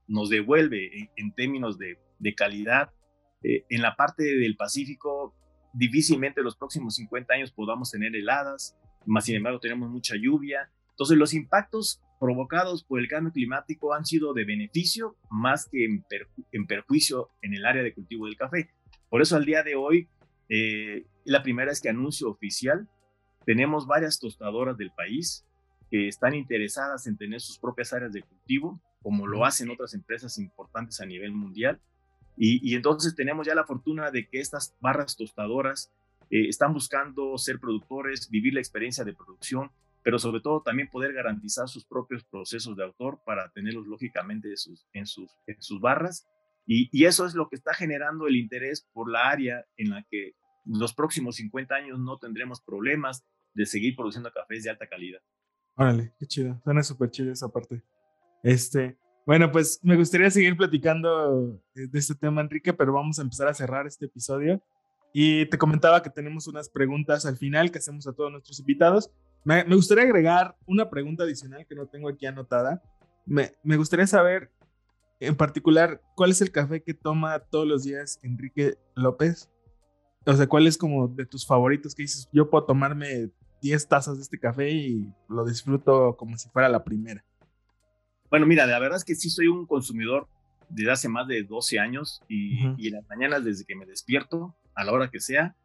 nos 0.07 0.29
devuelve 0.29 1.11
en, 1.17 1.33
términos 1.33 1.79
de, 1.79 2.35
calidad. 2.37 2.91
Eh, 3.43 3.65
en 3.71 3.81
la 3.81 3.97
parte 3.97 4.23
del 4.23 4.57
Pacífico, 4.57 5.35
difícilmente 5.73 6.41
en 6.41 6.45
los 6.45 6.57
próximos 6.57 6.97
50 6.97 7.33
años 7.33 7.53
podamos 7.53 7.91
tener 7.91 8.15
heladas, 8.15 8.77
más 9.07 9.25
sin 9.25 9.37
embargo 9.37 9.61
tenemos 9.61 9.89
mucha 9.89 10.15
lluvia. 10.15 10.71
Entonces 10.91 11.17
los 11.17 11.33
impactos 11.33 12.03
provocados 12.21 12.85
por 12.85 13.01
el 13.01 13.09
cambio 13.09 13.33
climático 13.33 13.95
han 13.95 14.05
sido 14.05 14.35
de 14.35 14.45
beneficio 14.45 15.17
más 15.31 15.67
que 15.71 15.87
en, 15.87 16.67
perjuicio 16.67 17.31
en 17.41 17.55
el 17.55 17.65
área 17.65 17.83
de 17.83 17.95
cultivo 17.95 18.27
del 18.27 18.37
café. 18.37 18.69
Por 19.09 19.23
eso 19.23 19.37
al 19.37 19.47
día 19.47 19.63
de 19.63 19.75
hoy, 19.75 20.07
eh, 20.51 21.07
la 21.25 21.43
primera 21.43 21.73
es 21.73 21.81
que 21.81 21.89
anuncio 21.89 22.29
oficial, 22.29 22.89
tenemos 23.49 23.87
varias 23.87 24.19
tostadoras 24.19 24.77
del 24.77 24.91
país 24.91 25.43
que 25.91 26.07
están 26.07 26.35
interesadas 26.35 27.07
en 27.07 27.17
tener 27.17 27.41
sus 27.41 27.59
propias 27.59 27.95
áreas 27.95 28.13
de 28.13 28.21
cultivo, 28.21 28.79
como 29.03 29.27
lo 29.27 29.43
hacen 29.47 29.71
otras 29.71 29.95
empresas 29.95 30.37
importantes 30.37 31.01
a 31.01 31.07
nivel 31.07 31.33
mundial. 31.33 31.81
Y, 32.37 32.75
entonces 32.75 33.17
tenemos 33.17 33.47
ya 33.47 33.55
la 33.55 33.65
fortuna 33.65 34.11
de 34.11 34.29
que 34.29 34.39
estas 34.39 34.77
barras 34.83 35.17
tostadoras 35.17 35.91
eh, 36.31 36.47
están 36.47 36.75
buscando 36.75 37.39
ser 37.39 37.59
productores, 37.59 38.29
vivir 38.29 38.53
la 38.53 38.61
experiencia 38.61 39.03
de 39.03 39.15
producción 39.15 39.71
pero 40.03 40.19
sobre 40.19 40.41
todo 40.41 40.63
también 40.63 40.89
poder 40.89 41.13
garantizar 41.13 41.69
sus 41.69 41.85
propios 41.85 42.25
procesos 42.25 42.77
de 42.77 42.85
autor 42.85 43.21
para 43.27 43.51
tenerlos 43.51 43.87
lógicamente 43.87 44.49
en 44.93 45.07
sus, 45.07 45.37
en 45.47 45.61
sus 45.61 45.81
barras. 45.81 46.27
Y, 46.67 46.89
y, 46.93 47.05
eso 47.05 47.27
es 47.27 47.35
lo 47.35 47.49
que 47.49 47.57
está 47.57 47.75
generando 47.75 48.27
el 48.27 48.37
interés 48.37 48.87
por 48.95 49.11
la 49.11 49.29
área 49.29 49.67
en 49.77 49.91
la 49.91 50.03
que 50.05 50.35
los 50.65 50.95
próximos 50.95 51.37
50 51.37 51.75
años 51.75 51.99
no 51.99 52.19
tendremos 52.19 52.61
problemas 52.61 53.25
de 53.55 53.67
seguir 53.67 53.97
produciendo 53.97 54.31
cafés 54.33 54.65
de 54.65 54.71
alta 54.71 54.87
calidad. 54.87 55.21
Órale, 55.77 56.13
qué 56.19 56.27
chido. 56.27 56.61
Suena 56.65 56.83
súper 56.83 57.11
chido 57.11 57.33
esa 57.33 57.49
parte. 57.49 57.83
Este, 58.43 58.97
bueno, 59.29 59.53
pues 59.53 59.79
me 59.83 59.95
gustaría 59.95 60.31
seguir 60.31 60.57
platicando 60.57 61.61
de 61.75 61.99
este 61.99 62.15
tema, 62.15 62.41
Enrique, 62.41 62.73
pero 62.73 62.93
vamos 62.93 63.19
a 63.19 63.23
empezar 63.23 63.47
a 63.47 63.55
cerrar 63.55 63.87
este 63.87 64.07
episodio. 64.07 64.63
Y 65.13 65.47
te 65.47 65.59
comentaba 65.59 66.03
que 66.03 66.11
tenemos 66.11 66.47
unas 66.49 66.69
preguntas 66.69 67.27
al 67.27 67.37
final 67.37 67.71
que 67.71 67.79
hacemos 67.79 68.07
a 68.07 68.13
todos 68.13 68.31
nuestros 68.31 68.59
invitados. 68.61 69.11
Me, 69.45 69.63
gustaría 69.65 70.05
agregar 70.05 70.57
una 70.67 70.91
pregunta 70.91 71.25
adicional 71.25 71.67
que 71.67 71.75
no 71.75 71.87
tengo 71.87 72.09
aquí 72.09 72.27
anotada. 72.27 72.83
Me, 73.25 73.53
me, 73.63 73.77
gustaría 73.77 74.07
saber, 74.07 74.51
en 75.21 75.37
particular, 75.37 76.01
cuál 76.15 76.31
es 76.31 76.41
el 76.41 76.51
café 76.51 76.83
que 76.83 76.95
toma 76.95 77.39
todos 77.39 77.67
los 77.67 77.85
días 77.85 78.19
Enrique 78.23 78.79
López. 78.95 79.51
O 80.27 80.33
sea, 80.33 80.47
cuál 80.47 80.67
es 80.67 80.77
como 80.77 81.09
de 81.09 81.27
tus 81.27 81.47
favoritos 81.47 81.95
que 81.95 82.03
dices, 82.03 82.29
yo 82.33 82.51
puedo 82.51 82.65
tomarme 82.65 83.31
10 83.63 83.89
tazas 83.89 84.17
de 84.17 84.23
este 84.23 84.39
café 84.39 84.71
y 84.71 85.13
lo 85.29 85.45
disfruto 85.45 86.17
como 86.17 86.37
si 86.37 86.49
fuera 86.49 86.69
la 86.69 86.85
primera. 86.85 87.25
Bueno, 88.31 88.47
mira, 88.47 88.67
la 88.67 88.79
verdad 88.79 88.99
es 88.99 89.05
que 89.05 89.15
sí 89.15 89.31
soy 89.31 89.49
un 89.49 89.67
consumidor 89.67 90.29
desde 90.69 90.91
hace 90.91 91.09
más 91.09 91.27
de 91.27 91.43
12 91.45 91.79
años 91.79 92.23
y, 92.29 92.59
y 92.77 92.89
en 92.89 92.95
las 92.95 93.09
mañanas 93.09 93.45
desde 93.45 93.65
que 93.65 93.75
me 93.75 93.87
despierto, 93.87 94.55
a 94.75 94.85
la 94.85 94.93
hora 94.93 95.11
que 95.11 95.21
sea, 95.21 95.57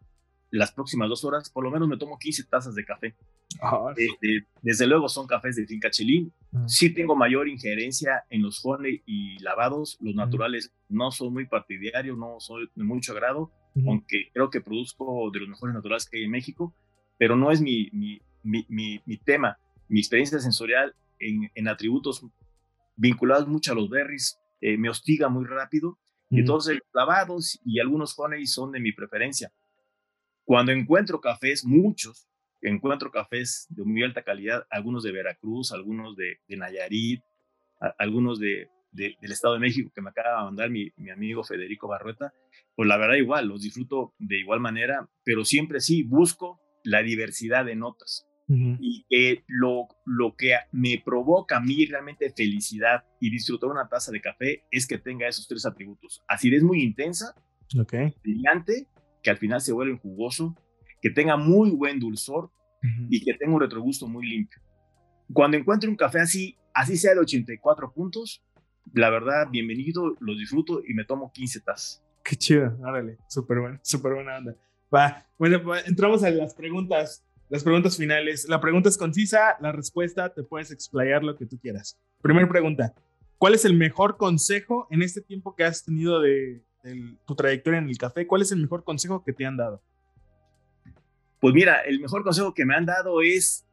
las 0.54 0.72
próximas 0.72 1.10
dos 1.10 1.26
horas, 1.26 1.50
por 1.50 1.64
lo 1.64 1.72
menos 1.72 1.88
me 1.88 1.98
tomo 1.98 2.20
15 2.20 2.44
tazas 2.44 2.76
de 2.76 2.86
café. 2.86 3.16
Ah, 3.62 3.94
este, 3.98 4.48
desde 4.62 4.86
luego 4.88 5.10
son 5.10 5.26
cafés 5.26 5.56
de 5.56 5.66
finca 5.66 5.90
Chelín. 5.90 6.32
Mm. 6.52 6.68
Sí 6.68 6.94
tengo 6.94 7.16
mayor 7.16 7.48
injerencia 7.48 8.24
en 8.30 8.44
los 8.44 8.64
honey 8.64 9.02
y 9.06 9.40
lavados. 9.40 9.98
Los 10.00 10.14
naturales 10.14 10.72
no 10.90 11.10
son 11.10 11.34
muy 11.34 11.48
partidarios, 11.48 12.18
no 12.18 12.40
soy 12.40 12.70
de 12.76 12.84
mucho 12.84 13.14
agrado, 13.14 13.52
aunque 13.88 14.30
creo 14.32 14.52
que 14.52 14.62
produzco 14.62 15.32
de 15.32 15.40
los 15.40 15.50
mejores 15.50 15.74
naturales 15.74 16.08
que 16.08 16.18
hay 16.18 16.26
en 16.26 16.32
México, 16.32 16.76
pero 17.18 17.36
no 17.36 17.52
es 17.52 17.62
mi, 17.62 17.90
mi, 17.92 18.22
mi, 18.44 19.02
mi 19.06 19.18
tema. 19.18 19.58
Mi 19.88 20.00
experiencia 20.00 20.40
sensorial 20.40 20.96
en, 21.20 21.52
en, 21.56 21.68
atributos 21.68 22.26
vinculados 22.96 23.48
mucho 23.48 23.72
a 23.72 23.76
los 23.76 23.90
berries 23.90 24.40
eh, 24.62 24.78
me 24.78 24.90
hostiga 24.90 25.28
muy 25.28 25.46
rápido. 25.46 26.00
Entonces, 26.30 26.76
los 26.76 26.88
lavados 26.94 27.60
y 27.64 27.80
algunos 27.80 28.18
honey 28.18 28.48
son 28.48 28.72
de 28.72 28.80
mi 28.80 28.92
preferencia. 28.92 29.52
Cuando 30.46 30.72
encuentro 30.72 31.22
cafés, 31.22 31.64
muchos, 31.64 32.28
encuentro 32.62 33.12
cafés 33.12 33.68
de 33.70 33.84
muy 33.84 34.04
alta 34.04 34.24
calidad, 34.24 34.66
algunos 34.70 35.04
de 35.04 35.12
Veracruz, 35.12 35.74
algunos 35.74 36.16
de, 36.16 36.40
Nayarit, 36.48 37.22
algunos 38.00 38.40
de, 38.40 38.70
del 38.92 39.18
Estado 39.20 39.56
de 39.56 39.60
México 39.60 39.92
que 39.94 40.02
me 40.02 40.10
acaba 40.10 40.40
de 40.40 40.46
mandar 40.46 40.70
mi, 40.70 40.92
amigo 41.12 41.44
Federico 41.44 41.88
Barrueta, 41.88 42.34
pues 42.76 42.88
la 42.88 42.98
verdad 42.98 43.16
igual, 43.16 43.48
los 43.48 43.62
disfruto 43.62 44.14
de 44.18 44.40
igual 44.40 44.60
manera, 44.60 45.10
pero 45.24 45.46
siempre 45.46 45.82
sí 45.82 46.04
busco 46.04 46.60
la 46.84 47.02
diversidad 47.02 47.66
de 47.66 47.76
notas. 47.76 48.28
Y 48.50 49.06
lo, 49.48 49.88
lo 50.06 50.36
que 50.36 50.54
me 50.72 51.02
provoca 51.04 51.58
a 51.58 51.60
mí 51.60 51.88
realmente 51.88 52.32
felicidad 52.36 53.04
y 53.20 53.32
disfrutar 53.32 53.70
una 53.72 53.88
taza 53.88 54.12
de 54.12 54.22
café 54.22 54.64
es 54.70 54.86
que 54.86 55.00
tenga 55.00 55.28
esos 55.28 55.48
tres 55.48 55.66
atributos. 55.66 56.24
Acidez 56.28 56.62
muy 56.62 56.84
intensa, 56.84 57.34
okay. 57.80 58.14
brillante 58.22 58.88
que 59.24 59.30
al 59.32 59.38
final 59.38 59.62
se 59.62 59.72
vuelve 59.72 59.98
jugoso, 59.98 60.56
que 61.02 61.10
tenga 61.10 61.38
muy 61.38 61.72
buen 61.72 62.00
dulzor 62.00 62.52
y 63.10 63.24
que 63.24 63.34
tenga 63.34 63.54
un 63.54 63.62
retrogusto 63.62 64.08
muy 64.08 64.28
limpio. 64.28 64.62
Cuando 65.32 65.58
encuentre 65.58 65.90
un 65.90 65.96
café 65.96 66.20
así, 66.20 66.58
así 66.74 66.98
sea 66.98 67.14
de 67.14 67.22
84 67.22 67.94
puntos, 67.94 68.44
la 68.94 69.10
verdad, 69.10 69.48
bienvenido, 69.50 70.16
lo 70.20 70.36
disfruto 70.36 70.84
y 70.86 70.94
me 70.94 71.06
tomo 71.06 71.32
15 71.32 71.62
tazas. 71.62 72.04
Qué 72.24 72.36
chido, 72.36 72.78
árale, 72.86 73.18
súper 73.30 73.60
bueno, 73.60 73.80
súper 73.82 74.14
buena 74.14 74.38
onda. 74.38 74.56
Va, 74.94 75.26
bueno, 75.38 75.60
entramos 75.86 76.24
a 76.24 76.30
las 76.30 76.54
preguntas, 76.54 77.24
las 77.50 77.64
preguntas 77.64 77.98
finales. 77.98 78.48
La 78.48 78.62
pregunta 78.62 78.90
es 78.90 78.98
concisa, 78.98 79.58
la 79.60 79.72
respuesta 79.72 80.34
te 80.34 80.44
puedes 80.44 80.72
explayar 80.72 81.24
lo 81.24 81.36
que 81.36 81.46
tú 81.46 81.58
quieras. 81.60 82.00
Primera 82.22 82.48
pregunta, 82.48 82.94
¿cuál 83.38 83.56
es 83.56 83.66
el 83.66 83.76
mejor 83.76 84.18
consejo 84.18 84.88
en 84.92 85.02
este 85.02 85.22
tiempo 85.22 85.56
que 85.56 85.64
has 85.64 85.84
tenido 85.84 86.22
de, 86.22 86.64
tu 87.26 87.36
trayectoria 87.36 87.80
en 87.80 87.88
el 87.88 87.98
café, 87.98 88.28
¿cuál 88.28 88.42
es 88.42 88.52
el 88.52 88.60
mejor 88.60 88.84
consejo 88.84 89.24
que 89.24 89.34
te 89.34 89.46
han 89.46 89.58
dado? 89.58 89.82
Pues 91.40 91.54
mira, 91.54 91.82
el 91.82 92.00
mejor 92.00 92.24
consejo 92.24 92.54
que 92.54 92.66
me 92.66 92.76
han 92.76 92.86
dado 92.86 93.22
es 93.22 93.66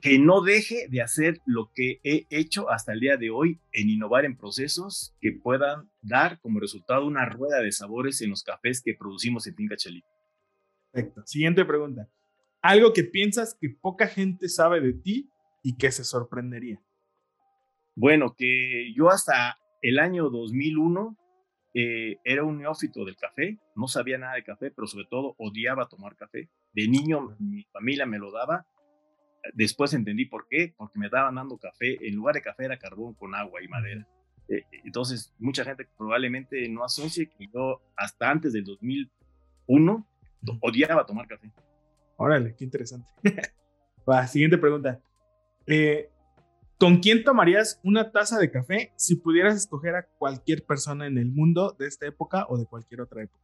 que 0.00 0.18
no 0.18 0.42
deje 0.42 0.88
de 0.90 1.00
hacer 1.00 1.40
lo 1.46 1.70
que 1.74 2.00
he 2.04 2.26
hecho 2.30 2.70
hasta 2.70 2.92
el 2.92 3.00
día 3.00 3.16
de 3.16 3.30
hoy 3.30 3.60
en 3.72 3.88
innovar 3.88 4.24
en 4.24 4.36
procesos 4.36 5.14
que 5.20 5.32
puedan 5.32 5.90
dar 6.02 6.40
como 6.40 6.60
resultado 6.60 7.06
una 7.06 7.24
rueda 7.26 7.60
de 7.60 7.72
sabores 7.72 8.20
en 8.20 8.30
los 8.30 8.42
cafés 8.42 8.82
que 8.82 8.94
producimos 8.94 9.46
en 9.46 9.54
Finca 9.54 9.76
Chelí. 9.76 10.04
Perfecto. 10.94 11.26
Siguiente 11.26 11.64
pregunta. 11.64 12.08
Algo 12.62 12.92
que 12.92 13.02
piensas 13.02 13.58
que 13.60 13.68
poca 13.68 14.06
gente 14.06 14.48
sabe 14.48 14.80
de 14.80 14.92
ti 14.92 15.28
y 15.62 15.76
que 15.76 15.90
se 15.90 16.04
sorprendería. 16.04 16.80
Bueno, 17.96 18.34
que 18.36 18.92
yo 18.94 19.10
hasta 19.10 19.58
el 19.82 19.98
año 19.98 20.30
2001 20.30 21.16
eh, 21.74 22.18
era 22.24 22.44
un 22.44 22.58
neófito 22.58 23.04
del 23.04 23.16
café, 23.16 23.58
no 23.74 23.88
sabía 23.88 24.18
nada 24.18 24.34
de 24.34 24.44
café, 24.44 24.70
pero 24.70 24.86
sobre 24.86 25.06
todo 25.10 25.34
odiaba 25.38 25.88
tomar 25.88 26.16
café. 26.16 26.48
De 26.72 26.86
niño 26.86 27.36
mi 27.40 27.64
familia 27.72 28.06
me 28.06 28.18
lo 28.18 28.30
daba, 28.30 28.66
Después 29.52 29.92
entendí 29.92 30.24
por 30.24 30.48
qué, 30.48 30.74
porque 30.76 30.98
me 30.98 31.06
estaban 31.06 31.34
dando 31.34 31.58
café, 31.58 31.98
en 32.00 32.14
lugar 32.14 32.34
de 32.34 32.42
café 32.42 32.64
era 32.64 32.78
carbón 32.78 33.14
con 33.14 33.34
agua 33.34 33.62
y 33.62 33.68
madera. 33.68 34.06
Eh, 34.48 34.62
entonces, 34.84 35.34
mucha 35.38 35.64
gente 35.64 35.86
probablemente 35.98 36.66
no 36.68 36.84
asocie 36.84 37.28
que 37.28 37.48
yo 37.52 37.82
hasta 37.96 38.30
antes 38.30 38.52
del 38.52 38.64
2001 38.64 40.06
odiaba 40.60 41.06
tomar 41.06 41.26
café. 41.26 41.50
Órale, 42.16 42.54
qué 42.56 42.64
interesante. 42.64 43.08
Va, 44.08 44.26
siguiente 44.26 44.58
pregunta. 44.58 45.00
Eh, 45.66 46.10
¿Con 46.78 46.98
quién 46.98 47.24
tomarías 47.24 47.80
una 47.82 48.10
taza 48.10 48.38
de 48.38 48.50
café 48.50 48.92
si 48.96 49.16
pudieras 49.16 49.56
escoger 49.56 49.94
a 49.94 50.06
cualquier 50.18 50.64
persona 50.64 51.06
en 51.06 51.18
el 51.18 51.26
mundo 51.30 51.74
de 51.78 51.86
esta 51.86 52.06
época 52.06 52.46
o 52.48 52.58
de 52.58 52.66
cualquier 52.66 53.00
otra 53.00 53.22
época? 53.22 53.42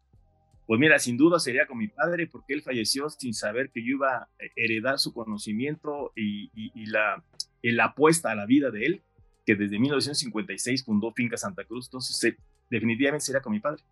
Pues 0.66 0.78
mira, 0.78 0.98
sin 0.98 1.16
duda 1.16 1.38
sería 1.38 1.66
con 1.66 1.78
mi 1.78 1.88
padre 1.88 2.26
porque 2.26 2.54
él 2.54 2.62
falleció 2.62 3.08
sin 3.08 3.34
saber 3.34 3.70
que 3.70 3.80
yo 3.80 3.96
iba 3.96 4.16
a 4.16 4.28
heredar 4.56 4.98
su 4.98 5.12
conocimiento 5.12 6.12
y, 6.14 6.50
la, 6.86 7.24
la 7.62 7.84
apuesta 7.86 8.30
a 8.30 8.34
la 8.34 8.46
vida 8.46 8.70
de 8.70 8.86
él, 8.86 9.02
que 9.46 9.56
desde 9.56 9.78
1956 9.78 10.84
fundó 10.84 11.12
Finca 11.12 11.36
Santa 11.36 11.64
Cruz. 11.64 11.86
Entonces, 11.86 12.36
definitivamente 12.68 13.24
sería 13.24 13.40
con 13.40 13.52
mi 13.52 13.60
padre. 13.60 13.82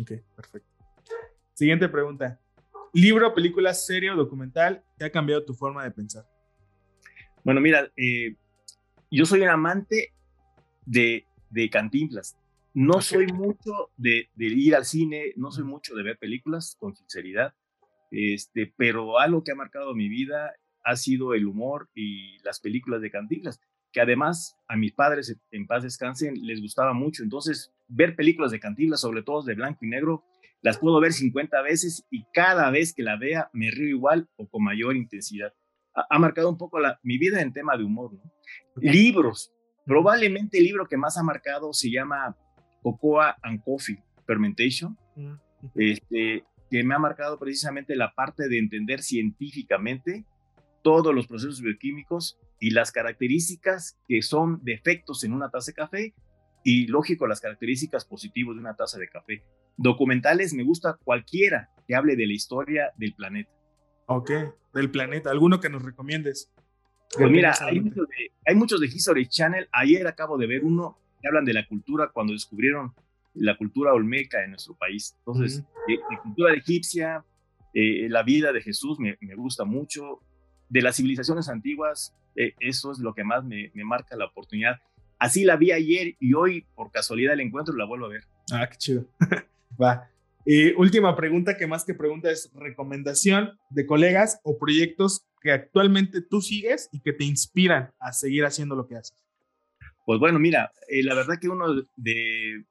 Ok, 0.00 0.12
perfecto. 0.34 0.68
Siguiente 1.52 1.88
pregunta. 1.88 2.40
Libro, 2.94 3.34
película, 3.34 3.74
serie 3.74 4.12
o 4.12 4.16
documental 4.16 4.84
que 4.96 5.04
ha 5.04 5.10
cambiado 5.10 5.44
tu 5.44 5.52
forma 5.52 5.82
de 5.82 5.90
pensar. 5.90 6.24
Bueno, 7.42 7.60
mira, 7.60 7.90
eh, 7.96 8.36
yo 9.10 9.26
soy 9.26 9.40
un 9.40 9.48
amante 9.48 10.12
de, 10.86 11.26
de 11.50 11.70
Cantinflas. 11.70 12.36
No 12.72 13.00
soy 13.00 13.26
mucho 13.26 13.90
de, 13.96 14.28
ir 14.36 14.76
al 14.76 14.84
cine, 14.84 15.32
no 15.34 15.50
soy 15.50 15.64
mucho 15.64 15.96
de 15.96 16.04
ver 16.04 16.18
películas, 16.18 16.76
con 16.78 16.94
sinceridad, 16.94 17.54
este, 18.12 18.72
pero 18.76 19.18
algo 19.18 19.42
que 19.42 19.50
ha 19.50 19.56
marcado 19.56 19.92
mi 19.94 20.08
vida 20.08 20.52
ha 20.84 20.94
sido 20.94 21.34
el 21.34 21.46
humor 21.46 21.88
y 21.96 22.38
las 22.44 22.60
películas 22.60 23.00
de 23.02 23.10
Cantinflas, 23.10 23.60
que 23.90 24.00
además 24.00 24.56
a 24.68 24.76
mis 24.76 24.92
padres, 24.92 25.36
en 25.50 25.66
paz 25.66 25.82
descansen, 25.82 26.34
les 26.46 26.60
gustaba 26.60 26.92
mucho. 26.92 27.24
Entonces, 27.24 27.72
ver 27.88 28.14
películas 28.14 28.52
de 28.52 28.60
Cantinflas, 28.60 29.00
sobre 29.00 29.24
todo 29.24 29.42
de 29.42 29.54
blanco 29.54 29.84
y 29.84 29.88
negro, 29.88 30.24
las 30.64 30.78
puedo 30.78 30.98
ver 30.98 31.12
50 31.12 31.60
veces 31.62 32.06
y 32.10 32.24
cada 32.32 32.70
vez 32.70 32.94
que 32.94 33.02
la 33.02 33.18
vea 33.18 33.50
me 33.52 33.70
río 33.70 33.86
igual 33.86 34.28
o 34.36 34.48
con 34.48 34.64
mayor 34.64 34.96
intensidad 34.96 35.52
ha, 35.94 36.18
marcado 36.18 36.48
un 36.48 36.58
poco 36.58 36.80
la, 36.80 36.98
mi 37.02 37.18
vida 37.18 37.40
en 37.40 37.52
tema 37.52 37.76
de 37.76 37.84
humor. 37.84 38.14
¿no? 38.14 38.32
Libros. 38.76 39.52
Probablemente 39.86 40.58
el 40.58 40.64
libro 40.64 40.88
que 40.88 40.96
más 40.96 41.16
ha 41.18 41.22
marcado 41.22 41.72
se 41.72 41.90
llama 41.90 42.36
Cocoa 42.82 43.36
and 43.42 43.62
Coffee 43.62 44.02
Fermentation, 44.26 44.96
mm, 45.14 45.34
este, 45.74 46.44
que 46.70 46.82
me 46.82 46.94
ha 46.94 46.98
marcado 46.98 47.38
precisamente 47.38 47.94
la 47.94 48.14
parte 48.14 48.48
de 48.48 48.58
entender 48.58 49.02
científicamente 49.02 50.24
todos 50.82 51.14
los 51.14 51.26
procesos 51.26 51.60
bioquímicos 51.60 52.38
y 52.58 52.70
las 52.70 52.90
características 52.90 53.98
que 54.08 54.22
son 54.22 54.60
defectos 54.64 55.24
en 55.24 55.34
una 55.34 55.50
taza 55.50 55.72
de 55.72 55.74
café 55.74 56.14
y, 56.64 56.86
lógico, 56.86 57.26
las 57.26 57.40
características 57.40 58.06
positivas 58.06 58.56
de 58.56 58.60
una 58.60 58.74
taza 58.74 58.98
de 58.98 59.08
café. 59.08 59.44
Documentales 59.76 60.54
me 60.54 60.62
gusta 60.62 60.98
cualquiera 61.02 61.70
que 61.86 61.94
hable 61.94 62.16
de 62.16 62.26
la 62.26 62.32
historia 62.32 62.92
del 62.96 63.14
planeta. 63.14 63.50
Ok, 64.06 64.30
del 64.72 64.90
planeta. 64.90 65.30
¿Alguno 65.30 65.60
que 65.60 65.68
nos 65.68 65.82
recomiendes? 65.82 66.50
Pues 67.16 67.30
mira, 67.30 67.54
hay 67.60 67.80
muchos, 67.80 68.08
de, 68.08 68.32
hay 68.46 68.54
muchos 68.54 68.80
de 68.80 68.86
History 68.86 69.26
Channel. 69.26 69.68
Ayer 69.72 70.06
acabo 70.06 70.36
de 70.36 70.46
ver 70.46 70.64
uno 70.64 70.98
que 71.20 71.28
hablan 71.28 71.44
de 71.44 71.52
la 71.52 71.66
cultura 71.66 72.10
cuando 72.12 72.32
descubrieron 72.32 72.92
la 73.34 73.56
cultura 73.56 73.92
olmeca 73.92 74.42
en 74.44 74.50
nuestro 74.50 74.74
país. 74.74 75.16
Entonces, 75.18 75.64
de, 75.88 75.98
cultura 76.22 76.54
egipcia, 76.54 77.24
eh, 77.72 78.08
la 78.08 78.22
vida 78.22 78.52
de 78.52 78.62
Jesús 78.62 78.98
me, 78.98 79.16
me, 79.20 79.34
gusta 79.34 79.64
mucho. 79.64 80.20
De 80.68 80.82
las 80.82 80.96
civilizaciones 80.96 81.48
antiguas, 81.48 82.14
eh, 82.36 82.54
eso 82.58 82.90
es 82.90 82.98
lo 82.98 83.14
que 83.14 83.22
más 83.22 83.44
me, 83.44 83.70
me, 83.74 83.84
marca 83.84 84.16
la 84.16 84.26
oportunidad. 84.26 84.80
Así 85.18 85.44
la 85.44 85.56
vi 85.56 85.72
ayer 85.72 86.16
y 86.18 86.34
hoy, 86.34 86.66
por 86.74 86.90
casualidad, 86.90 87.34
el 87.34 87.40
encuentro 87.40 87.76
la 87.76 87.84
vuelvo 87.84 88.06
a 88.06 88.08
ver. 88.08 88.24
Ah, 88.52 88.68
qué 88.68 88.76
chido. 88.76 89.06
Va. 89.80 90.10
Y 90.46 90.72
última 90.74 91.16
pregunta, 91.16 91.56
que 91.56 91.66
más 91.66 91.84
que 91.84 91.94
pregunta 91.94 92.30
es 92.30 92.50
recomendación 92.54 93.58
de 93.70 93.86
colegas 93.86 94.40
o 94.44 94.58
proyectos 94.58 95.26
que 95.40 95.52
actualmente 95.52 96.20
tú 96.20 96.40
sigues 96.40 96.88
y 96.92 97.00
que 97.00 97.12
te 97.12 97.24
inspiran 97.24 97.92
a 97.98 98.12
seguir 98.12 98.44
haciendo 98.44 98.74
lo 98.76 98.86
que 98.86 98.96
haces. 98.96 99.16
Pues 100.04 100.20
bueno, 100.20 100.38
mira, 100.38 100.70
eh, 100.88 101.02
la 101.02 101.14
verdad 101.14 101.38
que 101.40 101.48
uno 101.48 101.66
de, 101.96 102.64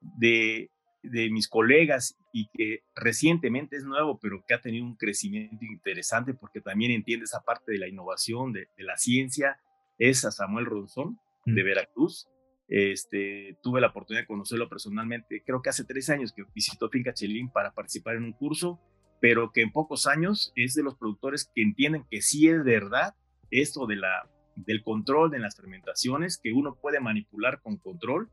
de, 0.00 0.70
de, 1.02 1.30
mis 1.30 1.48
colegas 1.48 2.16
y 2.32 2.48
que 2.52 2.80
recientemente 2.96 3.76
es 3.76 3.84
nuevo, 3.84 4.18
pero 4.20 4.42
que 4.46 4.54
ha 4.54 4.60
tenido 4.60 4.84
un 4.84 4.96
crecimiento 4.96 5.64
interesante 5.64 6.34
porque 6.34 6.60
también 6.60 6.90
entiende 6.90 7.24
esa 7.24 7.42
parte 7.42 7.72
de 7.72 7.78
la 7.78 7.88
innovación, 7.88 8.52
de, 8.52 8.68
de 8.76 8.84
la 8.84 8.96
ciencia, 8.96 9.60
es 9.98 10.24
a 10.24 10.32
Samuel 10.32 10.66
Ronzón 10.66 11.18
de 11.46 11.62
Veracruz. 11.62 12.28
Este, 12.70 13.58
tuve 13.64 13.80
la 13.80 13.88
oportunidad 13.88 14.22
de 14.22 14.28
conocerlo 14.28 14.68
personalmente, 14.68 15.42
creo 15.44 15.60
que 15.60 15.70
hace 15.70 15.84
tres 15.84 16.08
años 16.08 16.32
que 16.32 16.44
visitó 16.54 16.88
Finca 16.88 17.12
Chelín 17.12 17.50
para 17.50 17.72
participar 17.72 18.14
en 18.14 18.22
un 18.22 18.32
curso, 18.32 18.80
pero 19.20 19.50
que 19.52 19.60
en 19.60 19.72
pocos 19.72 20.06
años 20.06 20.52
es 20.54 20.74
de 20.74 20.84
los 20.84 20.96
productores 20.96 21.50
que 21.52 21.62
entienden 21.62 22.06
que 22.08 22.22
sí 22.22 22.48
es 22.48 22.62
verdad 22.62 23.16
esto 23.50 23.86
de 23.86 23.96
la, 23.96 24.30
del 24.54 24.84
control 24.84 25.32
de 25.32 25.40
las 25.40 25.56
fermentaciones, 25.56 26.38
que 26.38 26.52
uno 26.52 26.76
puede 26.80 27.00
manipular 27.00 27.60
con 27.60 27.76
control 27.76 28.30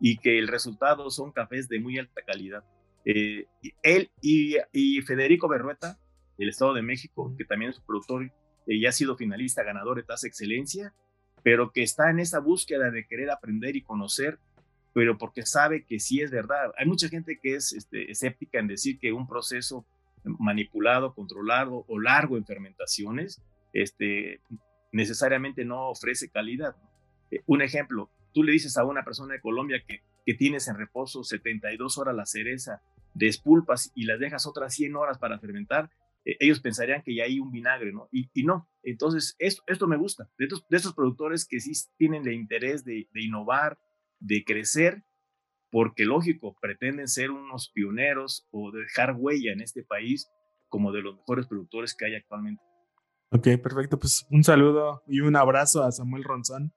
y 0.00 0.16
que 0.16 0.38
el 0.38 0.48
resultado 0.48 1.10
son 1.10 1.32
cafés 1.32 1.68
de 1.68 1.78
muy 1.78 1.98
alta 1.98 2.22
calidad. 2.26 2.64
Eh, 3.04 3.46
él 3.82 4.10
y, 4.22 5.00
Federico 5.02 5.46
Berrueta, 5.46 5.98
del 6.38 6.48
Estado 6.48 6.72
de 6.72 6.82
México, 6.82 7.34
que 7.36 7.44
también 7.44 7.70
es 7.70 7.80
productor 7.80 8.32
y 8.66 8.80
ya 8.80 8.88
ha 8.88 8.92
sido 8.92 9.16
finalista, 9.16 9.62
ganador 9.62 9.98
de 9.98 10.04
Tasa 10.04 10.26
Excelencia, 10.26 10.94
pero 11.44 11.70
que 11.70 11.84
está 11.84 12.10
en 12.10 12.18
esa 12.18 12.40
búsqueda 12.40 12.90
de 12.90 13.06
querer 13.06 13.30
aprender 13.30 13.76
y 13.76 13.82
conocer, 13.82 14.40
pero 14.94 15.18
porque 15.18 15.44
sabe 15.44 15.84
que 15.84 16.00
sí 16.00 16.22
es 16.22 16.30
verdad. 16.30 16.72
Hay 16.78 16.86
mucha 16.86 17.08
gente 17.08 17.38
que 17.40 17.54
es 17.54 17.72
este, 17.74 18.10
escéptica 18.10 18.58
en 18.58 18.66
decir 18.66 18.98
que 18.98 19.12
un 19.12 19.28
proceso 19.28 19.84
manipulado, 20.24 21.14
controlado 21.14 21.84
o 21.86 22.00
largo 22.00 22.38
en 22.38 22.46
fermentaciones, 22.46 23.42
este, 23.74 24.40
necesariamente 24.90 25.66
no 25.66 25.90
ofrece 25.90 26.30
calidad. 26.30 26.74
Eh, 27.30 27.42
un 27.46 27.60
ejemplo, 27.60 28.10
tú 28.32 28.42
le 28.42 28.52
dices 28.52 28.78
a 28.78 28.84
una 28.84 29.04
persona 29.04 29.34
de 29.34 29.40
Colombia 29.40 29.82
que, 29.86 30.00
tienes 30.38 30.68
en 30.68 30.78
reposo 30.78 31.22
72 31.22 31.98
horas 31.98 32.14
la 32.14 32.24
cereza, 32.24 32.80
despulpas 33.12 33.92
y 33.94 34.06
las 34.06 34.18
dejas 34.18 34.46
otras 34.46 34.72
100 34.72 34.96
horas 34.96 35.18
para 35.18 35.38
fermentar, 35.38 35.90
eh, 36.24 36.36
ellos 36.40 36.60
pensarían 36.60 37.02
que 37.02 37.14
ya 37.14 37.24
hay 37.24 37.38
un 37.38 37.50
vinagre, 37.50 37.92
¿no? 37.92 38.08
Y, 38.10 38.28
no. 38.44 38.68
Entonces, 38.82 39.36
esto, 39.38 39.86
me 39.86 39.96
gusta, 39.96 40.28
de 40.38 40.48
estos, 40.70 40.94
productores 40.94 41.46
que 41.46 41.60
sí 41.60 41.72
tienen 41.96 42.26
el 42.26 42.34
interés 42.34 42.84
de, 42.84 43.06
innovar, 43.14 43.78
de 44.20 44.44
crecer, 44.44 45.04
porque 45.70 46.04
lógico, 46.04 46.56
pretenden 46.60 47.08
ser 47.08 47.30
unos 47.30 47.70
pioneros 47.70 48.46
o 48.50 48.70
dejar 48.70 49.14
huella 49.16 49.52
en 49.52 49.60
este 49.60 49.82
país 49.82 50.28
como 50.68 50.92
de 50.92 51.02
los 51.02 51.16
mejores 51.16 51.46
productores 51.46 51.94
que 51.94 52.06
hay 52.06 52.14
actualmente. 52.14 52.62
Ok, 53.30 53.48
perfecto. 53.62 53.98
Pues 53.98 54.26
un 54.30 54.44
saludo 54.44 55.02
y 55.08 55.20
un 55.20 55.34
abrazo 55.34 55.82
a 55.82 55.90
Samuel 55.90 56.24
Ronzón. 56.24 56.72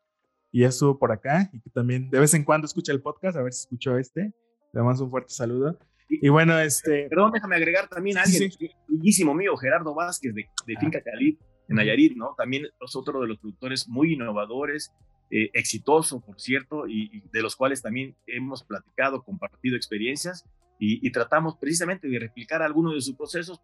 Y 0.49 0.63
estuvo 0.63 0.97
por 0.97 1.11
acá 1.11 1.49
y 1.51 1.59
que 1.59 1.69
también 1.69 2.09
de 2.09 2.19
vez 2.19 2.33
en 2.33 2.43
cuando 2.43 2.65
escucha 2.65 2.91
el 2.91 3.01
podcast, 3.01 3.37
a 3.37 3.43
ver 3.43 3.53
si 3.53 3.61
escuchó 3.61 3.97
este. 3.97 4.33
Le 4.73 4.79
damos 4.79 4.99
un 5.01 5.11
fuerte 5.11 5.33
saludo. 5.33 5.77
Y 6.09 6.29
bueno, 6.29 6.57
este. 6.59 7.07
Perdón, 7.09 7.31
déjame 7.33 7.57
agregar 7.57 7.87
también 7.87 8.17
a 8.17 8.23
alguien, 8.23 8.49
bellísimo 8.87 9.33
mío, 9.33 9.57
Gerardo 9.57 9.93
Vázquez 9.93 10.33
de, 10.33 10.45
de 10.65 10.73
ah. 10.75 10.79
Finca 10.79 11.01
Cali, 11.01 11.37
en 11.67 11.75
Nayarit, 11.75 12.15
¿no? 12.15 12.33
También 12.37 12.65
es 12.65 12.95
otro 12.95 13.21
de 13.21 13.27
los 13.27 13.39
productores 13.39 13.87
muy 13.87 14.13
innovadores, 14.13 14.93
eh, 15.29 15.49
exitoso, 15.53 16.21
por 16.21 16.39
cierto, 16.39 16.87
y, 16.87 17.21
de 17.33 17.41
los 17.41 17.57
cuales 17.57 17.81
también 17.81 18.15
hemos 18.27 18.63
platicado, 18.63 19.23
compartido 19.23 19.75
experiencias 19.75 20.45
y, 20.79 21.09
tratamos 21.11 21.57
precisamente 21.57 22.07
de 22.07 22.19
replicar 22.19 22.61
algunos 22.61 22.93
de 22.93 23.01
sus 23.01 23.15
procesos, 23.15 23.59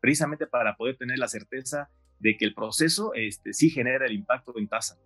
precisamente 0.00 0.46
para 0.46 0.76
poder 0.76 0.96
tener 0.96 1.18
la 1.18 1.28
certeza 1.28 1.90
de 2.18 2.36
que 2.36 2.44
el 2.44 2.54
proceso 2.54 3.12
este, 3.14 3.52
sí 3.52 3.68
genera 3.68 4.06
el 4.06 4.12
impacto 4.12 4.54
en 4.56 4.68
tasa. 4.68 4.96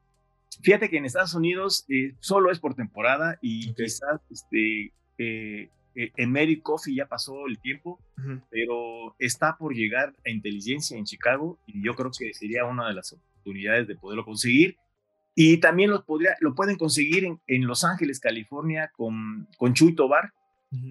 Fíjate 0.62 0.88
que 0.88 0.98
en 0.98 1.06
Estados 1.06 1.34
Unidos 1.34 1.84
eh, 1.90 2.14
solo 2.20 2.52
es 2.52 2.60
por 2.60 2.76
temporada 2.76 3.40
y 3.42 3.74
quizás 3.74 4.22
este, 4.30 4.94
eh, 5.18 5.72
eh, 5.96 6.12
en 6.16 6.32
Mary 6.32 6.62
Coffee 6.62 6.96
ya 6.96 7.08
pasó 7.08 7.48
el 7.48 7.60
tiempo, 7.60 8.00
pero 8.50 9.16
está 9.20 9.58
por 9.58 9.74
llegar 9.74 10.14
a 10.26 10.30
inteligencia 10.30 10.98
en 10.98 11.06
Chicago 11.06 11.60
y 11.68 11.84
yo 11.84 11.94
creo 11.96 12.12
que 12.18 12.34
sería 12.34 12.66
una 12.66 12.88
de 12.88 12.94
las 12.94 13.14
oportunidades 13.14 13.88
de 13.88 13.96
poderlo 13.96 14.26
conseguir. 14.26 14.78
Y 15.34 15.58
también 15.58 15.92
lo, 15.92 16.04
podría, 16.06 16.36
lo 16.40 16.56
pueden 16.56 16.78
conseguir 16.78 17.24
en, 17.26 17.40
en 17.48 17.66
Los 17.66 17.84
Ángeles, 17.84 18.20
California, 18.20 18.92
con, 18.94 19.48
con 19.58 19.74
Chuy 19.74 19.96
Tobar, 19.96 20.34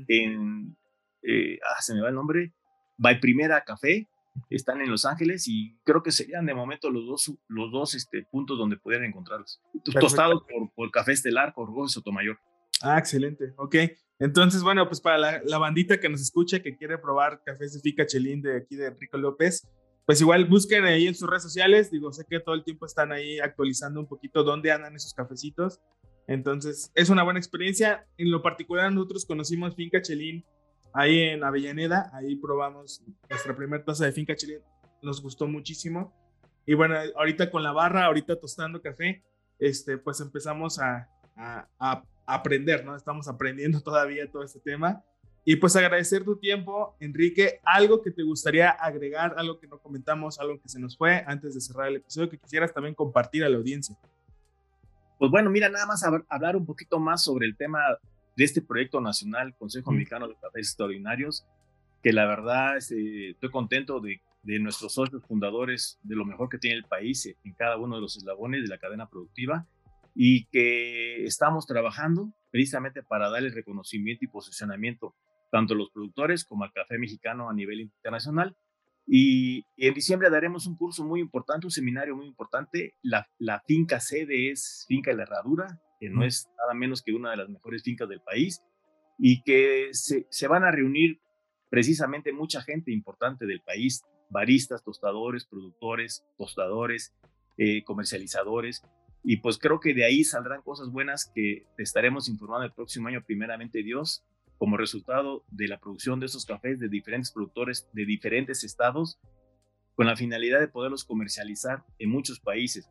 en, 0.08 0.76
eh, 1.22 1.58
ah, 1.62 1.80
se 1.80 1.94
me 1.94 2.00
va 2.00 2.08
el 2.08 2.14
nombre, 2.14 2.52
By 2.98 3.20
Primera 3.20 3.62
Café, 3.64 4.08
están 4.48 4.80
en 4.80 4.90
Los 4.90 5.04
Ángeles 5.04 5.46
y 5.48 5.76
creo 5.84 6.02
que 6.02 6.12
serían 6.12 6.46
de 6.46 6.54
momento 6.54 6.90
los 6.90 7.06
dos, 7.06 7.32
los 7.48 7.72
dos 7.72 7.94
este, 7.94 8.24
puntos 8.30 8.58
donde 8.58 8.76
pudieran 8.76 9.06
encontrarlos. 9.06 9.60
Tostados 9.84 10.42
por, 10.42 10.72
por 10.74 10.90
Café 10.90 11.12
Estelar, 11.12 11.54
por 11.54 11.68
Rojo 11.68 11.88
Sotomayor. 11.88 12.38
Ah, 12.82 12.98
excelente, 12.98 13.52
ok. 13.56 13.76
Entonces, 14.20 14.62
bueno, 14.62 14.86
pues 14.86 15.00
para 15.00 15.42
la, 15.42 15.58
bandita 15.58 15.98
que 15.98 16.10
nos 16.10 16.20
escucha, 16.20 16.60
que 16.60 16.76
quiere 16.76 16.98
probar 16.98 17.42
cafés 17.42 17.72
de 17.72 17.80
Fica 17.80 18.06
Chelín 18.06 18.42
de 18.42 18.58
aquí 18.58 18.76
de 18.76 18.88
Enrico 18.88 19.16
López, 19.16 19.66
pues 20.04 20.20
igual 20.20 20.44
busquen 20.44 20.84
ahí 20.84 21.06
en 21.06 21.14
sus 21.14 21.28
redes 21.28 21.42
sociales. 21.42 21.90
Digo, 21.90 22.12
sé 22.12 22.26
que 22.28 22.38
todo 22.38 22.54
el 22.54 22.62
tiempo 22.62 22.84
están 22.84 23.12
ahí 23.12 23.38
actualizando 23.38 23.98
un 23.98 24.06
poquito 24.06 24.44
dónde 24.44 24.72
andan 24.72 24.94
esos 24.94 25.14
cafecitos. 25.14 25.80
Entonces, 26.26 26.92
es 26.94 27.08
una 27.08 27.22
buena 27.22 27.40
experiencia. 27.40 28.06
En 28.18 28.30
lo 28.30 28.42
particular, 28.42 28.92
nosotros 28.92 29.24
conocimos 29.24 29.74
Finca 29.74 30.02
Chelín 30.02 30.44
ahí 30.92 31.20
en 31.20 31.42
Avellaneda. 31.42 32.10
Ahí 32.12 32.36
probamos 32.36 33.02
nuestra 33.30 33.56
primera 33.56 33.82
taza 33.82 34.04
de 34.04 34.12
Finca 34.12 34.36
Chelín. 34.36 34.60
Nos 35.00 35.22
gustó 35.22 35.46
muchísimo. 35.46 36.12
Y 36.66 36.74
bueno, 36.74 36.94
ahorita 37.16 37.50
con 37.50 37.62
la 37.62 37.72
barra, 37.72 38.04
ahorita 38.04 38.38
tostando 38.38 38.82
café, 38.82 39.24
este, 39.58 39.96
pues 39.96 40.20
empezamos 40.20 40.78
a 40.78 41.08
aprender, 42.34 42.84
¿no? 42.84 42.96
Estamos 42.96 43.28
aprendiendo 43.28 43.80
todavía 43.82 44.30
todo 44.30 44.42
este 44.42 44.60
tema. 44.60 45.02
Y 45.44 45.56
pues 45.56 45.74
agradecer 45.74 46.22
tu 46.22 46.36
tiempo, 46.36 46.94
Enrique. 47.00 47.60
Algo 47.64 48.02
que 48.02 48.10
te 48.10 48.22
gustaría 48.22 48.70
agregar, 48.70 49.34
algo 49.38 49.58
que 49.58 49.66
no 49.66 49.78
comentamos, 49.78 50.38
algo 50.38 50.60
que 50.60 50.68
se 50.68 50.78
nos 50.78 50.96
fue 50.96 51.24
antes 51.26 51.54
de 51.54 51.60
cerrar 51.60 51.88
el 51.88 51.96
episodio, 51.96 52.28
que 52.28 52.38
quisieras 52.38 52.74
también 52.74 52.94
compartir 52.94 53.42
a 53.44 53.48
la 53.48 53.56
audiencia. 53.56 53.96
Pues 55.18 55.30
bueno, 55.30 55.50
mira, 55.50 55.68
nada 55.68 55.86
más 55.86 56.04
hablar 56.28 56.56
un 56.56 56.66
poquito 56.66 56.98
más 56.98 57.24
sobre 57.24 57.46
el 57.46 57.56
tema 57.56 57.80
de 58.36 58.44
este 58.44 58.60
proyecto 58.60 59.00
nacional, 59.00 59.54
Consejo 59.58 59.92
Mexicano 59.92 60.28
de 60.28 60.34
Cafés 60.34 60.68
Extraordinarios, 60.68 61.46
que 62.02 62.12
la 62.12 62.26
verdad 62.26 62.76
este, 62.76 63.30
estoy 63.30 63.50
contento 63.50 64.00
de, 64.00 64.20
de 64.42 64.58
nuestros 64.58 64.92
socios 64.92 65.22
fundadores, 65.26 65.98
de 66.02 66.16
lo 66.16 66.24
mejor 66.24 66.48
que 66.48 66.58
tiene 66.58 66.76
el 66.76 66.84
país 66.84 67.26
en 67.26 67.52
cada 67.54 67.76
uno 67.76 67.96
de 67.96 68.02
los 68.02 68.16
eslabones 68.16 68.62
de 68.62 68.68
la 68.68 68.78
cadena 68.78 69.08
productiva 69.08 69.66
y 70.14 70.46
que 70.46 71.24
estamos 71.24 71.66
trabajando 71.66 72.32
precisamente 72.50 73.02
para 73.02 73.30
darle 73.30 73.50
reconocimiento 73.50 74.24
y 74.24 74.28
posicionamiento 74.28 75.14
tanto 75.50 75.74
a 75.74 75.76
los 75.76 75.90
productores 75.90 76.44
como 76.44 76.64
al 76.64 76.72
café 76.72 76.98
mexicano 76.98 77.48
a 77.48 77.54
nivel 77.54 77.80
internacional. 77.80 78.56
Y, 79.06 79.64
en 79.76 79.94
diciembre 79.94 80.30
daremos 80.30 80.66
un 80.66 80.76
curso 80.76 81.04
muy 81.04 81.20
importante, 81.20 81.66
un 81.66 81.72
seminario 81.72 82.14
muy 82.14 82.26
importante. 82.26 82.94
La, 83.02 83.28
la 83.38 83.60
finca 83.66 83.98
sede 83.98 84.50
es 84.50 84.84
Finca 84.86 85.10
de 85.10 85.16
la 85.16 85.24
Herradura, 85.24 85.80
que 85.98 86.08
no 86.08 86.24
es 86.24 86.48
nada 86.56 86.74
menos 86.74 87.02
que 87.02 87.12
una 87.12 87.30
de 87.32 87.36
las 87.36 87.48
mejores 87.48 87.82
fincas 87.82 88.08
del 88.08 88.20
país, 88.20 88.62
y 89.18 89.42
que 89.42 89.88
se, 89.92 90.26
se 90.30 90.46
van 90.46 90.64
a 90.64 90.70
reunir 90.70 91.20
precisamente 91.68 92.32
mucha 92.32 92.62
gente 92.62 92.92
importante 92.92 93.46
del 93.46 93.60
país, 93.60 94.02
baristas, 94.30 94.82
tostadores, 94.84 95.44
productores, 95.46 96.24
tostadores, 96.38 97.12
eh, 97.58 97.84
comercializadores, 97.84 98.82
y 99.22 99.36
pues 99.38 99.58
creo 99.58 99.80
que 99.80 99.94
de 99.94 100.04
ahí 100.04 100.24
saldrán 100.24 100.62
cosas 100.62 100.90
buenas 100.90 101.30
que 101.34 101.66
te 101.76 101.82
estaremos 101.82 102.28
informando 102.28 102.64
el 102.64 102.72
próximo 102.72 103.08
año, 103.08 103.22
primeramente 103.24 103.82
Dios, 103.82 104.24
como 104.58 104.76
resultado 104.76 105.44
de 105.50 105.68
la 105.68 105.78
producción 105.78 106.20
de 106.20 106.26
esos 106.26 106.46
cafés 106.46 106.78
de 106.78 106.88
diferentes 106.88 107.30
productores 107.30 107.88
de 107.92 108.04
diferentes 108.04 108.64
estados, 108.64 109.18
con 109.94 110.06
la 110.06 110.16
finalidad 110.16 110.60
de 110.60 110.68
poderlos 110.68 111.04
comercializar 111.04 111.84
en 111.98 112.10
muchos 112.10 112.40
países. 112.40 112.90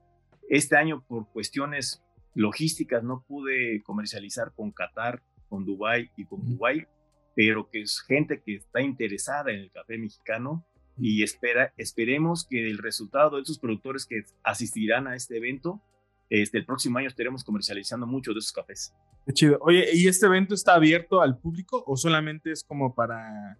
Este 0.49 0.75
año, 0.77 1.03
por 1.07 1.27
cuestiones 1.31 2.03
logísticas, 2.35 3.03
no 3.03 3.23
pude 3.27 3.81
comercializar 3.83 4.53
con 4.55 4.71
Qatar, 4.71 5.21
con 5.47 5.65
Dubái 5.65 6.11
y 6.15 6.25
con 6.25 6.41
Kuwait, 6.41 6.87
pero 7.35 7.69
que 7.69 7.81
es 7.81 8.01
gente 8.01 8.41
que 8.41 8.55
está 8.55 8.81
interesada 8.81 9.51
en 9.51 9.59
el 9.61 9.71
café 9.71 9.97
mexicano 9.97 10.65
y 10.97 11.23
espera, 11.23 11.73
esperemos 11.77 12.45
que 12.47 12.69
el 12.69 12.77
resultado 12.77 13.37
de 13.37 13.43
esos 13.43 13.57
productores 13.57 14.05
que 14.05 14.23
asistirán 14.43 15.07
a 15.07 15.15
este 15.15 15.37
evento 15.37 15.81
este, 16.29 16.59
el 16.59 16.65
próximo 16.65 16.97
año 16.97 17.07
estaremos 17.07 17.43
comercializando 17.43 18.05
muchos 18.05 18.35
de 18.35 18.39
esos 18.39 18.51
cafés. 18.51 18.93
Qué 19.25 19.33
chido. 19.33 19.57
Oye, 19.61 19.89
¿y 19.93 20.07
este 20.07 20.27
evento 20.27 20.53
está 20.53 20.75
abierto 20.75 21.21
al 21.21 21.37
público 21.37 21.83
o 21.85 21.97
solamente 21.97 22.51
es 22.51 22.63
como 22.63 22.93
para 22.93 23.57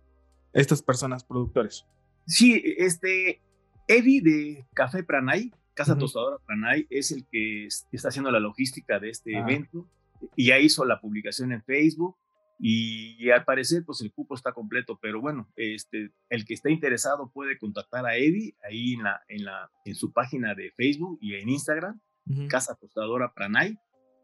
estas 0.54 0.82
personas 0.82 1.24
productores? 1.24 1.86
Sí, 2.28 2.62
este, 2.78 3.42
Eddie 3.88 4.22
de 4.22 4.66
Café 4.74 5.04
Pranay, 5.04 5.52
Casa 5.74 5.98
Tostadora 5.98 6.38
Pranay, 6.46 6.86
es 6.90 7.12
el 7.12 7.26
que 7.32 7.68
está 7.92 8.10
haciendo 8.10 8.32
la 8.32 8.40
logística 8.40 9.00
de 9.00 9.10
este 9.10 9.36
ah. 9.36 9.42
evento 9.42 9.90
y 10.36 10.48
ya 10.48 10.60
hizo 10.60 10.86
la 10.86 11.00
publicación 11.00 11.52
en 11.54 11.64
Facebook 11.64 12.18
y, 12.62 13.30
al 13.32 13.46
parecer 13.46 13.84
pues 13.86 14.02
el 14.02 14.12
cupo 14.12 14.36
está 14.36 14.52
completo, 14.52 15.00
pero 15.02 15.22
bueno, 15.22 15.50
este, 15.56 16.12
el 16.30 16.46
que 16.46 16.54
esté 16.54 16.72
interesado 16.72 17.32
puede 17.32 17.58
contactar 17.58 18.06
a 18.06 18.18
Eddie 18.18 18.56
ahí 18.64 18.96
en, 18.96 19.04
la, 19.04 19.22
en, 19.30 19.46
la, 19.46 19.72
en 19.86 19.96
su 19.96 20.12
página 20.12 20.54
de 20.56 20.72
Facebook 20.72 21.18
y 21.22 21.36
en 21.36 21.48
Instagram 21.48 22.02
Casa 22.48 22.76
Tostadora 22.76 23.34
Pranay, 23.34 23.78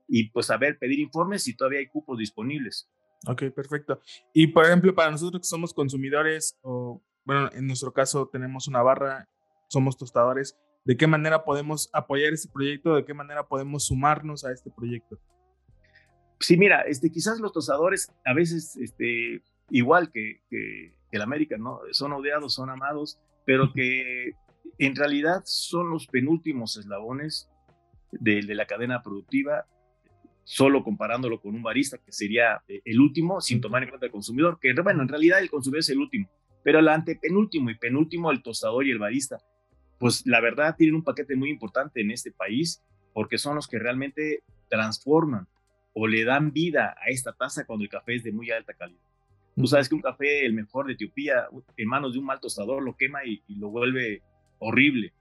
y 0.08 0.30
pues 0.30 0.50
a 0.52 0.58
ver, 0.58 0.78
pedir 0.78 1.00
informes 1.00 1.44
si 1.44 1.56
todavía 1.56 1.80
hay 1.80 1.88
cupos 1.88 2.20
disponibles. 2.20 2.90
Ok, 3.28 3.44
perfecto. 3.56 4.00
Y 4.34 4.48
por 4.48 4.66
ejemplo, 4.66 4.94
para 4.94 5.12
nosotros 5.12 5.42
que 5.42 5.48
somos 5.48 5.74
consumidores, 5.74 6.58
o 6.62 7.02
bueno, 7.24 7.50
en 7.54 7.68
nuestro 7.68 7.92
caso 7.94 8.30
tenemos 8.32 8.68
una 8.68 8.84
barra, 8.84 9.28
somos 9.68 9.98
tostadores, 9.98 10.58
¿de 10.84 10.96
qué 10.96 11.08
manera 11.08 11.44
podemos 11.44 11.90
apoyar 11.94 12.34
este 12.34 12.50
proyecto? 12.52 12.96
¿De 12.96 13.06
qué 13.06 13.14
manera 13.14 13.48
podemos 13.48 13.88
sumarnos 13.88 14.46
a 14.46 14.52
este 14.52 14.70
proyecto? 14.70 15.20
Sí, 16.40 16.58
mira, 16.58 16.82
este, 16.82 17.10
quizás 17.10 17.40
los 17.40 17.54
tostadores 17.54 18.12
a 18.26 18.34
veces, 18.34 18.76
este, 18.78 19.42
igual 19.70 20.12
que, 20.12 20.42
que, 20.50 20.94
que 21.10 21.18
el 21.18 21.22
América, 21.22 21.58
¿no? 21.58 21.80
Son 21.92 22.14
odiados, 22.14 22.54
son 22.54 22.70
amados, 22.70 23.20
pero 23.46 23.74
que 23.74 24.34
en 24.78 24.96
realidad 24.96 25.42
son 25.46 25.90
los 25.90 26.06
penúltimos 26.08 26.78
eslabones 26.78 27.50
de, 28.20 28.44
la 28.56 28.66
cadena 28.66 29.02
productiva, 29.02 29.66
solo 30.44 30.84
comparándolo 30.84 31.42
con 31.42 31.56
un 31.56 31.64
barista, 31.64 31.98
que 31.98 32.12
sería 32.12 32.62
eh, 32.68 32.82
el 32.86 33.00
último, 33.00 33.42
sin 33.42 33.62
tomar 33.62 33.84
en 33.84 33.90
cuenta 33.90 34.06
el 34.06 34.12
consumidor, 34.12 34.60
que 34.60 34.74
bueno, 34.74 35.02
en 35.02 35.08
realidad 35.08 35.40
el 35.40 35.50
consumidor 35.50 35.80
es 35.80 35.90
el 35.90 36.00
último, 36.00 36.30
pero 36.64 36.80
el 36.80 36.88
antepenúltimo 36.88 37.70
y 37.70 37.76
penúltimo, 37.76 38.32
el 38.32 38.42
tostador 38.42 38.86
y 38.86 38.92
el 38.92 39.00
barista, 39.00 39.38
pues 40.00 40.26
la 40.26 40.42
verdad 40.42 40.76
tienen 40.78 40.96
un 40.96 41.04
paquete 41.04 41.36
muy 41.36 41.50
importante 41.50 42.02
en 42.02 42.12
este 42.12 42.32
país, 42.32 42.84
porque 43.14 43.38
son 43.38 43.56
los 43.56 43.68
que 43.68 43.80
realmente 43.80 44.44
transforman 44.70 45.48
o 45.94 46.08
le 46.08 46.26
dan 46.26 46.52
vida 46.52 46.96
a 47.00 47.10
esta 47.10 47.32
taza 47.32 47.66
cuando 47.66 47.84
el 47.84 47.90
café 47.90 48.16
es 48.16 48.24
de 48.24 48.34
muy 48.34 48.52
alta 48.52 48.74
calidad. 48.74 49.02
Tú 49.56 49.68
sabes 49.68 49.88
que 49.88 49.96
un 49.96 50.02
café, 50.02 50.46
el 50.46 50.54
mejor 50.54 50.86
de 50.86 50.94
Etiopía, 50.94 51.48
en 51.78 51.88
manos 51.88 52.12
de 52.12 52.20
un 52.20 52.26
mal 52.26 52.42
tostador, 52.42 52.84
lo 52.84 52.98
quema 52.98 53.24
y 53.24 53.42
lo 53.56 53.70
vuelve 53.70 54.22
horrible 54.60 55.14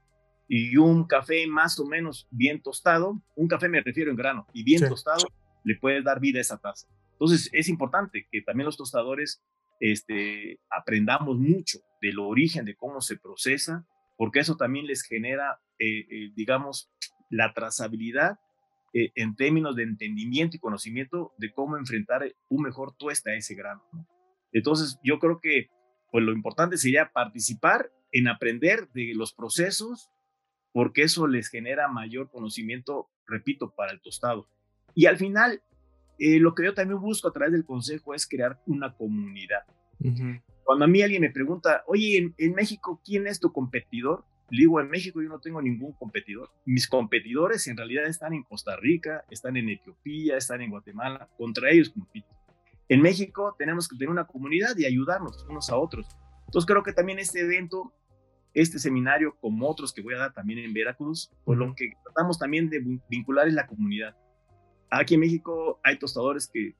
y 0.47 0.77
un 0.77 1.05
café 1.05 1.47
más 1.47 1.79
o 1.79 1.85
menos 1.85 2.27
bien 2.29 2.61
tostado, 2.61 3.21
un 3.35 3.47
café 3.47 3.67
me 3.69 3.81
refiero 3.81 4.11
en 4.11 4.17
grano, 4.17 4.47
y 4.53 4.63
bien 4.63 4.87
tostado, 4.87 5.27
le 5.63 5.75
puedes 5.75 6.03
dar 6.03 6.19
vida 6.19 6.39
a 6.39 6.41
esa 6.41 6.57
taza. 6.57 6.87
Entonces 7.13 7.49
es 7.53 7.69
importante 7.69 8.27
que 8.31 8.41
también 8.41 8.65
los 8.65 8.77
tostadores 8.77 9.41
este, 9.79 10.59
aprendamos 10.69 11.37
mucho 11.37 11.79
del 12.01 12.19
origen 12.19 12.65
de 12.65 12.75
cómo 12.75 13.01
se 13.01 13.17
procesa, 13.17 13.85
porque 14.17 14.39
eso 14.39 14.55
también 14.55 14.85
les 14.85 15.03
genera 15.03 15.59
digamos, 16.35 16.89
la 17.29 17.53
trazabilidad 17.53 18.39
en 18.93 19.35
términos 19.35 19.75
de 19.75 19.83
entendimiento 19.83 20.55
y 20.55 20.59
conocimiento 20.59 21.33
de 21.37 21.51
cómo 21.51 21.77
enfrentar 21.77 22.33
un 22.47 22.61
mejor 22.61 22.95
tuesta 22.95 23.31
a 23.31 23.35
ese 23.35 23.55
grano. 23.55 23.83
Entonces, 24.53 24.99
yo 25.03 25.19
creo 25.19 25.41
que 25.41 25.69
pues 26.11 26.23
lo 26.23 26.31
importante 26.31 26.77
sería 26.77 27.11
participar 27.11 27.91
en 28.13 28.29
aprender 28.29 28.87
de 28.93 29.11
los 29.13 29.33
procesos, 29.33 30.09
porque 30.75 31.03
eso 31.03 31.25
les 31.25 31.47
genera 31.47 31.87
mayor 31.87 32.29
conocimiento, 32.29 33.07
repito, 33.25 33.73
para 33.73 33.93
el 33.93 34.01
tostado. 34.01 34.45
Y 34.93 35.05
al 35.05 35.15
final, 35.15 35.61
eh, 36.19 36.37
lo 36.37 36.53
que 36.53 36.65
yo 36.65 36.73
también 36.73 36.99
busco 36.99 37.29
a 37.29 37.31
través 37.31 37.53
del 37.53 37.63
consejo 37.63 38.13
es 38.13 38.27
crear 38.27 38.59
una 38.65 38.93
comunidad. 38.93 39.61
Cuando 40.65 40.83
a 40.83 40.87
mí 40.89 41.01
alguien 41.01 41.21
me 41.21 41.29
pregunta, 41.29 41.85
oye, 41.87 42.33
en, 42.37 42.53
México, 42.53 42.99
¿quién 43.05 43.25
es 43.25 43.39
tu 43.39 43.53
competidor? 43.53 44.25
Le 44.49 44.63
digo, 44.63 44.81
en 44.81 44.89
México 44.89 45.21
yo 45.21 45.29
no 45.29 45.39
tengo 45.39 45.61
ningún 45.61 45.93
competidor. 45.93 46.49
Mis 46.65 46.89
competidores 46.89 47.65
en 47.67 47.77
realidad 47.77 48.07
están 48.07 48.33
en 48.33 48.43
Costa 48.43 48.75
Rica, 48.75 49.23
están 49.31 49.55
en 49.55 49.69
Etiopía, 49.69 50.35
están 50.35 50.61
en 50.61 50.71
Guatemala. 50.71 51.29
Contra 51.37 51.71
ellos 51.71 51.89
compito. 51.89 52.27
En 52.89 53.01
México 53.01 53.55
tenemos 53.57 53.87
que 53.87 53.95
tener 53.95 54.09
una 54.09 54.27
comunidad 54.27 54.75
y 54.75 54.85
ayudarnos 54.85 55.45
unos 55.49 55.69
a 55.69 55.77
otros. 55.77 56.05
Entonces 56.47 56.67
creo 56.67 56.83
que 56.83 56.91
también 56.91 57.17
este 57.17 57.39
evento, 57.39 57.93
este 58.55 58.79
seminario, 58.79 59.37
como 59.39 59.69
otros 59.69 59.93
que 59.93 60.01
voy 60.01 60.15
a 60.15 60.19
dar 60.19 60.33
también 60.33 60.59
en 60.59 60.73
Veracruz, 60.73 61.31
pues 61.43 61.59
lo 61.59 61.75
que 61.75 61.91
tratamos 62.03 62.39
también 62.39 62.69
de 62.69 62.81
vincular 63.09 63.47
es 63.47 63.53
la 63.53 63.67
comunidad. 63.67 64.15
Aquí 64.89 65.13
en 65.13 65.19
México 65.19 65.79
hay 65.83 65.99
tostadores 65.99 66.49
que 66.51 66.75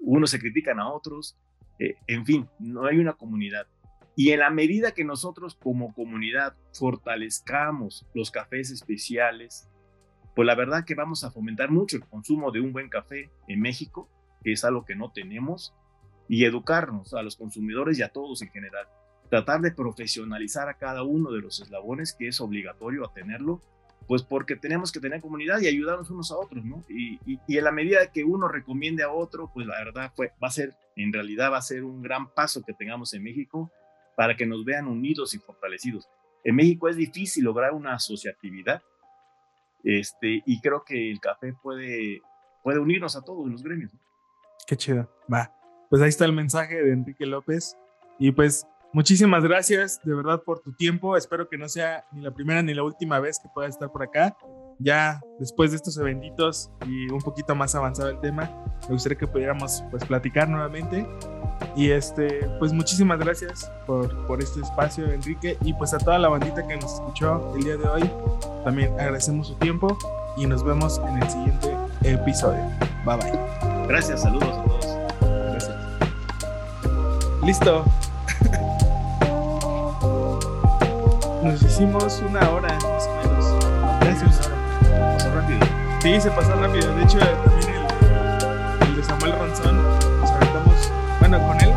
unos 0.00 0.30
se 0.30 0.40
critican 0.40 0.80
a 0.80 0.90
otros, 0.90 1.38
eh, 1.78 1.94
en 2.06 2.24
fin, 2.24 2.48
no 2.58 2.86
hay 2.86 2.98
una 2.98 3.12
comunidad. 3.12 3.68
Y 4.16 4.32
en 4.32 4.40
la 4.40 4.50
medida 4.50 4.92
que 4.92 5.04
nosotros 5.04 5.54
como 5.54 5.94
comunidad 5.94 6.56
fortalezcamos 6.72 8.04
los 8.14 8.32
cafés 8.32 8.70
especiales, 8.70 9.68
pues 10.34 10.46
la 10.46 10.56
verdad 10.56 10.84
que 10.84 10.96
vamos 10.96 11.22
a 11.22 11.30
fomentar 11.30 11.70
mucho 11.70 11.96
el 11.96 12.04
consumo 12.04 12.50
de 12.50 12.60
un 12.60 12.72
buen 12.72 12.88
café 12.88 13.30
en 13.46 13.60
México 13.60 14.08
que 14.42 14.52
es 14.52 14.64
algo 14.64 14.84
que 14.84 14.94
no 14.94 15.10
tenemos, 15.12 15.74
y 16.28 16.44
educarnos 16.44 17.14
a 17.14 17.22
los 17.22 17.36
consumidores 17.36 17.98
y 17.98 18.02
a 18.02 18.10
todos 18.10 18.42
en 18.42 18.50
general. 18.50 18.86
Tratar 19.30 19.60
de 19.60 19.72
profesionalizar 19.72 20.68
a 20.68 20.74
cada 20.74 21.02
uno 21.02 21.30
de 21.30 21.40
los 21.40 21.60
eslabones, 21.60 22.14
que 22.14 22.28
es 22.28 22.40
obligatorio 22.40 23.04
a 23.04 23.12
tenerlo, 23.12 23.62
pues 24.06 24.22
porque 24.22 24.56
tenemos 24.56 24.90
que 24.90 25.00
tener 25.00 25.20
comunidad 25.20 25.60
y 25.60 25.66
ayudarnos 25.66 26.10
unos 26.10 26.30
a 26.32 26.38
otros, 26.38 26.64
¿no? 26.64 26.82
Y, 26.88 27.20
y, 27.26 27.58
en 27.58 27.64
la 27.64 27.72
medida 27.72 28.10
que 28.10 28.24
uno 28.24 28.48
recomiende 28.48 29.02
a 29.02 29.12
otro, 29.12 29.50
pues 29.52 29.66
la 29.66 29.78
verdad 29.84 30.12
fue, 30.16 30.32
va 30.42 30.48
a 30.48 30.52
ser, 30.52 30.74
en 30.96 31.12
realidad 31.12 31.52
va 31.52 31.58
a 31.58 31.62
ser 31.62 31.84
un 31.84 32.00
gran 32.00 32.32
paso 32.32 32.62
que 32.66 32.72
tengamos 32.72 33.12
en 33.12 33.22
México 33.22 33.70
para 34.16 34.34
que 34.34 34.46
nos 34.46 34.64
vean 34.64 34.86
unidos 34.86 35.34
y 35.34 35.38
fortalecidos. 35.38 36.08
En 36.42 36.56
México 36.56 36.88
es 36.88 36.96
difícil 36.96 37.44
lograr 37.44 37.72
una 37.74 37.94
asociatividad, 37.94 38.82
este, 39.84 40.42
y 40.44 40.60
creo 40.60 40.84
que 40.84 41.10
el 41.10 41.20
café 41.20 41.54
puede, 41.62 42.22
puede 42.62 42.78
unirnos 42.78 43.16
a 43.16 43.22
todos 43.22 43.48
los 43.48 43.62
gremios. 43.62 43.92
¿no? 43.92 44.00
Qué 44.66 44.76
chido. 44.76 45.08
Va. 45.32 45.52
Pues 45.88 46.02
ahí 46.02 46.08
está 46.08 46.24
el 46.24 46.32
mensaje 46.32 46.82
de 46.82 46.92
Enrique 46.92 47.26
López. 47.26 47.76
Y 48.18 48.32
pues 48.32 48.66
muchísimas 48.92 49.42
gracias 49.42 50.00
de 50.04 50.14
verdad 50.14 50.42
por 50.42 50.60
tu 50.60 50.72
tiempo. 50.72 51.16
Espero 51.16 51.48
que 51.48 51.58
no 51.58 51.68
sea 51.68 52.04
ni 52.12 52.22
la 52.22 52.32
primera 52.32 52.62
ni 52.62 52.74
la 52.74 52.82
última 52.82 53.20
vez 53.20 53.38
que 53.38 53.48
pueda 53.48 53.68
estar 53.68 53.90
por 53.90 54.02
acá. 54.02 54.36
Ya 54.80 55.20
después 55.40 55.72
de 55.72 55.76
estos 55.76 55.96
eventos 55.98 56.70
y 56.86 57.10
un 57.10 57.20
poquito 57.20 57.54
más 57.54 57.74
avanzado 57.74 58.10
el 58.10 58.20
tema, 58.20 58.48
me 58.82 58.94
gustaría 58.94 59.18
que 59.18 59.26
pudiéramos 59.26 59.82
pues 59.90 60.04
platicar 60.04 60.48
nuevamente. 60.48 61.06
Y 61.74 61.90
este, 61.90 62.48
pues 62.60 62.72
muchísimas 62.72 63.18
gracias 63.18 63.70
por, 63.86 64.26
por 64.26 64.40
este 64.40 64.60
espacio, 64.60 65.10
Enrique. 65.10 65.58
Y 65.62 65.72
pues 65.74 65.94
a 65.94 65.98
toda 65.98 66.18
la 66.18 66.28
bandita 66.28 66.66
que 66.66 66.76
nos 66.76 66.94
escuchó 66.94 67.54
el 67.56 67.64
día 67.64 67.76
de 67.76 67.88
hoy, 67.88 68.10
también 68.64 68.92
agradecemos 68.92 69.48
su 69.48 69.54
tiempo 69.56 69.98
y 70.36 70.46
nos 70.46 70.62
vemos 70.64 70.98
en 70.98 71.22
el 71.22 71.28
siguiente 71.28 71.76
episodio. 72.02 72.62
Bye 73.04 73.16
bye. 73.16 73.86
Gracias, 73.88 74.22
saludos 74.22 74.48
a 74.48 74.64
todos. 74.64 74.86
Gracias. 75.20 75.76
Listo. 77.42 78.07
Nos 81.42 81.62
hicimos 81.62 82.22
una 82.28 82.50
hora 82.50 82.68
más 82.74 83.06
o 83.06 83.16
menos. 83.16 83.66
Gracias. 84.00 84.50
Pasó 84.90 85.34
rápido. 85.34 85.60
Sí, 86.00 86.20
se 86.20 86.30
pasó 86.30 86.54
rápido. 86.54 86.94
De 86.94 87.02
hecho, 87.04 87.18
también 87.18 87.74
el, 88.82 88.88
el 88.88 88.96
de 88.96 89.04
Samuel 89.04 89.32
Ronzón 89.32 89.82
nos 90.20 90.30
aventamos. 90.30 90.92
Bueno, 91.20 91.46
con 91.46 91.60
él 91.60 91.67